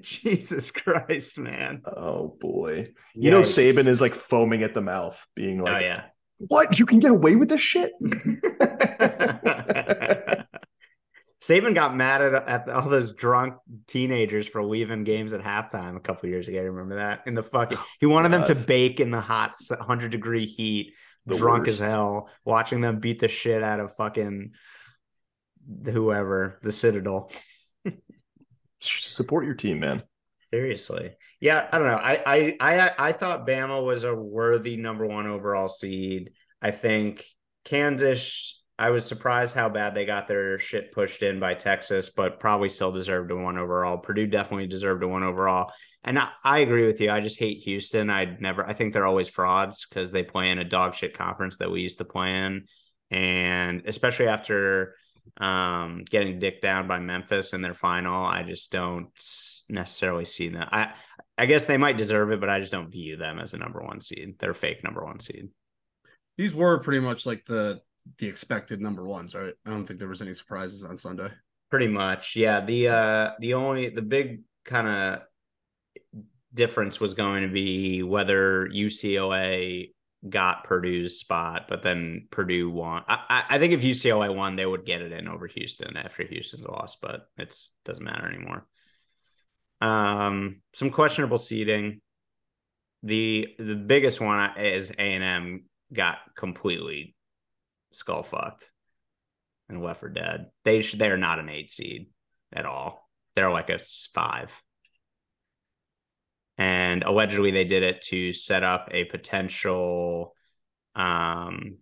Jesus 0.01 0.69
Christ, 0.69 1.39
man. 1.39 1.81
Oh 1.85 2.37
boy. 2.39 2.91
You 3.15 3.31
know, 3.31 3.41
Saban 3.41 3.87
is 3.87 4.01
like 4.01 4.13
foaming 4.13 4.61
at 4.63 4.75
the 4.75 4.81
mouth, 4.81 5.25
being 5.35 5.61
oh, 5.61 5.63
like, 5.63 5.83
oh 5.83 5.85
yeah. 5.85 6.03
What? 6.37 6.79
You 6.79 6.85
can 6.85 6.99
get 6.99 7.11
away 7.11 7.35
with 7.35 7.49
this 7.49 7.59
shit? 7.61 7.91
Saban 11.41 11.73
got 11.73 11.95
mad 11.95 12.21
at, 12.21 12.47
at 12.47 12.69
all 12.69 12.89
those 12.89 13.13
drunk 13.13 13.55
teenagers 13.87 14.45
for 14.45 14.63
leaving 14.63 15.05
games 15.05 15.31
at 15.31 15.41
halftime 15.41 15.95
a 15.95 16.01
couple 16.01 16.27
years 16.29 16.47
ago. 16.47 16.61
Remember 16.61 16.95
that? 16.95 17.21
In 17.27 17.33
the 17.33 17.43
fucking, 17.43 17.77
oh, 17.77 17.85
he 17.99 18.05
wanted 18.05 18.29
them 18.29 18.43
to 18.45 18.55
bake 18.55 18.99
in 18.99 19.11
the 19.11 19.21
hot 19.21 19.55
hundred 19.79 20.11
degree 20.11 20.45
heat, 20.45 20.93
The 21.25 21.37
drunk 21.37 21.67
as 21.67 21.79
hell, 21.79 22.29
watching 22.43 22.81
them 22.81 22.99
beat 22.99 23.19
the 23.19 23.29
shit 23.29 23.63
out 23.63 23.79
of 23.79 23.95
fucking 23.95 24.51
whoever, 25.85 26.59
the 26.61 26.71
Citadel. 26.71 27.31
Support 28.81 29.45
your 29.45 29.55
team, 29.55 29.79
man. 29.79 30.03
Seriously. 30.51 31.11
Yeah, 31.39 31.67
I 31.71 31.77
don't 31.77 31.87
know. 31.87 31.95
I 31.95 32.21
I 32.25 32.57
I 32.59 32.91
I 32.97 33.11
thought 33.13 33.47
Bama 33.47 33.83
was 33.83 34.03
a 34.03 34.13
worthy 34.13 34.75
number 34.75 35.05
one 35.05 35.27
overall 35.27 35.69
seed. 35.69 36.31
I 36.61 36.71
think 36.71 37.25
Kansas, 37.63 38.58
I 38.79 38.91
was 38.91 39.05
surprised 39.05 39.53
how 39.53 39.67
bad 39.67 39.93
they 39.93 40.05
got 40.05 40.29
their 40.29 40.57
shit 40.57 40.93
pushed 40.93 41.21
in 41.21 41.37
by 41.37 41.53
Texas, 41.53 42.09
but 42.09 42.39
probably 42.39 42.69
still 42.69 42.93
deserved 42.93 43.29
a 43.29 43.35
one 43.35 43.57
overall. 43.57 43.97
Purdue 43.97 44.25
definitely 44.25 44.67
deserved 44.67 45.03
a 45.03 45.07
one 45.07 45.21
overall. 45.21 45.69
And 46.05 46.17
I, 46.17 46.29
I 46.45 46.59
agree 46.59 46.87
with 46.87 47.01
you. 47.01 47.11
I 47.11 47.19
just 47.19 47.39
hate 47.39 47.57
Houston. 47.63 48.09
I'd 48.09 48.41
never 48.41 48.65
I 48.65 48.71
think 48.71 48.93
they're 48.93 49.05
always 49.05 49.27
frauds 49.27 49.85
because 49.85 50.11
they 50.11 50.23
play 50.23 50.49
in 50.49 50.59
a 50.59 50.63
dog 50.63 50.95
shit 50.95 51.13
conference 51.13 51.57
that 51.57 51.69
we 51.69 51.81
used 51.81 51.97
to 51.97 52.05
play 52.05 52.37
in. 52.37 52.67
And 53.11 53.83
especially 53.85 54.27
after 54.27 54.95
um 55.41 56.05
getting 56.09 56.39
dicked 56.39 56.61
down 56.61 56.87
by 56.87 56.99
Memphis 56.99 57.51
in 57.51 57.61
their 57.61 57.73
final. 57.73 58.23
I 58.23 58.43
just 58.43 58.71
don't 58.71 59.09
necessarily 59.67 60.23
see 60.23 60.47
them. 60.47 60.69
I 60.71 60.93
I 61.37 61.47
guess 61.47 61.65
they 61.65 61.77
might 61.77 61.97
deserve 61.97 62.31
it, 62.31 62.39
but 62.39 62.49
I 62.49 62.61
just 62.61 62.71
don't 62.71 62.89
view 62.89 63.17
them 63.17 63.39
as 63.39 63.53
a 63.53 63.57
number 63.57 63.81
one 63.81 63.99
seed. 63.99 64.35
They're 64.39 64.53
fake 64.53 64.85
number 64.85 65.03
one 65.03 65.19
seed. 65.19 65.49
These 66.37 66.55
were 66.55 66.79
pretty 66.79 67.01
much 67.01 67.25
like 67.25 67.43
the 67.43 67.81
the 68.17 68.27
expected 68.27 68.81
number 68.81 69.05
ones, 69.05 69.35
right? 69.35 69.53
I 69.65 69.69
don't 69.69 69.85
think 69.85 69.99
there 69.99 70.09
was 70.09 70.21
any 70.21 70.33
surprises 70.33 70.83
on 70.83 70.97
Sunday. 70.97 71.29
Pretty 71.69 71.87
much. 71.87 72.35
Yeah. 72.35 72.65
The 72.65 72.87
uh 72.87 73.31
the 73.39 73.53
only 73.53 73.89
the 73.89 74.01
big 74.01 74.41
kind 74.65 74.87
of 74.87 75.21
difference 76.53 76.99
was 76.99 77.13
going 77.13 77.43
to 77.43 77.53
be 77.53 78.03
whether 78.03 78.67
UCLA 78.67 79.91
got 80.27 80.63
Purdue's 80.63 81.19
spot, 81.19 81.65
but 81.69 81.81
then 81.81 82.27
Purdue 82.31 82.69
won. 82.69 83.03
I, 83.07 83.43
I, 83.51 83.59
think 83.59 83.73
if 83.73 83.81
UCLA 83.81 84.35
won, 84.35 84.55
they 84.55 84.65
would 84.65 84.85
get 84.85 85.01
it 85.01 85.13
in 85.13 85.27
over 85.29 85.47
Houston 85.47 85.95
after 85.95 86.23
Houston's 86.23 86.65
lost, 86.65 86.97
but 87.01 87.21
it's 87.37 87.71
doesn't 87.85 88.03
matter 88.03 88.27
anymore. 88.27 88.65
Um, 89.79 90.61
some 90.73 90.89
questionable 90.89 91.37
seating. 91.37 92.01
The 93.03 93.47
the 93.57 93.75
biggest 93.75 94.19
one 94.19 94.57
is 94.59 94.91
A 94.91 94.99
and 94.99 95.23
M 95.23 95.63
got 95.93 96.17
completely 96.35 97.15
skull 97.91 98.23
fucked 98.23 98.71
and 99.67 99.83
left 99.83 99.99
for 99.99 100.09
dead. 100.09 100.47
They 100.65 100.81
sh- 100.81 100.95
they're 100.95 101.17
not 101.17 101.39
an 101.39 101.49
eight 101.49 101.71
seed 101.71 102.07
at 102.53 102.65
all. 102.65 103.09
They're 103.35 103.51
like 103.51 103.69
a 103.69 103.79
five. 104.13 104.61
And 106.57 107.03
allegedly 107.03 107.51
they 107.51 107.63
did 107.63 107.83
it 107.83 108.01
to 108.09 108.33
set 108.33 108.63
up 108.63 108.89
a 108.91 109.05
potential 109.05 110.35
um 110.95 111.77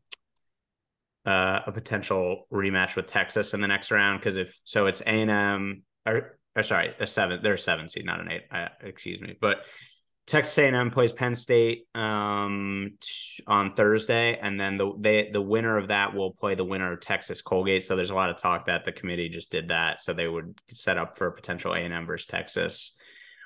uh, 1.26 1.62
a 1.67 1.72
potential 1.74 2.48
rematch 2.54 2.96
with 2.96 3.08
Texas 3.08 3.53
in 3.53 3.60
the 3.60 3.68
next 3.68 3.91
round 3.91 4.20
because 4.20 4.38
if 4.38 4.58
so 4.64 4.86
it's 4.86 5.01
A&M 5.01 5.84
or, 6.05 6.39
or 6.55 6.64
sorry 6.64 6.93
a 7.01 7.08
seven 7.08 7.39
they're 7.43 7.55
a 7.55 7.60
seven 7.60 7.88
seed 7.89 8.05
not 8.05 8.22
an 8.22 8.32
eight 8.32 8.43
uh, 8.49 8.68
excuse 8.82 9.20
me 9.20 9.36
but 9.41 9.66
Texas 10.28 10.57
A&M 10.57 10.91
plays 10.91 11.13
Penn 11.13 11.34
State 11.34 11.88
um, 11.95 12.91
on 13.47 13.71
Thursday, 13.71 14.38
and 14.41 14.59
then 14.59 14.75
the 14.75 14.91
they 14.99 15.30
the 15.32 15.41
winner 15.41 15.78
of 15.78 15.88
that 15.88 16.13
will 16.13 16.32
play 16.32 16.53
the 16.53 16.65
winner 16.65 16.91
of 16.91 16.99
Texas 16.99 17.41
Colgate. 17.41 17.86
So 17.86 17.95
there's 17.95 18.09
a 18.09 18.15
lot 18.15 18.30
of 18.30 18.36
talk 18.36 18.65
that 18.65 18.84
the 18.84 18.91
committee 18.91 19.30
just 19.30 19.51
did 19.51 19.69
that, 19.69 20.01
so 20.01 20.11
they 20.11 20.28
would 20.28 20.59
set 20.69 20.97
up 20.97 21.17
for 21.17 21.28
a 21.28 21.32
potential 21.32 21.73
A&M 21.73 22.05
versus 22.05 22.25
Texas, 22.25 22.95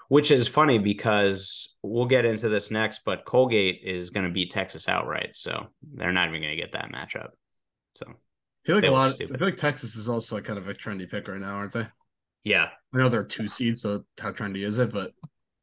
which 0.10 0.32
is 0.32 0.48
funny 0.48 0.80
because 0.80 1.78
we'll 1.84 2.08
get 2.08 2.26
into 2.26 2.50
this 2.50 2.72
next. 2.72 3.02
But 3.06 3.26
Colgate 3.26 3.82
is 3.84 4.10
going 4.10 4.26
to 4.26 4.32
beat 4.32 4.50
Texas 4.50 4.90
outright, 4.90 5.38
so 5.38 5.68
they're 5.94 6.12
not 6.12 6.30
even 6.30 6.42
going 6.42 6.58
to 6.58 6.62
get 6.62 6.72
that 6.72 6.92
matchup. 6.92 7.30
So 7.94 8.08
I 8.08 8.66
feel 8.66 8.76
like 8.76 8.86
a 8.86 8.90
lot. 8.90 9.12
stupid. 9.12 9.36
I 9.36 9.38
feel 9.38 9.48
like 9.50 9.56
Texas 9.56 9.96
is 9.96 10.10
also 10.10 10.38
a 10.38 10.42
kind 10.42 10.58
of 10.58 10.68
a 10.68 10.74
trendy 10.74 11.08
pick 11.08 11.28
right 11.28 11.40
now, 11.40 11.54
aren't 11.54 11.74
they? 11.74 11.86
yeah, 12.44 12.70
I 12.94 12.98
know 12.98 13.10
they're 13.10 13.24
two 13.24 13.48
seeds, 13.48 13.82
so 13.82 14.04
how 14.20 14.32
trendy 14.32 14.64
is 14.64 14.80
it? 14.80 14.92
But 14.92 15.12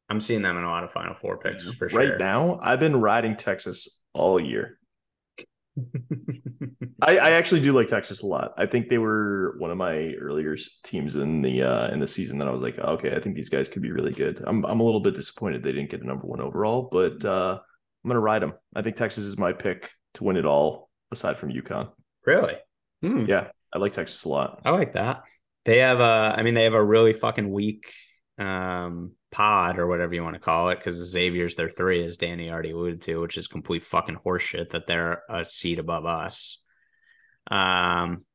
I'm 0.09 0.19
seeing 0.19 0.41
them 0.41 0.57
in 0.57 0.63
a 0.63 0.69
lot 0.69 0.83
of 0.83 0.91
Final 0.91 1.15
Four 1.15 1.37
picks 1.37 1.65
Yeah. 1.65 1.71
for 1.77 1.89
sure. 1.89 1.99
Right 1.99 2.17
now, 2.19 2.59
I've 2.61 2.79
been 2.79 2.99
riding 2.99 3.35
Texas 3.35 4.03
all 4.13 4.39
year. 4.39 4.77
I, 7.01 7.17
I 7.17 7.31
actually 7.31 7.61
do 7.61 7.71
like 7.71 7.87
Texas 7.87 8.21
a 8.21 8.25
lot. 8.25 8.53
I 8.57 8.65
think 8.65 8.89
they 8.89 8.97
were 8.97 9.55
one 9.59 9.71
of 9.71 9.77
my 9.77 10.13
earlier 10.19 10.57
teams 10.83 11.15
in 11.15 11.41
the 11.41 11.63
uh 11.63 11.87
in 11.89 11.99
the 11.99 12.07
season 12.07 12.37
that 12.39 12.47
I 12.47 12.51
was 12.51 12.61
like, 12.61 12.77
okay, 12.79 13.15
I 13.15 13.19
think 13.19 13.35
these 13.35 13.49
guys 13.49 13.69
could 13.69 13.81
be 13.81 13.91
really 13.91 14.11
good. 14.11 14.43
I'm 14.45 14.65
I'm 14.65 14.79
a 14.79 14.83
little 14.83 14.99
bit 14.99 15.15
disappointed 15.15 15.63
they 15.63 15.71
didn't 15.71 15.89
get 15.89 16.01
a 16.01 16.07
number 16.07 16.25
one 16.27 16.41
overall, 16.41 16.89
but 16.91 17.23
uh 17.23 17.59
I'm 18.03 18.07
gonna 18.09 18.19
ride 18.19 18.41
them. 18.41 18.53
I 18.75 18.81
think 18.81 18.95
Texas 18.95 19.23
is 19.25 19.37
my 19.37 19.53
pick 19.53 19.89
to 20.15 20.23
win 20.23 20.37
it 20.37 20.45
all, 20.45 20.89
aside 21.11 21.37
from 21.37 21.49
UConn. 21.51 21.89
Really? 22.25 22.55
Hmm. 23.01 23.25
Yeah, 23.25 23.47
I 23.73 23.77
like 23.77 23.93
Texas 23.93 24.23
a 24.25 24.29
lot. 24.29 24.61
I 24.65 24.71
like 24.71 24.93
that. 24.93 25.23
They 25.65 25.79
have 25.79 25.99
a, 25.99 26.33
I 26.37 26.41
mean, 26.43 26.53
they 26.53 26.63
have 26.63 26.73
a 26.73 26.83
really 26.83 27.13
fucking 27.13 27.49
weak 27.51 27.91
um 28.37 29.11
pod 29.31 29.77
or 29.77 29.87
whatever 29.87 30.13
you 30.13 30.23
want 30.23 30.35
to 30.35 30.39
call 30.39 30.69
it 30.69 30.77
because 30.77 30.95
Xavier's 30.95 31.55
their 31.55 31.69
three, 31.69 32.03
as 32.03 32.17
Danny 32.17 32.49
already 32.49 32.71
alluded 32.71 33.01
to, 33.03 33.17
which 33.17 33.37
is 33.37 33.47
complete 33.47 33.83
fucking 33.83 34.17
horseshit 34.17 34.71
that 34.71 34.87
they're 34.87 35.23
a 35.29 35.45
seat 35.45 35.79
above 35.79 36.05
us. 36.05 36.59
Um, 37.49 38.25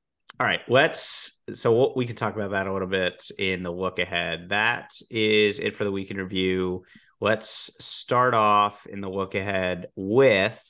all 0.41 0.47
right, 0.47 0.61
let's. 0.69 1.41
So 1.53 1.73
what 1.73 1.97
we 1.97 2.07
can 2.07 2.17
talk 2.17 2.35
about 2.35 2.53
that 2.53 2.67
a 2.67 2.73
little 2.73 2.89
bit 2.89 3.31
in 3.39 3.63
the 3.63 3.71
look 3.71 3.99
ahead. 3.99 4.49
That 4.49 4.93
is 5.11 5.61
it 5.61 5.75
for 5.75 5.85
the 5.85 5.93
week 5.93 6.11
in 6.11 6.17
review. 6.17 6.85
Let's 7.21 7.71
start 7.79 8.35
off 8.35 8.87
in 8.87 9.01
the 9.01 9.09
look 9.09 9.35
ahead 9.35 9.87
with 9.95 10.61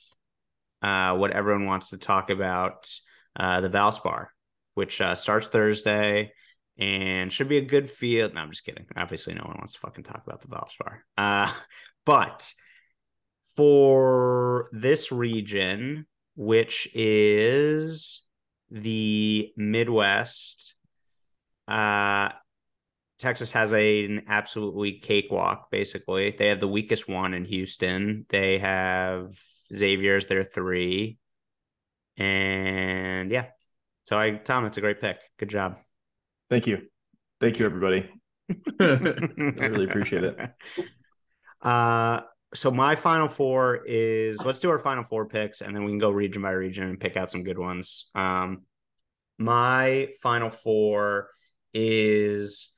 uh, 0.81 1.15
what 1.15 1.31
everyone 1.31 1.65
wants 1.65 1.89
to 1.89 1.97
talk 1.97 2.29
about 2.29 2.87
uh, 3.35 3.61
the 3.61 3.69
Valspar, 3.69 4.27
which 4.75 5.01
uh, 5.01 5.15
starts 5.15 5.47
Thursday 5.47 6.31
and 6.77 7.31
should 7.31 7.49
be 7.49 7.57
a 7.57 7.61
good 7.61 7.89
field. 7.89 8.33
No, 8.33 8.41
I'm 8.41 8.51
just 8.51 8.65
kidding. 8.65 8.85
Obviously, 8.95 9.33
no 9.33 9.43
one 9.45 9.57
wants 9.57 9.73
to 9.73 9.79
fucking 9.79 10.03
talk 10.03 10.23
about 10.25 10.41
the 10.41 10.47
Valspar. 10.47 10.99
Uh, 11.17 11.53
but 12.05 12.53
for 13.55 14.69
this 14.73 15.11
region, 15.11 16.05
which 16.35 16.87
is 16.93 18.23
the 18.69 19.51
Midwest, 19.55 20.75
uh, 21.67 22.29
Texas 23.17 23.51
has 23.53 23.73
a, 23.73 24.05
an 24.05 24.23
absolutely 24.27 24.99
cakewalk, 24.99 25.71
basically. 25.71 26.35
They 26.37 26.47
have 26.47 26.59
the 26.59 26.67
weakest 26.67 27.07
one 27.07 27.33
in 27.33 27.45
Houston. 27.45 28.25
They 28.29 28.59
have 28.59 29.39
Xavier's 29.73 30.25
their 30.25 30.43
three. 30.43 31.17
And 32.17 33.31
yeah. 33.31 33.47
So 34.03 34.17
I 34.17 34.31
Tom, 34.31 34.65
it's 34.65 34.77
a 34.77 34.81
great 34.81 35.01
pick. 35.01 35.17
Good 35.37 35.49
job. 35.49 35.77
Thank 36.49 36.67
you, 36.67 36.81
thank 37.41 37.59
you, 37.59 37.65
everybody. 37.65 38.09
I 38.79 38.85
really 38.85 39.85
appreciate 39.85 40.23
it. 40.23 40.39
Uh 41.61 42.21
so 42.53 42.69
my 42.69 42.95
final 42.95 43.27
four 43.27 43.81
is 43.87 44.39
let's 44.45 44.59
do 44.59 44.69
our 44.69 44.77
final 44.77 45.03
four 45.03 45.25
picks 45.25 45.61
and 45.61 45.75
then 45.75 45.83
we 45.83 45.91
can 45.91 45.97
go 45.97 46.11
region 46.11 46.41
by 46.43 46.51
region 46.51 46.83
and 46.83 46.99
pick 46.99 47.17
out 47.17 47.31
some 47.31 47.43
good 47.43 47.57
ones. 47.57 48.09
Um 48.13 48.63
my 49.39 50.09
final 50.21 50.51
four 50.51 51.29
is 51.73 52.75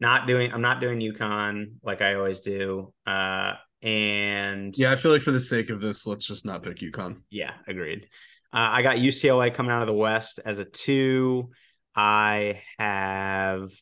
not 0.00 0.26
doing 0.26 0.52
I'm 0.52 0.60
not 0.60 0.80
doing 0.82 1.00
UConn 1.00 1.76
like 1.82 2.02
I 2.02 2.14
always 2.14 2.40
do. 2.40 2.92
Uh 3.06 3.54
and 3.80 4.76
yeah, 4.76 4.92
I 4.92 4.96
feel 4.96 5.12
like 5.12 5.22
for 5.22 5.30
the 5.30 5.40
sake 5.40 5.70
of 5.70 5.80
this, 5.80 6.06
let's 6.06 6.26
just 6.26 6.44
not 6.44 6.62
pick 6.62 6.78
UConn. 6.78 7.22
yeah, 7.30 7.52
agreed. 7.66 8.08
Uh, 8.52 8.68
I 8.72 8.82
got 8.82 8.96
UCLA 8.96 9.54
coming 9.54 9.72
out 9.72 9.82
of 9.82 9.86
the 9.88 9.94
West 9.94 10.40
as 10.44 10.58
a 10.58 10.64
two. 10.64 11.50
I 11.96 12.62
have 12.78 13.72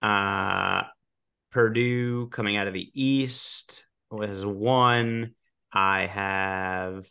uh, 0.00 0.82
Purdue 1.50 2.28
coming 2.28 2.56
out 2.56 2.68
of 2.68 2.74
the 2.74 2.88
East 2.94 3.86
as 4.22 4.46
one. 4.46 5.34
I 5.72 6.06
have 6.06 7.06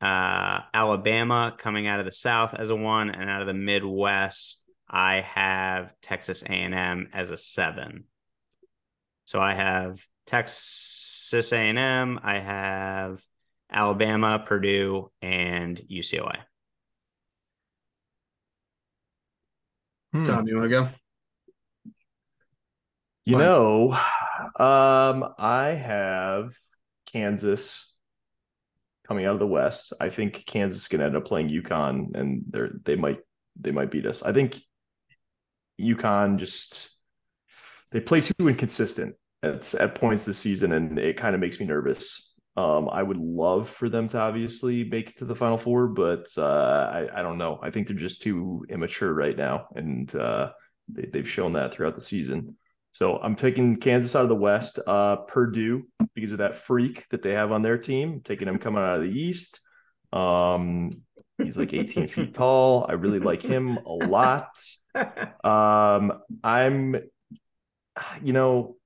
uh, 0.00 0.60
Alabama 0.72 1.54
coming 1.58 1.86
out 1.86 1.98
of 1.98 2.06
the 2.06 2.12
South 2.12 2.54
as 2.54 2.70
a 2.70 2.76
one, 2.76 3.10
and 3.10 3.28
out 3.28 3.42
of 3.42 3.46
the 3.46 3.54
Midwest, 3.54 4.64
I 4.88 5.20
have 5.20 5.92
Texas 6.00 6.42
A&M 6.42 7.08
as 7.12 7.30
a 7.30 7.36
seven. 7.36 8.04
So 9.26 9.40
I 9.40 9.52
have 9.52 10.04
Texas 10.26 11.52
A&M. 11.52 12.18
I 12.22 12.38
have 12.38 13.22
Alabama, 13.70 14.42
Purdue, 14.44 15.10
and 15.20 15.80
UCLA. 15.90 16.38
Hmm. 20.12 20.24
Tom, 20.24 20.48
you 20.48 20.54
want 20.54 20.64
to 20.64 20.68
go? 20.68 20.88
You 23.26 23.36
Fine. 23.36 23.44
know, 23.44 23.92
um, 24.58 25.34
I 25.38 25.68
have 25.68 26.54
Kansas 27.06 27.94
coming 29.06 29.26
out 29.26 29.34
of 29.34 29.40
the 29.40 29.46
West. 29.46 29.92
I 30.00 30.08
think 30.08 30.44
Kansas 30.46 30.82
is 30.82 30.88
going 30.88 31.00
to 31.00 31.06
end 31.06 31.16
up 31.16 31.26
playing 31.26 31.48
UConn, 31.48 32.16
and 32.16 32.42
they're 32.48 32.70
they 32.84 32.96
might 32.96 33.18
they 33.60 33.72
might 33.72 33.90
beat 33.90 34.06
us. 34.06 34.22
I 34.22 34.32
think 34.32 34.56
UConn 35.80 36.38
just 36.38 36.90
they 37.90 38.00
play 38.00 38.20
too 38.20 38.48
inconsistent 38.48 39.16
at 39.42 39.74
at 39.74 39.94
points 39.94 40.24
this 40.24 40.38
season, 40.38 40.72
and 40.72 40.98
it 40.98 41.16
kind 41.16 41.34
of 41.34 41.40
makes 41.40 41.60
me 41.60 41.66
nervous. 41.66 42.29
Um, 42.56 42.88
I 42.90 43.02
would 43.02 43.16
love 43.16 43.68
for 43.68 43.88
them 43.88 44.08
to 44.08 44.18
obviously 44.18 44.84
make 44.84 45.10
it 45.10 45.18
to 45.18 45.24
the 45.24 45.36
Final 45.36 45.56
Four, 45.56 45.88
but 45.88 46.26
uh, 46.36 46.90
I 46.92 47.08
I 47.20 47.22
don't 47.22 47.38
know. 47.38 47.58
I 47.62 47.70
think 47.70 47.86
they're 47.86 47.96
just 47.96 48.22
too 48.22 48.66
immature 48.68 49.14
right 49.14 49.36
now, 49.36 49.68
and 49.74 50.12
uh, 50.14 50.52
they, 50.88 51.06
they've 51.06 51.28
shown 51.28 51.52
that 51.54 51.72
throughout 51.72 51.94
the 51.94 52.00
season. 52.00 52.56
So 52.92 53.18
I'm 53.18 53.36
taking 53.36 53.76
Kansas 53.76 54.16
out 54.16 54.24
of 54.24 54.28
the 54.28 54.34
West, 54.34 54.80
uh, 54.84 55.16
Purdue 55.16 55.86
because 56.14 56.32
of 56.32 56.38
that 56.38 56.56
freak 56.56 57.08
that 57.10 57.22
they 57.22 57.32
have 57.32 57.52
on 57.52 57.62
their 57.62 57.78
team, 57.78 58.20
taking 58.24 58.48
him 58.48 58.58
coming 58.58 58.82
out 58.82 58.96
of 58.96 59.02
the 59.02 59.18
East. 59.18 59.60
Um, 60.12 60.90
he's 61.38 61.56
like 61.56 61.72
18 61.72 62.08
feet 62.08 62.34
tall. 62.34 62.86
I 62.88 62.94
really 62.94 63.20
like 63.20 63.42
him 63.42 63.76
a 63.78 63.92
lot. 63.92 64.48
Um, 65.44 66.20
I'm, 66.42 66.96
you 68.22 68.32
know, 68.32 68.76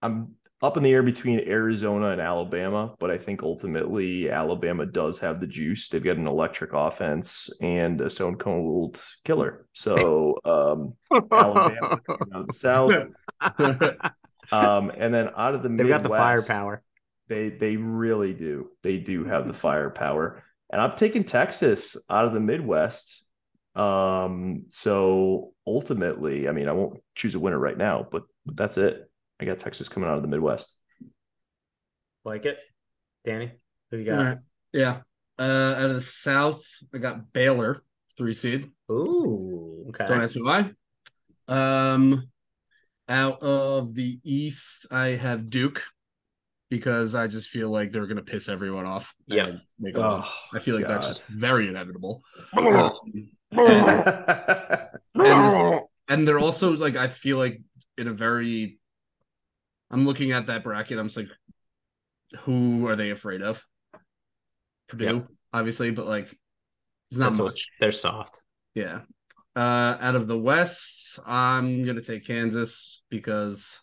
I'm 0.00 0.36
up 0.60 0.76
in 0.76 0.82
the 0.82 0.92
air 0.92 1.02
between 1.02 1.40
Arizona 1.40 2.10
and 2.10 2.20
Alabama, 2.20 2.94
but 2.98 3.10
I 3.10 3.18
think 3.18 3.42
ultimately 3.42 4.28
Alabama 4.30 4.86
does 4.86 5.20
have 5.20 5.40
the 5.40 5.46
juice. 5.46 5.88
They've 5.88 6.02
got 6.02 6.16
an 6.16 6.26
electric 6.26 6.72
offense 6.72 7.50
and 7.60 8.00
a 8.00 8.10
stone 8.10 8.36
cold 8.36 9.02
killer. 9.24 9.66
So 9.72 10.38
um, 10.44 10.94
Alabama 11.30 12.00
out 12.08 12.28
of 12.32 12.46
the 12.46 12.52
South. 12.52 12.92
Um, 14.50 14.90
and 14.96 15.12
then 15.12 15.30
out 15.36 15.54
of 15.54 15.62
the 15.62 15.68
Midwest. 15.68 16.02
They've 16.02 16.10
got 16.10 16.16
the 16.16 16.16
firepower. 16.16 16.82
They 17.28 17.50
they 17.50 17.76
really 17.76 18.32
do. 18.32 18.70
They 18.82 18.96
do 18.96 19.24
have 19.24 19.46
the 19.46 19.52
firepower. 19.52 20.42
And 20.70 20.80
I'm 20.80 20.96
taking 20.96 21.24
Texas 21.24 21.96
out 22.08 22.24
of 22.24 22.32
the 22.32 22.40
Midwest. 22.40 23.24
Um, 23.74 24.64
so 24.70 25.52
ultimately, 25.66 26.48
I 26.48 26.52
mean, 26.52 26.68
I 26.68 26.72
won't 26.72 27.00
choose 27.14 27.34
a 27.34 27.38
winner 27.38 27.58
right 27.58 27.76
now, 27.76 28.06
but, 28.10 28.24
but 28.44 28.56
that's 28.56 28.76
it. 28.76 29.10
I 29.40 29.44
got 29.44 29.58
Texas 29.58 29.88
coming 29.88 30.08
out 30.08 30.16
of 30.16 30.22
the 30.22 30.28
Midwest. 30.28 30.76
Like 32.24 32.44
it, 32.44 32.58
Danny? 33.24 33.52
Who 33.90 33.98
you 33.98 34.04
got? 34.04 34.24
right. 34.24 34.38
Yeah. 34.72 34.98
Uh, 35.38 35.74
out 35.78 35.90
of 35.90 35.94
the 35.94 36.02
South, 36.02 36.64
I 36.92 36.98
got 36.98 37.32
Baylor, 37.32 37.82
three 38.16 38.34
seed. 38.34 38.70
Ooh, 38.90 39.86
okay. 39.90 40.06
Don't 40.06 40.20
ask 40.20 40.34
me 40.34 40.42
why. 40.42 40.72
Um, 41.46 42.28
out 43.08 43.42
of 43.42 43.94
the 43.94 44.18
East, 44.24 44.86
I 44.90 45.08
have 45.10 45.48
Duke 45.48 45.84
because 46.70 47.14
I 47.14 47.28
just 47.28 47.48
feel 47.48 47.70
like 47.70 47.92
they're 47.92 48.06
gonna 48.06 48.22
piss 48.22 48.48
everyone 48.48 48.84
off. 48.84 49.14
Yep. 49.28 49.48
and 49.48 49.60
make 49.78 49.96
a. 49.96 50.24
I 50.52 50.58
feel 50.60 50.74
like 50.74 50.88
that's 50.88 51.06
just 51.06 51.24
very 51.26 51.68
inevitable. 51.68 52.22
Oh. 52.56 52.98
and, 55.14 55.80
and 56.08 56.28
they're 56.28 56.38
also 56.38 56.72
like 56.72 56.96
I 56.96 57.08
feel 57.08 57.38
like 57.38 57.62
in 57.96 58.08
a 58.08 58.12
very 58.12 58.78
I'm 59.90 60.04
looking 60.06 60.32
at 60.32 60.46
that 60.48 60.62
bracket, 60.64 60.98
I'm 60.98 61.06
just 61.06 61.16
like, 61.16 61.28
who 62.40 62.86
are 62.88 62.96
they 62.96 63.10
afraid 63.10 63.42
of? 63.42 63.64
Purdue, 64.88 65.04
Yep. 65.04 65.26
obviously, 65.52 65.90
but 65.90 66.06
like 66.06 66.26
it's 67.10 67.18
not 67.18 67.30
That's 67.30 67.40
much. 67.40 67.66
they're 67.80 67.92
soft. 67.92 68.44
Yeah. 68.74 69.00
Uh 69.56 69.96
out 70.00 70.14
of 70.14 70.26
the 70.28 70.38
West, 70.38 71.18
I'm 71.26 71.84
gonna 71.84 72.02
take 72.02 72.26
Kansas 72.26 73.02
because 73.10 73.80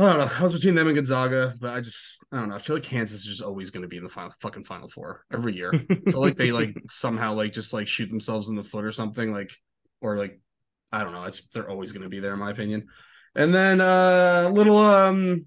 I 0.00 0.04
don't 0.06 0.18
know. 0.18 0.30
I 0.38 0.42
was 0.44 0.52
between 0.52 0.76
them 0.76 0.86
and 0.86 0.94
Gonzaga, 0.96 1.54
but 1.60 1.74
I 1.74 1.80
just 1.80 2.24
I 2.32 2.38
don't 2.38 2.48
know. 2.50 2.54
I 2.54 2.58
feel 2.58 2.76
like 2.76 2.84
Kansas 2.84 3.20
is 3.20 3.26
just 3.26 3.42
always 3.42 3.70
gonna 3.70 3.88
be 3.88 3.96
in 3.96 4.04
the 4.04 4.08
final 4.08 4.32
fucking 4.40 4.64
final 4.64 4.88
four 4.88 5.24
every 5.32 5.54
year. 5.54 5.72
so 6.08 6.20
like 6.20 6.36
they 6.36 6.52
like 6.52 6.76
somehow 6.90 7.34
like 7.34 7.52
just 7.52 7.72
like 7.72 7.88
shoot 7.88 8.08
themselves 8.08 8.48
in 8.48 8.54
the 8.54 8.62
foot 8.62 8.84
or 8.84 8.92
something, 8.92 9.32
like 9.32 9.50
or 10.00 10.16
like 10.16 10.40
I 10.92 11.02
don't 11.02 11.12
know. 11.12 11.24
It's 11.24 11.44
they're 11.48 11.68
always 11.68 11.90
gonna 11.92 12.08
be 12.08 12.20
there 12.20 12.32
in 12.34 12.38
my 12.38 12.50
opinion. 12.50 12.86
And 13.34 13.52
then 13.54 13.80
uh 13.80 14.44
a 14.48 14.50
little 14.52 14.78
um 14.78 15.46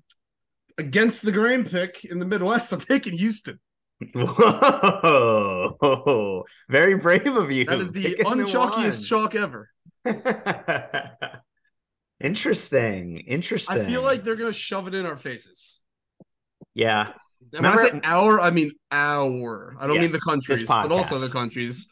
against 0.77 1.21
the 1.23 1.31
grain 1.31 1.63
pick 1.65 2.05
in 2.05 2.19
the 2.19 2.25
Midwest, 2.25 2.71
I'm 2.73 2.79
taking 2.79 3.13
Houston. 3.13 3.59
Whoa, 5.11 5.75
very 6.69 6.95
brave 6.95 7.27
of 7.35 7.51
you. 7.51 7.65
That 7.65 7.79
is 7.79 7.91
the 7.91 8.15
unchalkiest 8.25 9.07
chalk 9.07 9.35
ever. 9.35 9.69
interesting. 12.19 13.17
Interesting. 13.19 13.81
I 13.81 13.85
feel 13.85 14.01
like 14.01 14.23
they're 14.23 14.35
gonna 14.35 14.53
shove 14.53 14.87
it 14.87 14.95
in 14.95 15.05
our 15.05 15.17
faces. 15.17 15.81
yeah, 16.73 17.13
And 17.53 17.63
when 17.63 17.73
I 17.73 17.75
say 17.75 17.83
Remember- 17.87 18.07
our, 18.07 18.39
I 18.39 18.49
mean 18.51 18.71
our. 18.91 19.75
I 19.79 19.87
don't 19.87 19.99
mean 19.99 20.11
the 20.11 20.19
countries, 20.19 20.63
but 20.63 20.91
also 20.91 21.17
the 21.17 21.29
countries. 21.31 21.87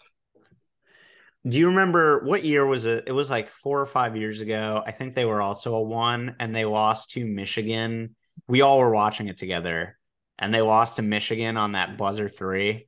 Do 1.47 1.57
you 1.57 1.67
remember 1.67 2.23
what 2.25 2.43
year 2.43 2.65
was 2.65 2.85
it? 2.85 3.05
It 3.07 3.11
was 3.13 3.29
like 3.29 3.49
four 3.49 3.79
or 3.79 3.85
five 3.85 4.15
years 4.15 4.41
ago. 4.41 4.83
I 4.85 4.91
think 4.91 5.15
they 5.15 5.25
were 5.25 5.41
also 5.41 5.75
a 5.75 5.81
one 5.81 6.35
and 6.39 6.53
they 6.53 6.65
lost 6.65 7.11
to 7.11 7.25
Michigan. 7.25 8.15
We 8.47 8.61
all 8.61 8.79
were 8.79 8.91
watching 8.91 9.27
it 9.29 9.37
together 9.37 9.97
and 10.37 10.53
they 10.53 10.61
lost 10.61 10.97
to 10.97 11.01
Michigan 11.01 11.55
on 11.55 11.73
that 11.73 11.97
buzzer 11.97 12.27
three, 12.27 12.87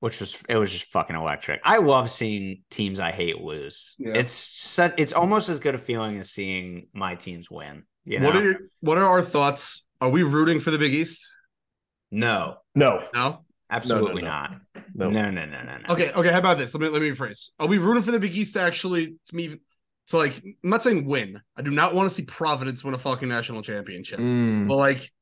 which 0.00 0.20
was 0.20 0.42
it 0.48 0.56
was 0.56 0.70
just 0.70 0.92
fucking 0.92 1.16
electric. 1.16 1.60
I 1.64 1.78
love 1.78 2.10
seeing 2.10 2.62
teams 2.70 3.00
I 3.00 3.12
hate 3.12 3.40
lose. 3.40 3.94
Yeah. 3.98 4.14
It's 4.14 4.32
such 4.32 4.94
it's 4.98 5.14
almost 5.14 5.48
as 5.48 5.58
good 5.58 5.74
a 5.74 5.78
feeling 5.78 6.18
as 6.18 6.30
seeing 6.30 6.88
my 6.92 7.14
teams 7.14 7.50
win. 7.50 7.84
You 8.04 8.20
know? 8.20 8.26
What 8.26 8.36
are 8.36 8.44
your, 8.44 8.56
what 8.80 8.98
are 8.98 9.06
our 9.06 9.22
thoughts? 9.22 9.86
Are 10.00 10.10
we 10.10 10.22
rooting 10.22 10.60
for 10.60 10.70
the 10.70 10.78
Big 10.78 10.92
East? 10.92 11.26
no, 12.10 12.58
No, 12.74 13.02
No. 13.14 13.45
Absolutely 13.70 14.22
no. 14.22 14.28
not. 14.28 14.54
no, 14.94 15.10
No, 15.10 15.30
no, 15.30 15.44
no, 15.44 15.62
no, 15.62 15.78
no. 15.78 15.94
Okay. 15.94 16.12
Okay. 16.12 16.32
How 16.32 16.38
about 16.38 16.58
this? 16.58 16.74
Let 16.74 16.80
me 16.80 16.88
let 16.88 17.02
me 17.02 17.10
rephrase. 17.10 17.50
Are 17.58 17.66
we 17.66 17.78
rooting 17.78 18.02
for 18.02 18.12
the 18.12 18.20
Big 18.20 18.34
East 18.34 18.54
to 18.54 18.62
actually 18.62 19.16
to 19.28 19.36
me 19.36 19.56
to 20.08 20.16
like? 20.16 20.36
I'm 20.44 20.70
not 20.70 20.82
saying 20.82 21.06
win. 21.06 21.40
I 21.56 21.62
do 21.62 21.70
not 21.70 21.94
want 21.94 22.08
to 22.08 22.14
see 22.14 22.24
Providence 22.24 22.84
win 22.84 22.94
a 22.94 22.98
fucking 22.98 23.28
national 23.28 23.62
championship. 23.62 24.18
Mm. 24.18 24.68
But 24.68 24.76
like 24.76 25.12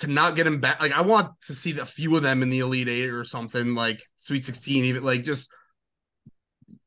to 0.00 0.06
not 0.06 0.34
get 0.34 0.46
him 0.46 0.60
back, 0.60 0.80
like 0.80 0.92
I 0.92 1.02
want 1.02 1.32
to 1.42 1.54
see 1.54 1.78
a 1.78 1.84
few 1.84 2.16
of 2.16 2.22
them 2.22 2.42
in 2.42 2.48
the 2.48 2.60
Elite 2.60 2.88
Eight 2.88 3.10
or 3.10 3.24
something, 3.24 3.74
like 3.74 4.02
Sweet 4.16 4.44
16, 4.44 4.84
even 4.84 5.04
like 5.04 5.24
just 5.24 5.50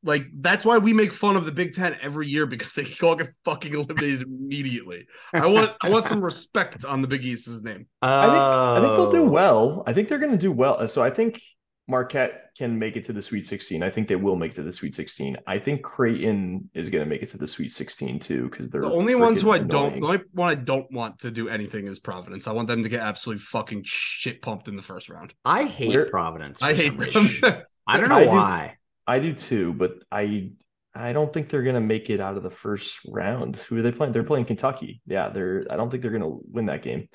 like 0.04 0.26
that's 0.40 0.64
why 0.64 0.78
we 0.78 0.92
make 0.92 1.12
fun 1.12 1.36
of 1.36 1.44
the 1.46 1.52
Big 1.52 1.72
Ten 1.74 1.96
every 2.02 2.26
year 2.28 2.46
because 2.46 2.72
they 2.74 2.84
all 3.02 3.16
get 3.16 3.32
fucking 3.44 3.74
eliminated 3.74 4.22
immediately. 4.22 5.06
I 5.32 5.46
want 5.46 5.72
I 5.82 5.88
want 5.88 6.04
some 6.04 6.22
respect 6.22 6.84
on 6.84 7.02
the 7.02 7.08
Big 7.08 7.24
East's 7.24 7.62
name. 7.62 7.86
Uh, 8.02 8.06
I 8.06 8.26
think 8.26 8.36
I 8.38 8.80
think 8.80 8.96
they'll 8.96 9.10
do 9.24 9.24
well. 9.30 9.82
I 9.86 9.92
think 9.92 10.08
they're 10.08 10.18
going 10.18 10.32
to 10.32 10.38
do 10.38 10.52
well. 10.52 10.86
So 10.88 11.02
I 11.02 11.10
think 11.10 11.40
Marquette 11.88 12.50
can 12.56 12.78
make 12.78 12.96
it 12.96 13.04
to 13.04 13.12
the 13.12 13.20
Sweet 13.20 13.46
16. 13.46 13.82
I 13.82 13.90
think 13.90 14.08
they 14.08 14.16
will 14.16 14.36
make 14.36 14.52
it 14.52 14.54
to 14.54 14.62
the 14.62 14.72
Sweet 14.72 14.94
16. 14.94 15.36
I 15.46 15.58
think 15.58 15.82
Creighton 15.82 16.70
is 16.72 16.88
going 16.88 17.04
to 17.04 17.10
make 17.10 17.22
it 17.22 17.30
to 17.32 17.36
the 17.36 17.46
Sweet 17.46 17.72
16 17.72 18.20
too 18.20 18.48
because 18.48 18.70
they're 18.70 18.82
The 18.82 18.90
only 18.90 19.14
ones 19.14 19.42
who 19.42 19.50
I 19.50 19.58
freaking 19.58 19.68
don't, 19.68 20.00
the 20.00 20.06
only 20.06 20.20
one 20.32 20.48
I 20.48 20.54
don't 20.54 20.90
want 20.92 21.18
to 21.20 21.30
do 21.30 21.48
anything 21.48 21.86
is 21.86 21.98
Providence. 21.98 22.46
I 22.46 22.52
want 22.52 22.68
them 22.68 22.82
to 22.84 22.88
get 22.88 23.02
absolutely 23.02 23.40
fucking 23.40 23.82
shit 23.84 24.40
pumped 24.40 24.68
in 24.68 24.76
the 24.76 24.82
first 24.82 25.08
round. 25.10 25.34
I 25.44 25.64
hate 25.64 25.88
Where- 25.90 26.10
Providence. 26.10 26.62
I 26.62 26.74
hate 26.74 26.96
some 27.12 27.28
them. 27.42 27.62
I 27.86 28.00
don't 28.00 28.08
know 28.08 28.16
I 28.16 28.24
do- 28.24 28.30
why. 28.30 28.73
I 29.06 29.18
do 29.18 29.32
too, 29.34 29.72
but 29.74 29.94
I 30.10 30.52
I 30.94 31.12
don't 31.12 31.32
think 31.32 31.48
they're 31.48 31.62
going 31.62 31.74
to 31.74 31.80
make 31.80 32.08
it 32.10 32.20
out 32.20 32.36
of 32.36 32.42
the 32.42 32.50
first 32.50 32.98
round. 33.08 33.56
Who 33.56 33.76
are 33.78 33.82
they 33.82 33.92
playing? 33.92 34.12
They're 34.12 34.22
playing 34.22 34.44
Kentucky. 34.46 35.02
Yeah, 35.06 35.28
they're. 35.28 35.64
I 35.70 35.76
don't 35.76 35.90
think 35.90 36.02
they're 36.02 36.12
going 36.12 36.22
to 36.22 36.40
win 36.50 36.66
that 36.66 36.82
game. 36.82 37.08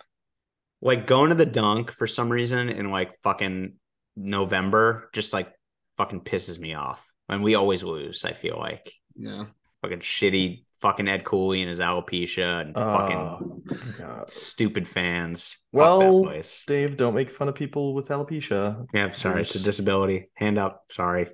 like 0.82 1.08
going 1.08 1.30
to 1.30 1.36
the 1.36 1.46
dunk 1.46 1.92
for 1.92 2.08
some 2.08 2.30
reason 2.30 2.70
in 2.70 2.90
like 2.92 3.18
fucking 3.22 3.74
November 4.16 5.10
just 5.14 5.34
like 5.34 5.52
fucking 5.98 6.22
pisses 6.22 6.60
me 6.60 6.74
off. 6.74 7.06
And 7.28 7.44
we 7.44 7.56
always 7.56 7.84
lose, 7.84 8.26
I 8.26 8.34
feel 8.34 8.58
like. 8.58 8.92
yeah. 9.16 9.46
Fucking 9.82 10.00
shitty 10.00 10.64
fucking 10.82 11.08
Ed 11.08 11.24
Cooley 11.24 11.62
and 11.62 11.70
his 11.70 11.80
alopecia 11.80 12.62
and 12.62 12.74
oh, 12.76 12.92
fucking 12.92 13.18
Oh, 13.18 13.62
God. 13.98 14.30
stupid 14.30 14.88
fans. 14.88 15.56
Well. 15.72 16.30
Dave, 16.68 16.98
don't 16.98 17.14
make 17.16 17.30
fun 17.32 17.48
of 17.48 17.56
people 17.56 17.94
with 17.94 18.10
alopecia. 18.10 18.86
Yeah, 18.94 19.06
I'm 19.06 19.14
sorry. 19.14 19.42
It's 19.42 19.56
a 19.56 19.60
disability. 19.64 20.30
Hand 20.36 20.58
up. 20.58 20.84
Sorry. 20.92 21.30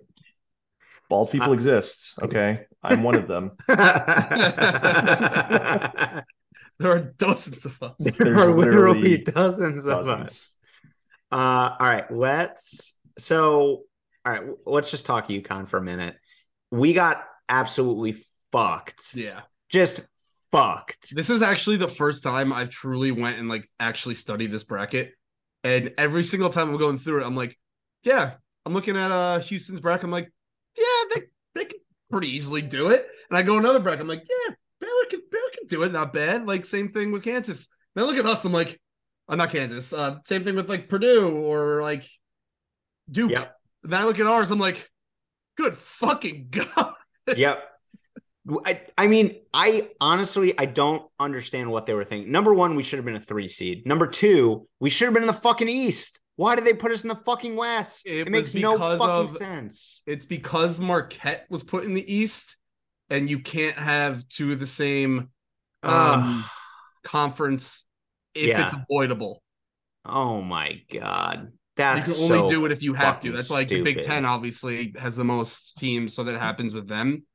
Bald 1.10 1.32
people 1.32 1.52
Uh, 1.52 1.54
exist. 1.54 2.14
Okay, 2.22 2.66
I'm 2.84 3.04
one 3.04 3.16
of 3.16 3.28
them. 3.28 3.52
There 6.78 6.92
are 6.92 7.00
dozens 7.00 7.64
of 7.66 7.82
us. 7.82 7.94
there 8.00 8.12
There's 8.34 8.38
are 8.38 8.54
literally 8.54 9.00
literally 9.00 9.18
dozens 9.20 9.88
of 9.88 10.06
dozens. 10.06 10.30
us. 10.30 10.58
Uh, 11.32 11.70
all 11.80 11.88
right, 11.88 12.12
let's. 12.12 12.98
So, 13.18 13.84
all 14.26 14.32
right, 14.34 14.44
let's 14.66 14.92
just 14.92 15.06
talk 15.06 15.30
UConn 15.30 15.70
for 15.70 15.78
a 15.78 15.82
minute. 15.82 16.18
We 16.72 16.92
got 16.92 17.24
absolutely 17.48 18.18
fucked. 18.52 19.16
Yeah. 19.16 19.42
Just 19.70 20.02
fucked. 20.52 21.16
This 21.16 21.30
is 21.30 21.42
actually 21.42 21.78
the 21.78 21.88
first 21.88 22.24
time 22.24 22.52
I've 22.52 22.72
truly 22.72 23.12
went 23.12 23.40
and 23.40 23.48
like 23.48 23.66
actually 23.80 24.16
studied 24.16 24.52
this 24.52 24.66
bracket. 24.66 25.14
And 25.64 25.94
every 25.98 26.26
single 26.26 26.50
time 26.50 26.70
I'm 26.70 26.78
going 26.78 27.00
through 27.00 27.24
it, 27.24 27.26
I'm 27.26 27.38
like, 27.38 27.58
yeah, 28.04 28.34
I'm 28.66 28.74
looking 28.74 28.98
at 28.98 29.12
uh 29.12 29.40
Houston's 29.40 29.80
bracket. 29.80 30.04
I'm 30.04 30.12
like, 30.12 30.30
yeah, 30.78 31.16
they 31.16 31.22
they 31.54 31.66
can 31.66 31.80
pretty 32.10 32.30
easily 32.30 32.62
do 32.62 32.90
it. 32.90 33.08
And 33.30 33.38
I 33.38 33.44
go 33.44 33.58
another 33.58 33.80
bracket. 33.80 34.02
I'm 34.02 34.08
like, 34.08 34.24
yeah, 34.30 34.56
Baylor 34.80 34.92
can 35.10 35.22
Baylor 35.32 35.50
can 35.58 35.68
do 35.68 35.84
it, 35.84 35.92
not 35.92 36.14
bad. 36.14 36.48
Like 36.48 36.66
same 36.66 36.92
thing 36.92 37.12
with 37.12 37.24
Kansas. 37.24 37.68
Then 37.96 38.04
I 38.04 38.08
look 38.08 38.18
at 38.18 38.26
us. 38.26 38.46
I'm 38.46 38.54
like, 38.54 38.80
I'm 39.28 39.38
not 39.38 39.52
Kansas. 39.52 39.94
Uh, 39.94 40.18
same 40.26 40.44
thing 40.44 40.56
with 40.56 40.70
like 40.70 40.90
Purdue 40.90 41.36
or 41.36 41.82
like 41.82 42.06
Duke. 43.10 43.32
Yep. 43.32 43.56
Then 43.84 44.02
I 44.02 44.04
look 44.06 44.20
at 44.20 44.28
ours. 44.28 44.52
I'm 44.52 44.60
like, 44.60 44.90
good 45.58 45.76
fucking 45.76 46.48
god. 46.52 46.94
yep. 47.36 47.70
I, 48.64 48.82
I 48.96 49.08
mean, 49.08 49.42
I 49.54 49.90
honestly 50.00 50.58
I 50.58 50.66
don't 50.66 51.04
understand 51.20 51.72
what 51.72 51.88
they 51.88 51.94
were 51.94 52.06
thinking. 52.06 52.32
Number 52.32 52.54
one, 52.54 52.76
we 52.76 52.84
should 52.84 52.98
have 52.98 53.06
been 53.06 53.16
a 53.16 53.22
three 53.22 53.48
seed. 53.48 53.88
Number 53.88 54.06
two, 54.06 54.68
we 54.80 54.90
should 54.90 55.06
have 55.06 55.14
been 55.14 55.24
in 55.24 55.28
the 55.28 55.34
fucking 55.34 55.70
East. 55.70 56.22
Why 56.38 56.56
did 56.56 56.66
they 56.66 56.74
put 56.74 56.92
us 56.92 57.04
in 57.04 57.08
the 57.10 57.16
fucking 57.16 57.56
West? 57.56 58.06
It 58.06 58.28
It, 58.28 58.30
makes 58.30 58.54
no 58.54 58.78
fucking 58.78 59.02
of- 59.08 59.30
sense. 59.32 60.02
it's 60.06 60.26
because 60.26 60.80
Marquette 60.80 61.46
was 61.50 61.64
put 61.64 61.86
in 61.86 61.94
the 61.94 62.14
East, 62.14 62.58
and 63.10 63.30
you 63.30 63.40
can't 63.40 63.78
have 63.78 64.28
two 64.28 64.52
of 64.52 64.60
the 64.60 64.68
same 64.68 65.30
um, 65.84 66.44
conference 67.04 67.86
if 68.34 68.48
Yeah. 68.48 68.64
it's 68.64 68.74
avoidable. 68.74 69.42
oh 70.08 70.42
my 70.42 70.82
god, 70.92 71.46
You 71.46 71.52
that's 71.78 72.08
can 72.14 72.32
only 72.34 72.50
so 72.50 72.50
do 72.52 72.66
it 72.66 72.72
if 72.72 72.84
you 72.84 72.94
have 72.96 73.20
to. 73.22 73.32
That's 73.32 73.50
like 73.52 73.68
the 73.70 73.82
Big. 73.82 74.02
Ten 74.04 74.26
obviously 74.26 74.94
has 75.00 75.16
the 75.16 75.24
most 75.24 75.78
teams, 75.78 76.14
so 76.14 76.24
that 76.26 76.38
happens 76.40 76.74
with 76.74 76.88
them. 76.88 77.26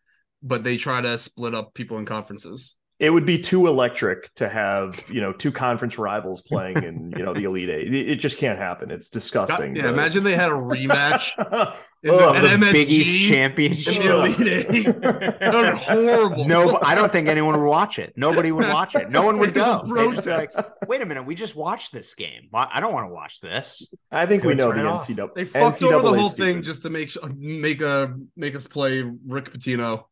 But 0.42 0.62
they 0.64 0.76
try 0.76 1.00
to 1.00 1.16
split 1.18 1.54
up 1.54 1.74
people 1.74 1.98
in 1.98 2.06
conferences. 2.06 2.76
It 3.00 3.08
would 3.10 3.24
be 3.24 3.38
too 3.38 3.66
electric 3.66 4.32
to 4.34 4.48
have 4.48 5.02
you 5.10 5.20
know 5.22 5.32
two 5.32 5.50
conference 5.50 5.96
rivals 5.98 6.42
playing 6.42 6.82
in 6.84 7.10
you 7.16 7.24
know 7.24 7.32
the 7.32 7.44
Elite 7.44 7.70
Eight. 7.70 7.92
It, 7.94 8.08
it 8.10 8.16
just 8.16 8.36
can't 8.38 8.58
happen. 8.58 8.90
It's 8.90 9.08
disgusting. 9.08 9.74
yeah, 9.74 9.84
but- 9.84 9.94
imagine 9.94 10.22
they 10.22 10.36
had 10.36 10.50
a 10.50 10.54
rematch 10.54 11.36
in 11.38 11.46
Ugh, 11.52 11.74
the, 12.02 12.10
oh, 12.12 12.32
the 12.40 12.48
at 12.50 12.58
MSG. 12.60 12.72
Big 12.72 12.90
East 12.90 13.14
in 13.16 13.34
Championship. 13.34 14.02
the 14.02 14.16
Elite 14.16 14.66
Eight. 14.70 14.86
That 15.40 15.54
would 15.54 15.72
be 15.72 15.78
horrible. 15.78 16.44
No, 16.46 16.78
I 16.82 16.94
don't 16.94 17.10
think 17.10 17.28
anyone 17.28 17.58
would 17.58 17.66
watch 17.66 17.98
it. 17.98 18.12
Nobody 18.16 18.52
would 18.52 18.68
watch 18.68 18.94
it. 18.94 19.10
No 19.10 19.22
one 19.22 19.38
would 19.38 19.54
go. 19.54 19.82
It's 19.86 19.90
a 19.90 19.94
They'd 19.94 20.14
just 20.14 20.26
be 20.26 20.32
like. 20.32 20.50
Wait 20.88 21.00
a 21.02 21.06
minute, 21.06 21.24
we 21.24 21.34
just 21.34 21.56
watched 21.56 21.92
this 21.92 22.14
game. 22.14 22.48
I 22.52 22.80
don't 22.80 22.92
want 22.92 23.08
to 23.08 23.12
watch 23.14 23.40
this. 23.40 23.86
I 24.10 24.26
think 24.26 24.42
we 24.44 24.48
Would 24.48 24.58
know 24.58 24.72
the 24.72 24.80
it. 24.80 24.84
NCAA. 24.84 25.34
They 25.34 25.44
fucked 25.44 25.82
over 25.82 26.02
the 26.06 26.14
whole 26.18 26.26
is 26.28 26.34
thing 26.34 26.62
just 26.62 26.82
to 26.82 26.90
make 26.90 27.10
make 27.36 27.80
a 27.80 28.14
make 28.36 28.54
us 28.54 28.66
play 28.66 29.02
Rick 29.26 29.52
Pitino 29.52 30.04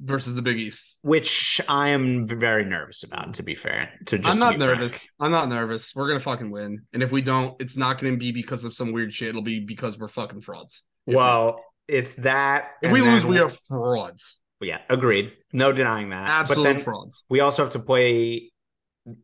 versus 0.00 0.34
the 0.34 0.42
Big 0.42 0.58
East. 0.58 0.98
Which 1.02 1.60
I 1.68 1.90
am 1.90 2.26
very 2.26 2.64
nervous 2.64 3.02
about, 3.02 3.34
to 3.34 3.42
be 3.42 3.54
fair. 3.54 3.90
To 4.06 4.18
just 4.18 4.34
I'm 4.34 4.40
not 4.40 4.58
nervous. 4.58 5.06
frank. 5.06 5.10
I'm 5.20 5.30
not 5.30 5.48
nervous. 5.48 5.94
We're 5.94 6.08
gonna 6.08 6.20
fucking 6.20 6.50
win. 6.50 6.82
And 6.92 7.02
if 7.02 7.12
we 7.12 7.22
don't, 7.22 7.60
it's 7.60 7.76
not 7.76 7.98
gonna 7.98 8.16
be 8.16 8.32
because 8.32 8.64
of 8.64 8.74
some 8.74 8.92
weird 8.92 9.12
shit. 9.12 9.28
It'll 9.30 9.42
be 9.42 9.60
because 9.60 9.98
we're 9.98 10.08
fucking 10.08 10.40
frauds. 10.42 10.84
Well, 11.06 11.62
it's 11.88 12.14
that. 12.14 12.70
if 12.82 12.92
we 12.92 13.00
lose, 13.02 13.24
we 13.26 13.38
are 13.38 13.48
frauds. 13.48 14.38
Yeah, 14.60 14.78
agreed. 14.90 15.32
No 15.52 15.72
denying 15.72 16.10
that. 16.10 16.28
Absolute 16.28 16.64
but 16.64 16.72
then 16.74 16.80
frauds. 16.80 17.24
we 17.30 17.40
also 17.40 17.62
have 17.62 17.72
to 17.72 17.78
play 17.78 18.52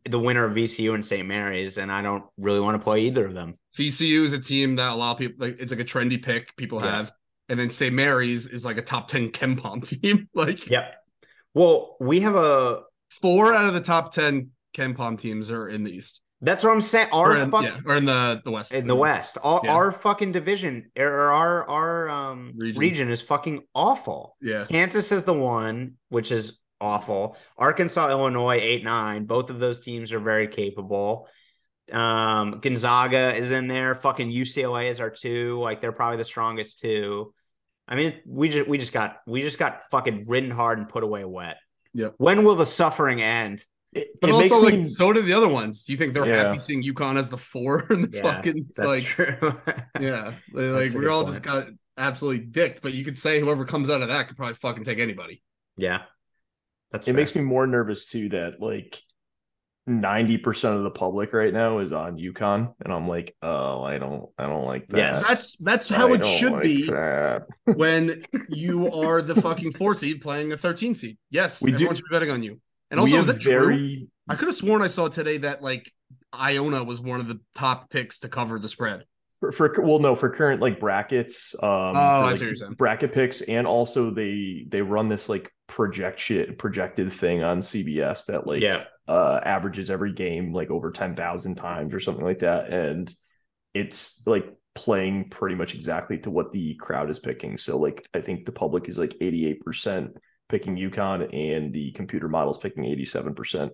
the 0.05 0.19
winner 0.19 0.43
of 0.45 0.53
VCU 0.53 0.95
and 0.95 1.05
St. 1.05 1.25
Mary's, 1.27 1.77
and 1.77 1.91
I 1.91 2.01
don't 2.01 2.23
really 2.37 2.59
want 2.59 2.75
to 2.75 2.83
play 2.83 3.01
either 3.01 3.25
of 3.27 3.35
them. 3.35 3.55
VCU 3.77 4.23
is 4.23 4.33
a 4.33 4.39
team 4.39 4.75
that 4.77 4.91
a 4.91 4.95
lot 4.95 5.11
of 5.11 5.17
people 5.19 5.45
like. 5.47 5.57
It's 5.59 5.71
like 5.71 5.79
a 5.79 5.85
trendy 5.85 6.21
pick 6.21 6.55
people 6.57 6.81
Yeah. 6.83 6.91
have, 6.91 7.11
and 7.49 7.59
then 7.59 7.69
St. 7.69 7.93
Mary's 7.93 8.47
is 8.47 8.65
like 8.65 8.77
a 8.77 8.81
top 8.81 9.07
ten 9.07 9.29
KenPom 9.31 9.87
team. 10.01 10.27
like 10.33 10.69
Yep. 10.69 10.95
Well, 11.53 11.97
we 11.99 12.19
have 12.21 12.35
a. 12.35 12.81
four 13.21 13.53
out 13.53 13.65
of 13.65 13.73
the 13.73 13.81
top 13.81 14.11
ten 14.13 14.51
KenPom 14.75 15.17
teams 15.19 15.49
are 15.51 15.67
in 15.69 15.83
the 15.83 15.91
East. 15.91 16.21
That's 16.41 16.63
what 16.63 16.71
I'm 16.71 16.81
saying. 16.81 17.07
Our 17.11 17.31
Or 17.31 17.37
in, 17.37 17.49
fuck, 17.49 17.63
yeah, 17.63 17.79
or 17.83 17.95
in 17.95 18.05
the 18.05 18.41
the 18.45 18.51
West. 18.51 18.71
in 18.71 18.85
the 18.85 18.95
West. 18.95 19.37
All, 19.41 19.61
Yeah. 19.63 19.73
Our 19.73 19.91
fucking 19.91 20.33
division 20.33 20.91
or 20.95 21.31
our 21.31 21.67
our 21.67 22.09
um 22.09 22.53
Region. 22.57 22.79
region. 22.79 23.09
is 23.09 23.21
fucking 23.23 23.63
awful. 23.73 24.35
Yeah. 24.39 24.65
Kansas 24.69 25.11
is 25.11 25.23
the 25.23 25.33
one, 25.33 25.93
which 26.09 26.31
is 26.31 26.59
awful. 26.79 27.37
Arkansas, 27.57 28.09
Illinois, 28.11 28.59
eight 28.61 28.83
nine. 28.83 29.25
Both 29.25 29.49
of 29.49 29.57
those 29.59 29.83
teams 29.83 30.13
are 30.13 30.19
very 30.19 30.47
capable. 30.47 31.27
Um, 31.91 32.59
Gonzaga 32.61 33.35
is 33.35 33.51
in 33.51 33.67
there. 33.67 33.95
Fucking 33.95 34.29
UCLA 34.29 34.89
is 34.89 34.99
our 34.99 35.09
two. 35.09 35.57
Like 35.59 35.81
they're 35.81 35.91
probably 35.91 36.17
the 36.17 36.23
strongest 36.25 36.79
two. 36.79 37.33
I 37.87 37.95
mean, 37.95 38.15
we 38.25 38.49
just 38.49 38.67
we 38.67 38.77
just 38.77 38.91
got 38.93 39.19
we 39.25 39.41
just 39.41 39.57
got 39.59 39.89
fucking 39.89 40.25
ridden 40.27 40.51
hard 40.51 40.77
and 40.79 40.89
put 40.89 41.03
away 41.03 41.23
wet. 41.23 41.57
Yeah. 41.93 42.09
When 42.17 42.43
will 42.43 42.55
the 42.55 42.65
suffering 42.65 43.21
end? 43.21 43.65
It, 43.93 44.09
But 44.19 44.29
it 44.31 44.33
also, 44.33 44.59
like, 44.59 44.73
me 44.73 44.87
so 44.87 45.13
do 45.13 45.21
the 45.21 45.31
other 45.33 45.47
ones. 45.47 45.85
Do 45.85 45.93
you 45.93 45.97
think 45.97 46.13
they're 46.13 46.25
Yeah. 46.25 46.43
happy 46.47 46.59
seeing 46.59 46.83
UConn 46.83 47.17
as 47.17 47.29
the 47.29 47.37
four 47.37 47.87
in 47.91 48.01
the 48.01 48.09
Yeah, 48.13 48.21
fucking 48.21 48.67
That's 48.75 48.87
like? 48.87 49.03
true. 49.05 49.37
Yeah, 49.99 50.33
like 50.51 50.89
we 50.93 50.99
good 50.99 51.07
all 51.07 51.23
point. 51.23 51.33
just 51.35 51.43
got 51.43 51.67
absolutely 51.97 52.45
dicked. 52.45 52.81
But 52.81 52.93
you 52.93 53.05
could 53.05 53.17
say 53.17 53.39
whoever 53.39 53.63
comes 53.65 53.89
out 53.89 54.01
of 54.01 54.09
that 54.09 54.27
could 54.27 54.35
probably 54.35 54.55
fucking 54.55 54.83
take 54.83 54.99
anybody. 54.99 55.41
yeah. 55.77 55.99
That's 56.91 57.05
it 57.07 57.11
fair. 57.11 57.19
makes 57.21 57.35
me 57.35 57.41
more 57.41 57.67
nervous 57.67 58.07
too 58.09 58.29
that 58.29 58.61
like 58.61 59.01
90% 59.87 60.75
of 60.77 60.83
the 60.83 60.89
public 60.91 61.31
right 61.33 61.53
now 61.53 61.77
is 61.79 61.91
on 61.91 62.17
UConn. 62.17 62.73
And 62.83 62.93
I'm 62.93 63.07
like, 63.07 63.35
oh, 63.41 63.83
I 63.83 63.97
don't 63.97 64.29
I 64.37 64.45
don't 64.45 64.65
like 64.65 64.87
that. 64.89 64.97
Yes. 64.97 65.27
That's 65.27 65.57
that's 65.57 65.89
how 65.89 66.11
I 66.13 66.15
it 66.17 66.25
should 66.25 66.53
like 66.53 66.63
be 66.63 66.89
when 67.73 68.25
you 68.49 68.91
are 68.91 69.21
the 69.21 69.39
fucking 69.41 69.73
four 69.73 69.95
seed 69.95 70.21
playing 70.21 70.51
a 70.51 70.57
13 70.57 70.93
seed. 70.93 71.17
Yes, 71.29 71.61
We 71.61 71.71
do- 71.71 71.87
should 71.87 71.95
be 71.95 72.01
betting 72.11 72.31
on 72.31 72.43
you. 72.43 72.59
And 72.91 72.99
also, 72.99 73.19
is 73.19 73.27
have 73.27 73.35
that 73.35 73.41
true? 73.41 74.07
I 74.29 74.35
could 74.35 74.47
have 74.47 74.55
sworn 74.55 74.81
I 74.81 74.87
saw 74.87 75.07
today 75.07 75.37
that 75.39 75.61
like 75.61 75.91
Iona 76.33 76.83
was 76.83 77.01
one 77.01 77.19
of 77.19 77.27
the 77.27 77.39
top 77.55 77.89
picks 77.89 78.19
to 78.19 78.29
cover 78.29 78.59
the 78.59 78.69
spread. 78.69 79.03
for, 79.39 79.51
for 79.51 79.75
well 79.81 79.99
no 79.99 80.15
for 80.15 80.29
current 80.29 80.61
like 80.61 80.79
brackets 80.79 81.53
um 81.61 81.69
Oh, 81.69 81.91
for, 81.91 81.99
I 81.99 82.21
like, 82.31 82.41
what 82.41 82.57
you're 82.59 82.71
bracket 82.71 83.13
picks 83.13 83.41
and 83.41 83.67
also 83.67 84.09
they 84.09 84.65
they 84.67 84.81
run 84.81 85.09
this 85.09 85.29
like 85.29 85.51
projection 85.67 86.55
projected 86.57 87.11
thing 87.11 87.43
on 87.43 87.59
cbs 87.59 88.25
that 88.25 88.47
like 88.47 88.61
yeah. 88.61 88.85
Uh 89.07 89.39
averages 89.43 89.89
every 89.89 90.13
game 90.13 90.53
like 90.53 90.69
over 90.69 90.91
10,000 90.91 91.55
times 91.55 91.93
or 91.93 91.99
something 91.99 92.25
like 92.25 92.39
that 92.39 92.69
and 92.69 93.13
it's 93.73 94.23
like 94.25 94.53
playing 94.75 95.29
pretty 95.29 95.55
much 95.55 95.73
exactly 95.73 96.17
to 96.19 96.29
what 96.29 96.51
the 96.51 96.75
crowd 96.75 97.09
is 97.09 97.19
picking 97.19 97.57
so 97.57 97.77
like 97.77 98.07
i 98.13 98.21
think 98.21 98.45
the 98.45 98.51
public 98.51 98.89
is 98.89 98.97
like 98.97 99.15
88% 99.21 100.13
picking 100.49 100.77
UConn 100.77 101.33
and 101.33 101.73
the 101.73 101.91
computer 101.91 102.29
models 102.29 102.57
picking 102.57 102.83
87%. 102.83 103.71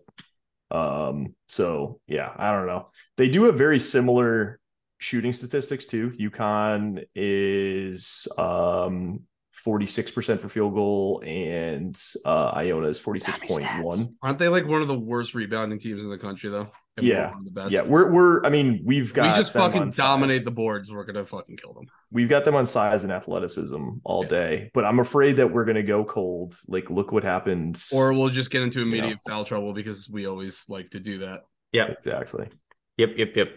Um, 0.71 1.35
so 1.47 1.99
yeah, 2.07 2.31
I 2.35 2.51
don't 2.51 2.67
know. 2.67 2.89
They 3.17 3.29
do 3.29 3.43
have 3.43 3.57
very 3.57 3.79
similar 3.79 4.59
shooting 4.97 5.33
statistics 5.33 5.85
too. 5.85 6.11
UConn 6.19 7.03
is 7.15 8.27
um 8.37 9.21
46% 9.65 10.41
for 10.41 10.49
field 10.49 10.73
goal 10.73 11.23
and 11.25 11.99
uh 12.25 12.51
Iona 12.55 12.87
is 12.87 12.99
46.1. 12.99 14.13
Aren't 14.21 14.39
they 14.39 14.49
like 14.49 14.67
one 14.67 14.81
of 14.81 14.87
the 14.87 14.99
worst 14.99 15.33
rebounding 15.33 15.79
teams 15.79 16.03
in 16.03 16.09
the 16.09 16.17
country 16.17 16.49
though? 16.49 16.69
And 16.97 17.07
we're 17.07 17.13
Yeah. 17.13 17.29
one 17.31 17.39
of 17.39 17.45
the 17.45 17.51
best. 17.51 17.71
Yeah, 17.71 17.87
we're 17.87 18.11
we're 18.11 18.45
I 18.45 18.49
mean, 18.49 18.81
we've 18.83 19.13
got, 19.13 19.31
we 19.31 19.37
just 19.37 19.53
fucking 19.53 19.91
dominate 19.91 20.37
size. 20.39 20.45
the 20.45 20.51
boards. 20.51 20.91
We're 20.91 21.05
gonna 21.05 21.25
fucking 21.25 21.57
kill 21.57 21.73
them. 21.73 21.85
We've 22.11 22.29
got 22.29 22.43
them 22.45 22.55
on 22.55 22.67
size 22.67 23.03
and 23.03 23.11
athleticism 23.13 23.89
all 24.03 24.23
Yeah. 24.23 24.29
day, 24.29 24.71
but 24.73 24.85
I'm 24.85 24.99
afraid 24.99 25.37
that 25.37 25.51
we're 25.51 25.65
gonna 25.65 25.81
go 25.81 26.03
cold. 26.03 26.57
Like, 26.67 26.89
look 26.89 27.11
what 27.11 27.23
happened. 27.23 27.81
Or 27.91 28.13
we'll 28.13 28.29
just 28.29 28.51
get 28.51 28.63
into 28.63 28.79
Yeah. 28.79 28.85
immediate 28.85 29.19
foul 29.27 29.43
trouble 29.45 29.73
because 29.73 30.09
we 30.09 30.27
always 30.27 30.65
like 30.69 30.89
to 30.91 30.99
do 30.99 31.19
that. 31.19 31.41
Yep. 31.71 31.97
exactly. 31.99 32.49
Yep, 32.97 33.11
yep, 33.17 33.35
yep. 33.37 33.47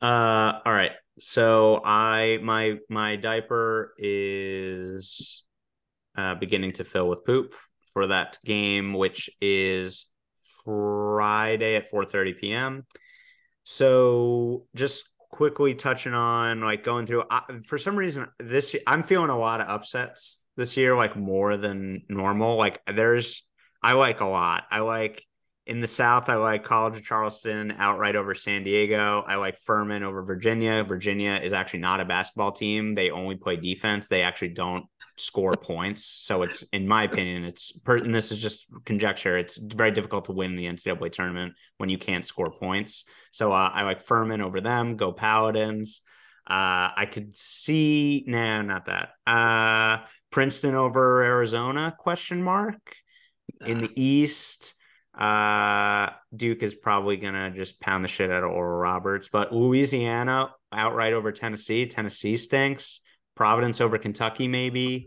Uh 0.00 0.60
all 0.64 0.72
right. 0.72 0.92
So 1.18 1.82
I 1.84 2.38
my 2.42 2.78
my 2.88 3.16
diaper 3.16 3.94
is 3.98 5.44
uh 6.16 6.34
beginning 6.34 6.72
to 6.72 6.84
fill 6.84 7.08
with 7.08 7.24
poop 7.24 7.54
for 7.92 8.06
that 8.06 8.38
game 8.44 8.94
which 8.94 9.30
is 9.40 10.06
Friday 10.64 11.76
at 11.76 11.90
4:30 11.90 12.38
p.m. 12.40 12.86
So 13.64 14.66
just 14.74 15.04
quickly 15.30 15.74
touching 15.74 16.12
on 16.12 16.60
like 16.60 16.84
going 16.84 17.06
through 17.06 17.24
I, 17.30 17.42
for 17.64 17.78
some 17.78 17.96
reason 17.96 18.28
this 18.38 18.76
I'm 18.86 19.02
feeling 19.02 19.30
a 19.30 19.38
lot 19.38 19.60
of 19.60 19.68
upsets 19.68 20.44
this 20.56 20.76
year 20.76 20.94
like 20.94 21.16
more 21.16 21.56
than 21.56 22.02
normal 22.08 22.56
like 22.56 22.80
there's 22.86 23.42
I 23.82 23.94
like 23.94 24.20
a 24.20 24.26
lot. 24.26 24.64
I 24.70 24.80
like 24.80 25.24
in 25.66 25.80
the 25.80 25.86
South, 25.86 26.28
I 26.28 26.34
like 26.34 26.64
College 26.64 26.96
of 26.96 27.04
Charleston 27.04 27.72
outright 27.78 28.16
over 28.16 28.34
San 28.34 28.64
Diego. 28.64 29.22
I 29.26 29.36
like 29.36 29.58
Furman 29.58 30.02
over 30.02 30.24
Virginia. 30.24 30.82
Virginia 30.82 31.40
is 31.42 31.52
actually 31.52 31.80
not 31.80 32.00
a 32.00 32.04
basketball 32.04 32.50
team. 32.50 32.94
They 32.94 33.10
only 33.10 33.36
play 33.36 33.56
defense. 33.56 34.08
They 34.08 34.22
actually 34.22 34.48
don't 34.48 34.86
score 35.18 35.52
points. 35.52 36.04
So 36.04 36.42
it's, 36.42 36.62
in 36.72 36.88
my 36.88 37.04
opinion, 37.04 37.44
it's, 37.44 37.78
and 37.86 38.12
this 38.12 38.32
is 38.32 38.42
just 38.42 38.66
conjecture. 38.84 39.38
It's 39.38 39.56
very 39.56 39.92
difficult 39.92 40.24
to 40.24 40.32
win 40.32 40.56
the 40.56 40.66
NCAA 40.66 41.12
tournament 41.12 41.52
when 41.78 41.88
you 41.88 41.98
can't 41.98 42.26
score 42.26 42.50
points. 42.50 43.04
So 43.30 43.52
uh, 43.52 43.70
I 43.72 43.84
like 43.84 44.00
Furman 44.00 44.40
over 44.40 44.60
them. 44.60 44.96
Go 44.96 45.12
Paladins. 45.12 46.00
Uh, 46.44 46.90
I 46.96 47.08
could 47.10 47.36
see, 47.36 48.24
no, 48.26 48.62
not 48.62 48.86
that. 48.86 49.10
Uh, 49.30 50.04
Princeton 50.32 50.74
over 50.74 51.22
Arizona? 51.22 51.94
Question 51.96 52.42
mark. 52.42 52.80
In 53.64 53.80
the 53.80 53.92
East, 53.96 54.74
uh, 55.18 56.10
Duke 56.34 56.62
is 56.62 56.74
probably 56.74 57.16
gonna 57.16 57.50
just 57.50 57.80
pound 57.80 58.04
the 58.04 58.08
shit 58.08 58.30
out 58.30 58.44
of 58.44 58.50
Oral 58.50 58.78
Roberts, 58.78 59.28
but 59.30 59.52
Louisiana 59.52 60.50
outright 60.72 61.12
over 61.12 61.32
Tennessee. 61.32 61.86
Tennessee 61.86 62.36
stinks. 62.36 63.00
Providence 63.34 63.80
over 63.80 63.96
Kentucky, 63.98 64.46
maybe. 64.48 65.06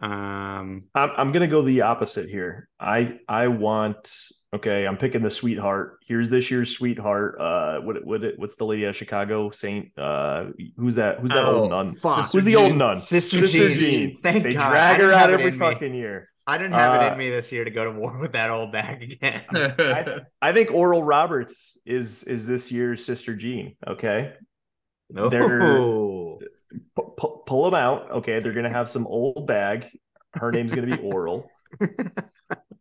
Um, 0.00 0.84
I'm 0.94 1.10
I'm 1.16 1.32
gonna 1.32 1.48
go 1.48 1.62
the 1.62 1.80
opposite 1.82 2.28
here. 2.28 2.68
I 2.78 3.18
I 3.28 3.48
want 3.48 4.14
okay. 4.54 4.86
I'm 4.86 4.96
picking 4.96 5.22
the 5.22 5.30
sweetheart. 5.30 5.98
Here's 6.06 6.30
this 6.30 6.50
year's 6.52 6.70
sweetheart. 6.76 7.36
Uh, 7.40 7.80
what 7.80 8.04
what 8.04 8.22
what's 8.36 8.54
the 8.56 8.64
lady 8.64 8.84
out 8.86 8.90
of 8.90 8.96
Chicago? 8.96 9.50
Saint. 9.50 9.90
Uh, 9.98 10.46
who's 10.76 10.94
that? 10.96 11.18
Who's 11.18 11.30
that 11.32 11.44
Oh, 11.44 11.62
old 11.62 11.70
nun? 11.70 11.94
fuck. 11.94 12.30
Who's 12.30 12.44
the 12.44 12.54
old 12.56 12.76
nun? 12.76 12.96
Sister 12.96 13.44
Jean. 13.46 14.20
Thank 14.22 14.44
they 14.44 14.54
God. 14.54 14.66
I 14.66 14.96
drag 14.96 15.00
her 15.00 15.12
out 15.12 15.30
every 15.30 15.46
in 15.48 15.52
me. 15.54 15.58
fucking 15.58 15.94
year. 15.94 16.28
I 16.48 16.56
didn't 16.56 16.72
have 16.72 16.94
it 17.02 17.04
Uh, 17.06 17.12
in 17.12 17.18
me 17.18 17.28
this 17.28 17.52
year 17.52 17.62
to 17.64 17.70
go 17.70 17.84
to 17.84 17.90
war 17.92 18.18
with 18.18 18.32
that 18.32 18.48
old 18.50 18.72
bag 18.72 19.02
again. 19.02 19.42
I, 19.52 20.20
I 20.40 20.52
think 20.52 20.70
Oral 20.72 21.02
Roberts 21.04 21.76
is 21.84 22.24
is 22.24 22.46
this 22.46 22.72
year's 22.72 23.04
Sister 23.04 23.34
Jean. 23.36 23.76
Okay, 23.86 24.32
no. 25.10 25.28
P- 26.40 27.02
pu- 27.18 27.42
pull 27.46 27.64
them 27.64 27.74
out. 27.74 28.10
Okay, 28.10 28.40
they're 28.40 28.54
gonna 28.54 28.70
have 28.70 28.88
some 28.88 29.06
old 29.06 29.46
bag. 29.46 29.86
Her 30.32 30.50
name's 30.50 30.72
gonna 30.72 30.96
be 30.96 31.02
Oral. 31.02 31.50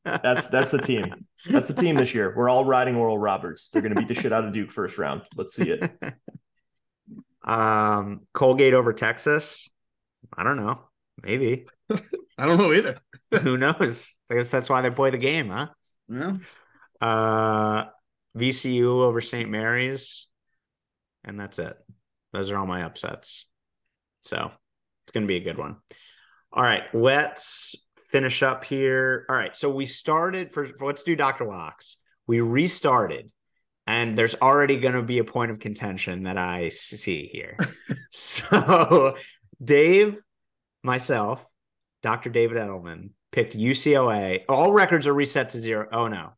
That's 0.06 0.48
that's 0.48 0.72
the 0.72 0.78
team. 0.82 1.26
That's 1.50 1.68
the 1.68 1.74
team 1.74 1.96
this 1.98 2.14
year. 2.14 2.34
We're 2.38 2.50
all 2.50 2.64
riding 2.64 2.96
Oral 2.96 3.18
Roberts. 3.20 3.70
They're 3.70 3.82
gonna 3.82 3.96
beat 3.96 4.08
the 4.08 4.14
shit 4.14 4.32
out 4.32 4.46
of 4.46 4.54
Duke 4.54 4.72
first 4.72 4.98
round. 4.98 5.24
Let's 5.36 5.54
see 5.54 5.72
it. 5.72 5.92
um, 7.44 8.22
Colgate 8.34 8.74
over 8.74 8.94
Texas. 8.94 9.70
I 10.38 10.44
don't 10.44 10.56
know. 10.58 10.80
Maybe. 11.22 11.66
I 12.38 12.46
don't 12.46 12.58
know 12.58 12.74
either. 12.74 12.96
Who 13.42 13.58
knows? 13.58 14.14
I 14.30 14.36
guess 14.36 14.50
that's 14.50 14.70
why 14.70 14.82
they 14.82 14.90
play 14.90 15.10
the 15.10 15.18
game, 15.18 15.50
huh? 15.50 15.68
Yeah. 16.08 16.38
Uh, 17.02 17.86
VCU 18.38 19.02
over 19.02 19.22
St. 19.22 19.50
Mary's, 19.50 20.28
and 21.24 21.40
that's 21.40 21.60
it. 21.60 21.76
Those 22.34 22.52
are 22.52 22.58
all 22.58 22.68
my 22.68 22.84
upsets. 22.84 23.48
So 24.22 24.52
it's 25.06 25.12
going 25.12 25.24
to 25.24 25.28
be 25.28 25.38
a 25.38 25.44
good 25.44 25.58
one. 25.58 25.78
All 26.52 26.64
right, 26.64 26.84
let's 26.94 27.76
finish 28.10 28.44
up 28.44 28.64
here. 28.64 29.26
All 29.30 29.36
right, 29.36 29.56
so 29.56 29.70
we 29.70 29.86
started 29.86 30.54
for, 30.54 30.68
for 30.68 30.88
let's 30.88 31.04
do 31.04 31.16
Dr. 31.16 31.46
Locks. 31.46 31.98
We 32.28 32.42
restarted, 32.42 33.32
and 33.86 34.18
there's 34.18 34.36
already 34.36 34.78
going 34.78 34.96
to 34.96 35.02
be 35.02 35.20
a 35.20 35.24
point 35.24 35.52
of 35.52 35.60
contention 35.60 36.24
that 36.24 36.38
I 36.38 36.70
see 36.70 37.30
here. 37.32 37.58
so 38.12 39.14
Dave, 39.64 40.20
myself, 40.84 41.46
Dr. 42.04 42.30
David 42.30 42.58
Edelman 42.58 43.12
picked 43.32 43.58
UCLA. 43.58 44.44
All 44.48 44.72
records 44.72 45.08
are 45.08 45.14
reset 45.14 45.50
to 45.50 45.60
zero. 45.60 45.88
Oh 45.92 46.08
no. 46.08 46.34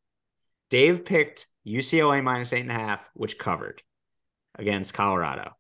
Dave 0.70 1.06
picked 1.06 1.48
UCLA 1.66 2.24
minus 2.24 2.54
eight 2.54 2.62
and 2.62 2.72
a 2.72 2.76
half, 2.76 3.10
which 3.14 3.38
covered 3.38 3.82
against 4.58 4.94
Colorado. 4.94 5.56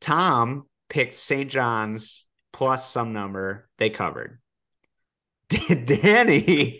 Tom 0.00 0.66
picked 0.88 1.14
St. 1.14 1.50
John's 1.50 2.26
plus 2.52 2.88
some 2.88 3.12
number. 3.12 3.68
They 3.78 3.90
covered. 3.90 4.38
Danny 5.84 6.78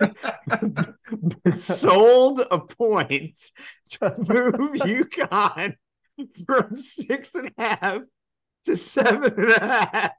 sold 1.53 2.41
a 2.51 2.59
point 2.59 3.39
to 3.89 4.15
move 4.19 4.73
UConn 4.81 5.75
from 6.47 6.75
six 6.75 7.35
and 7.35 7.53
a 7.59 7.63
half 7.63 8.03
to 8.65 8.77
seven 8.77 9.35
and 9.37 9.53
a 9.53 9.89
half. 9.93 10.11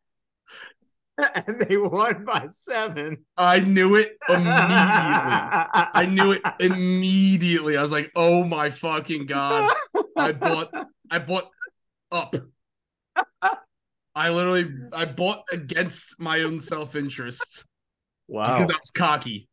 And 1.36 1.66
they 1.68 1.78
won 1.78 2.26
by 2.26 2.47
seven. 2.49 3.24
I 3.38 3.59
knew 3.59 3.95
it 3.95 4.18
immediately. 4.28 4.49
I 4.49 6.07
knew 6.09 6.32
it 6.32 6.41
immediately. 6.59 7.78
I 7.78 7.82
was 7.84 7.91
like, 7.91 8.11
"Oh 8.16 8.43
my 8.43 8.70
fucking 8.72 9.28
god!" 9.28 9.76
I 10.18 10.32
bought. 10.32 10.72
I 11.11 11.20
bought 11.20 11.49
up. 12.11 12.36
I 14.16 14.30
literally. 14.30 14.72
I 14.93 15.05
bought 15.05 15.43
against 15.51 16.20
my 16.20 16.39
own 16.41 16.59
self 16.59 16.95
interest 16.95 17.66
Wow. 18.28 18.43
because 18.57 18.72
I 18.72 18.78
was 18.80 18.91
cocky, 18.91 19.47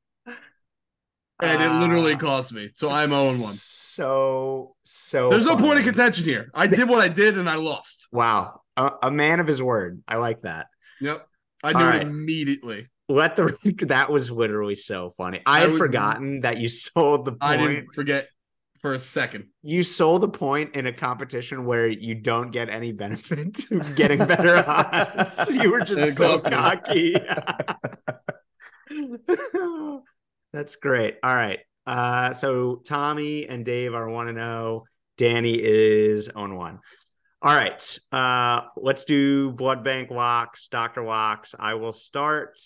and 1.43 1.63
it 1.63 1.71
literally 1.81 2.15
Ah. 2.15 2.19
cost 2.19 2.53
me. 2.53 2.71
So 2.75 2.91
I'm 2.91 3.11
0 3.11 3.39
1. 3.43 3.55
So 3.55 4.77
so. 4.83 5.29
There's 5.31 5.45
no 5.47 5.57
point 5.57 5.79
of 5.79 5.85
contention 5.85 6.25
here. 6.25 6.51
I 6.55 6.67
did 6.67 6.89
what 6.89 7.01
I 7.01 7.09
did, 7.09 7.37
and 7.37 7.51
I 7.51 7.57
lost. 7.57 8.09
Wow, 8.13 8.63
a, 8.79 8.91
a 9.05 9.11
man 9.11 9.41
of 9.41 9.47
his 9.47 9.63
word. 9.63 10.03
I 10.09 10.17
like 10.17 10.43
that. 10.43 10.67
Yep. 11.01 11.27
I 11.63 11.73
knew 11.73 11.85
right. 11.85 12.03
immediately. 12.03 12.89
Let 13.09 13.37
the 13.37 13.57
that 13.89 14.11
was 14.11 14.31
literally 14.31 14.75
so 14.75 15.11
funny. 15.11 15.41
I 15.47 15.59
I 15.59 15.61
had 15.61 15.71
was- 15.71 15.79
forgotten 15.79 16.41
that 16.41 16.59
you 16.59 16.69
sold 16.71 17.25
the 17.25 17.33
point. 17.33 17.43
I 17.43 17.57
didn't 17.57 17.95
forget 17.95 18.29
for 18.81 18.95
a 18.95 18.99
second. 18.99 19.47
You 19.63 19.85
sold 19.85 20.23
the 20.23 20.29
point 20.29 20.75
in 20.75 20.87
a 20.87 20.93
competition 20.93 21.65
where 21.67 21.87
you 21.87 22.15
don't 22.15 22.51
get 22.51 22.71
any 22.71 22.93
benefit 22.93 23.55
to 23.69 23.81
getting 23.95 24.19
better 24.25 24.65
odds. 24.67 25.51
You 25.51 25.71
were 25.71 25.81
just 25.81 26.17
so 26.17 26.39
cocky. 26.39 27.15
That's 30.53 30.77
great. 30.77 31.17
All 31.23 31.35
right. 31.35 31.61
Uh, 31.87 32.33
so 32.33 32.77
Tommy 32.77 33.47
and 33.49 33.65
Dave 33.65 33.95
are 33.95 34.09
one 34.09 34.29
and 34.29 34.39
zero. 34.39 34.85
Danny 35.17 35.61
is 35.61 36.29
on 36.29 36.57
one. 36.57 36.79
All 37.43 37.55
right. 37.55 37.99
Uh, 38.13 38.63
let's 38.77 39.07
do 39.07 39.53
blood 39.53 39.83
bank 39.83 40.11
walks, 40.11 40.69
Doctor 40.69 41.03
walks. 41.03 41.55
I 41.59 41.75
will 41.75 41.95
start. 41.95 42.61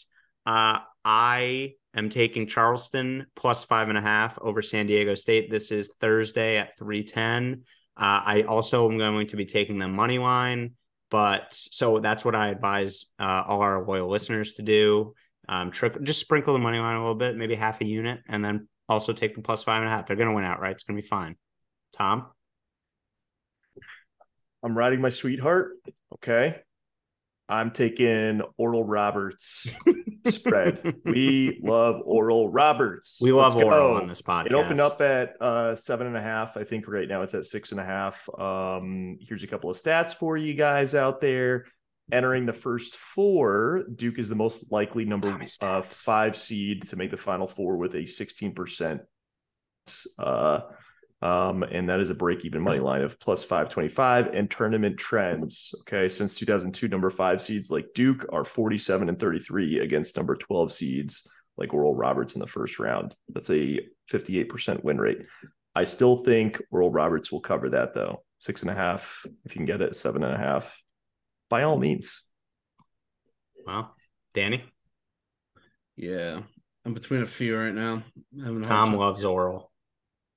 Uh, 0.45 0.79
I 1.05 1.75
am 1.95 2.11
taking 2.11 2.49
Charleston 2.49 3.27
plus 3.37 3.63
five 3.63 3.89
and 3.89 3.97
a 3.97 4.01
half 4.01 4.37
over 4.41 4.63
San 4.63 4.87
Diego 4.87 5.15
State. 5.15 5.49
This 5.49 5.71
is 5.71 5.93
Thursday 6.01 6.57
at 6.57 6.77
three 6.77 7.05
ten. 7.05 7.63
Uh, 7.97 8.21
I 8.25 8.43
also 8.49 8.91
am 8.91 8.99
going 8.99 9.29
to 9.29 9.37
be 9.37 9.45
taking 9.45 9.79
the 9.79 9.87
money 9.87 10.19
line, 10.19 10.73
but 11.09 11.47
so 11.51 12.01
that's 12.01 12.25
what 12.25 12.35
I 12.35 12.49
advise 12.49 13.07
uh, 13.21 13.45
all 13.47 13.63
our 13.63 13.87
loyal 13.87 14.11
listeners 14.11 14.55
to 14.55 14.63
do. 14.63 15.15
Um, 15.49 15.71
trick, 15.71 16.03
just 16.03 16.21
sprinkle 16.21 16.53
the 16.53 16.59
money 16.59 16.81
line 16.81 16.97
a 16.97 17.01
little 17.01 17.15
bit, 17.15 17.37
maybe 17.37 17.55
half 17.55 17.81
a 17.81 17.85
unit, 17.85 18.23
and 18.29 18.45
then 18.45 18.67
also 18.89 19.13
take 19.13 19.37
the 19.37 19.43
plus 19.43 19.63
five 19.63 19.83
and 19.83 19.87
a 19.87 19.91
half. 19.91 20.07
They're 20.07 20.17
going 20.17 20.31
to 20.31 20.35
win 20.35 20.45
outright. 20.45 20.73
It's 20.73 20.83
going 20.83 20.97
to 20.97 21.03
be 21.03 21.07
fine. 21.07 21.37
Tom, 21.93 22.27
I'm 24.65 24.77
riding 24.77 25.01
my 25.01 25.11
sweetheart. 25.11 25.73
Okay. 26.15 26.57
I'm 27.51 27.71
taking 27.71 28.41
Oral 28.57 28.83
Roberts 28.85 29.69
spread. 30.29 30.97
we 31.05 31.61
love 31.63 32.01
Oral 32.07 32.49
Roberts. 32.49 33.19
we 33.21 33.31
love 33.33 33.55
Let's 33.55 33.67
Oral 33.67 33.89
go. 33.89 34.01
on 34.01 34.09
this 34.09 34.23
podcast. 34.23 34.47
It 34.47 34.55
opened 34.55 34.81
up 34.81 34.99
at 35.03 35.41
uh, 35.43 35.77
seven 35.77 36.07
and 36.07 36.17
a 36.17 36.23
half. 36.23 36.57
I 36.57 36.65
think 36.65 36.89
right 36.89 37.07
now 37.07 37.21
it's 37.21 37.35
at 37.35 37.45
six 37.45 37.73
and 37.73 37.81
a 37.81 37.85
half. 37.85 38.27
Um, 38.39 39.19
here's 39.21 39.45
a 39.45 39.47
couple 39.47 39.69
of 39.69 39.77
stats 39.77 40.15
for 40.15 40.39
you 40.39 40.55
guys 40.55 40.95
out 40.95 41.21
there. 41.21 41.67
Entering 42.13 42.47
the 42.47 42.53
first 42.53 42.97
four, 42.97 43.85
Duke 43.95 44.19
is 44.19 44.29
the 44.31 44.35
most 44.35 44.71
likely 44.73 45.05
number 45.05 45.39
uh, 45.61 45.83
five 45.83 46.37
seed 46.37 46.83
to 46.89 46.97
make 46.97 47.11
the 47.11 47.17
final 47.17 47.47
four 47.47 47.77
with 47.77 47.95
a 47.95 48.03
16%. 48.03 49.01
Uh, 50.19 50.61
um, 51.25 51.63
and 51.63 51.89
that 51.89 52.01
is 52.01 52.11
a 52.11 52.15
break 52.15 52.45
even 52.45 52.61
money 52.61 52.81
line 52.81 53.01
of 53.01 53.19
plus 53.19 53.43
525 53.43 54.35
and 54.35 54.51
tournament 54.51 54.99
trends. 54.99 55.75
Okay. 55.81 56.07
Since 56.07 56.35
2002, 56.37 56.87
number 56.89 57.09
five 57.09 57.41
seeds 57.41 57.71
like 57.71 57.87
Duke 57.95 58.27
are 58.31 58.45
47 58.45 59.09
and 59.09 59.19
33 59.19 59.81
against 59.81 60.19
number 60.19 60.37
12 60.37 60.71
seeds 60.71 61.27
like 61.57 61.73
Oral 61.73 61.95
Roberts 61.95 62.35
in 62.35 62.41
the 62.41 62.47
first 62.47 62.79
round. 62.79 63.17
That's 63.31 63.49
a 63.49 63.81
58% 64.13 64.85
win 64.85 64.99
rate. 64.99 65.23
I 65.75 65.85
still 65.85 66.19
think 66.19 66.61
Oral 66.71 66.91
Roberts 66.91 67.33
will 67.33 67.41
cover 67.41 67.71
that 67.71 67.95
though. 67.95 68.23
Six 68.41 68.61
and 68.61 68.71
a 68.71 68.75
half, 68.75 69.25
if 69.47 69.55
you 69.55 69.61
can 69.61 69.65
get 69.65 69.81
it, 69.81 69.97
seven 69.97 70.23
and 70.23 70.35
a 70.35 70.39
half, 70.39 70.83
by 71.49 71.63
all 71.63 71.79
means. 71.79 72.27
Well, 73.67 73.95
Danny, 74.35 74.63
Yeah. 75.97 76.43
I'm 76.85 76.93
between 76.93 77.23
a 77.23 77.27
few 77.27 77.57
right 77.57 77.75
now. 77.75 78.03
I'm 78.45 78.61
a 78.61 78.65
Tom 78.67 78.93
loves 78.93 79.25
Oral. 79.25 79.71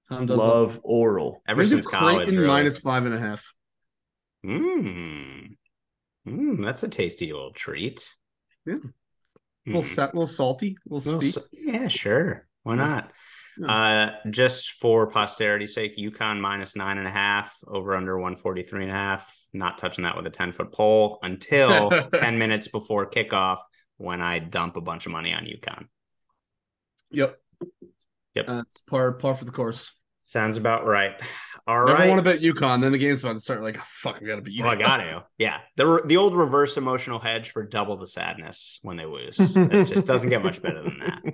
Tom 0.10 0.26
does 0.26 0.38
Love 0.38 0.80
Oral. 0.84 1.41
Ever 1.47 1.62
I'm 1.62 1.68
since 1.68 1.86
college. 1.86 2.16
Creighton 2.18 2.36
really. 2.36 2.47
minus 2.47 2.80
five 2.80 3.05
and 3.05 3.14
a 3.14 3.20
half. 3.20 3.43
Mm. 4.45 5.55
Mm, 6.28 6.66
that's 6.66 6.84
a 6.84 6.88
tasty 6.88 7.32
little 7.34 7.51
treat. 7.53 8.08
Yeah. 8.66 8.76
A 8.76 8.80
little 9.68 9.82
Mm. 9.82 9.86
set, 9.86 10.14
little 10.16 10.28
salty, 10.28 10.78
little 10.88 11.14
Little 11.14 11.22
sweet. 11.32 11.43
s- 11.43 11.49
yeah, 11.51 11.88
sure. 11.89 12.47
Why 12.64 12.76
Yeah. 12.76 12.86
not? 12.86 13.14
Yeah. 13.58 13.68
Uh, 14.24 14.30
just 14.30 14.72
for 14.74 15.10
posterity's 15.10 15.74
sake, 15.74 15.97
UConn 15.97 16.39
minus 16.39 16.76
nine 16.76 16.97
and 16.99 17.08
a 17.08 17.12
half, 17.12 17.58
over 17.68 17.95
under 17.95 18.18
143 18.18 18.84
and 18.84 18.91
a 18.91 18.95
half. 18.95 19.36
Not 19.51 19.78
touching 19.78 20.03
that 20.03 20.16
with 20.16 20.28
a 20.28 20.30
10 20.30 20.51
foot 20.51 20.72
pole 20.72 21.20
until 21.24 21.89
10 22.14 22.38
minutes 22.38 22.68
before 22.68 23.10
kickoff 23.10 23.58
when 23.97 24.22
I 24.22 24.39
dump 24.39 24.76
a 24.78 24.82
bunch 24.82 25.05
of 25.05 25.12
money 25.12 25.34
on 25.34 25.45
UConn. 25.45 25.88
Yep. 27.12 27.38
Yep. 28.36 28.45
That's 28.47 28.82
par 28.82 29.14
par 29.14 29.34
for 29.34 29.45
the 29.45 29.51
course. 29.51 29.91
Sounds 30.28 30.57
about 30.57 30.86
right. 30.86 31.13
All 31.67 31.86
Never 31.86 31.99
right. 31.99 32.09
want 32.09 32.19
to 32.19 32.21
bet 32.21 32.41
UConn. 32.41 32.82
Then 32.82 32.91
the 32.91 32.97
game's 32.97 33.23
about 33.23 33.36
to 33.36 33.39
start. 33.39 33.61
Like, 33.61 33.78
oh, 33.78 33.84
fuck, 33.86 34.19
we 34.19 34.28
got 34.28 34.36
to 34.36 34.41
beat 34.41 34.59
UConn. 34.59 34.63
Well, 34.63 34.71
I 34.71 34.75
got 34.75 34.97
to. 34.97 35.23
Yeah. 35.38 35.59
The, 35.78 36.01
the 36.05 36.17
old 36.17 36.36
reverse 36.36 36.75
emotional 36.75 37.17
hedge 37.17 37.51
for 37.51 37.63
double 37.63 37.95
the 37.95 38.07
sadness 38.07 38.80
when 38.82 38.97
they 38.97 39.05
lose. 39.05 39.38
It 39.39 39.86
just 39.86 40.05
doesn't 40.05 40.30
get 40.30 40.43
much 40.43 40.61
better 40.61 40.82
than 40.82 40.99
that. 40.99 41.34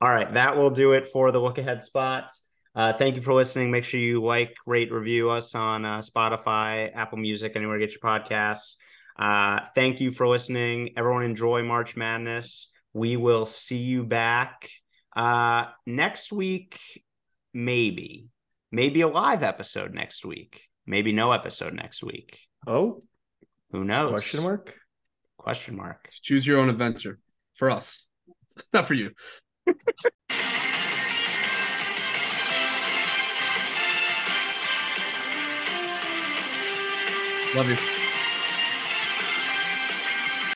All 0.00 0.08
right. 0.08 0.32
That 0.34 0.56
will 0.56 0.70
do 0.70 0.90
it 0.94 1.06
for 1.06 1.30
the 1.30 1.38
look 1.38 1.58
ahead 1.58 1.84
spots. 1.84 2.42
Uh, 2.74 2.94
thank 2.94 3.14
you 3.14 3.22
for 3.22 3.32
listening. 3.32 3.70
Make 3.70 3.84
sure 3.84 4.00
you 4.00 4.20
like, 4.20 4.56
rate, 4.66 4.90
review 4.90 5.30
us 5.30 5.54
on 5.54 5.84
uh, 5.84 6.00
Spotify, 6.00 6.90
Apple 6.96 7.18
Music, 7.18 7.52
anywhere 7.54 7.78
you 7.78 7.86
get 7.86 7.94
your 7.94 8.00
podcasts. 8.00 8.74
Uh, 9.16 9.60
thank 9.76 10.00
you 10.00 10.10
for 10.10 10.26
listening. 10.26 10.94
Everyone 10.96 11.22
enjoy 11.22 11.62
March 11.62 11.96
Madness. 11.96 12.72
We 12.92 13.16
will 13.16 13.46
see 13.46 13.78
you 13.78 14.02
back 14.02 14.68
uh, 15.14 15.66
next 15.86 16.32
week, 16.32 16.80
maybe. 17.56 18.26
Maybe 18.70 19.00
a 19.00 19.08
live 19.08 19.42
episode 19.42 19.94
next 19.94 20.24
week. 20.24 20.62
Maybe 20.86 21.12
no 21.12 21.32
episode 21.32 21.72
next 21.74 22.02
week. 22.02 22.38
Oh, 22.66 23.02
Who 23.72 23.84
knows? 23.84 24.10
question 24.10 24.42
mark? 24.42 24.74
Question 25.38 25.76
mark. 25.76 26.08
Choose 26.22 26.46
your 26.46 26.58
own 26.58 26.68
adventure 26.68 27.18
for 27.54 27.70
us, 27.70 28.06
not 28.72 28.86
for 28.86 28.94
you. 28.94 29.12
Love 37.54 37.70
you. 37.70 37.95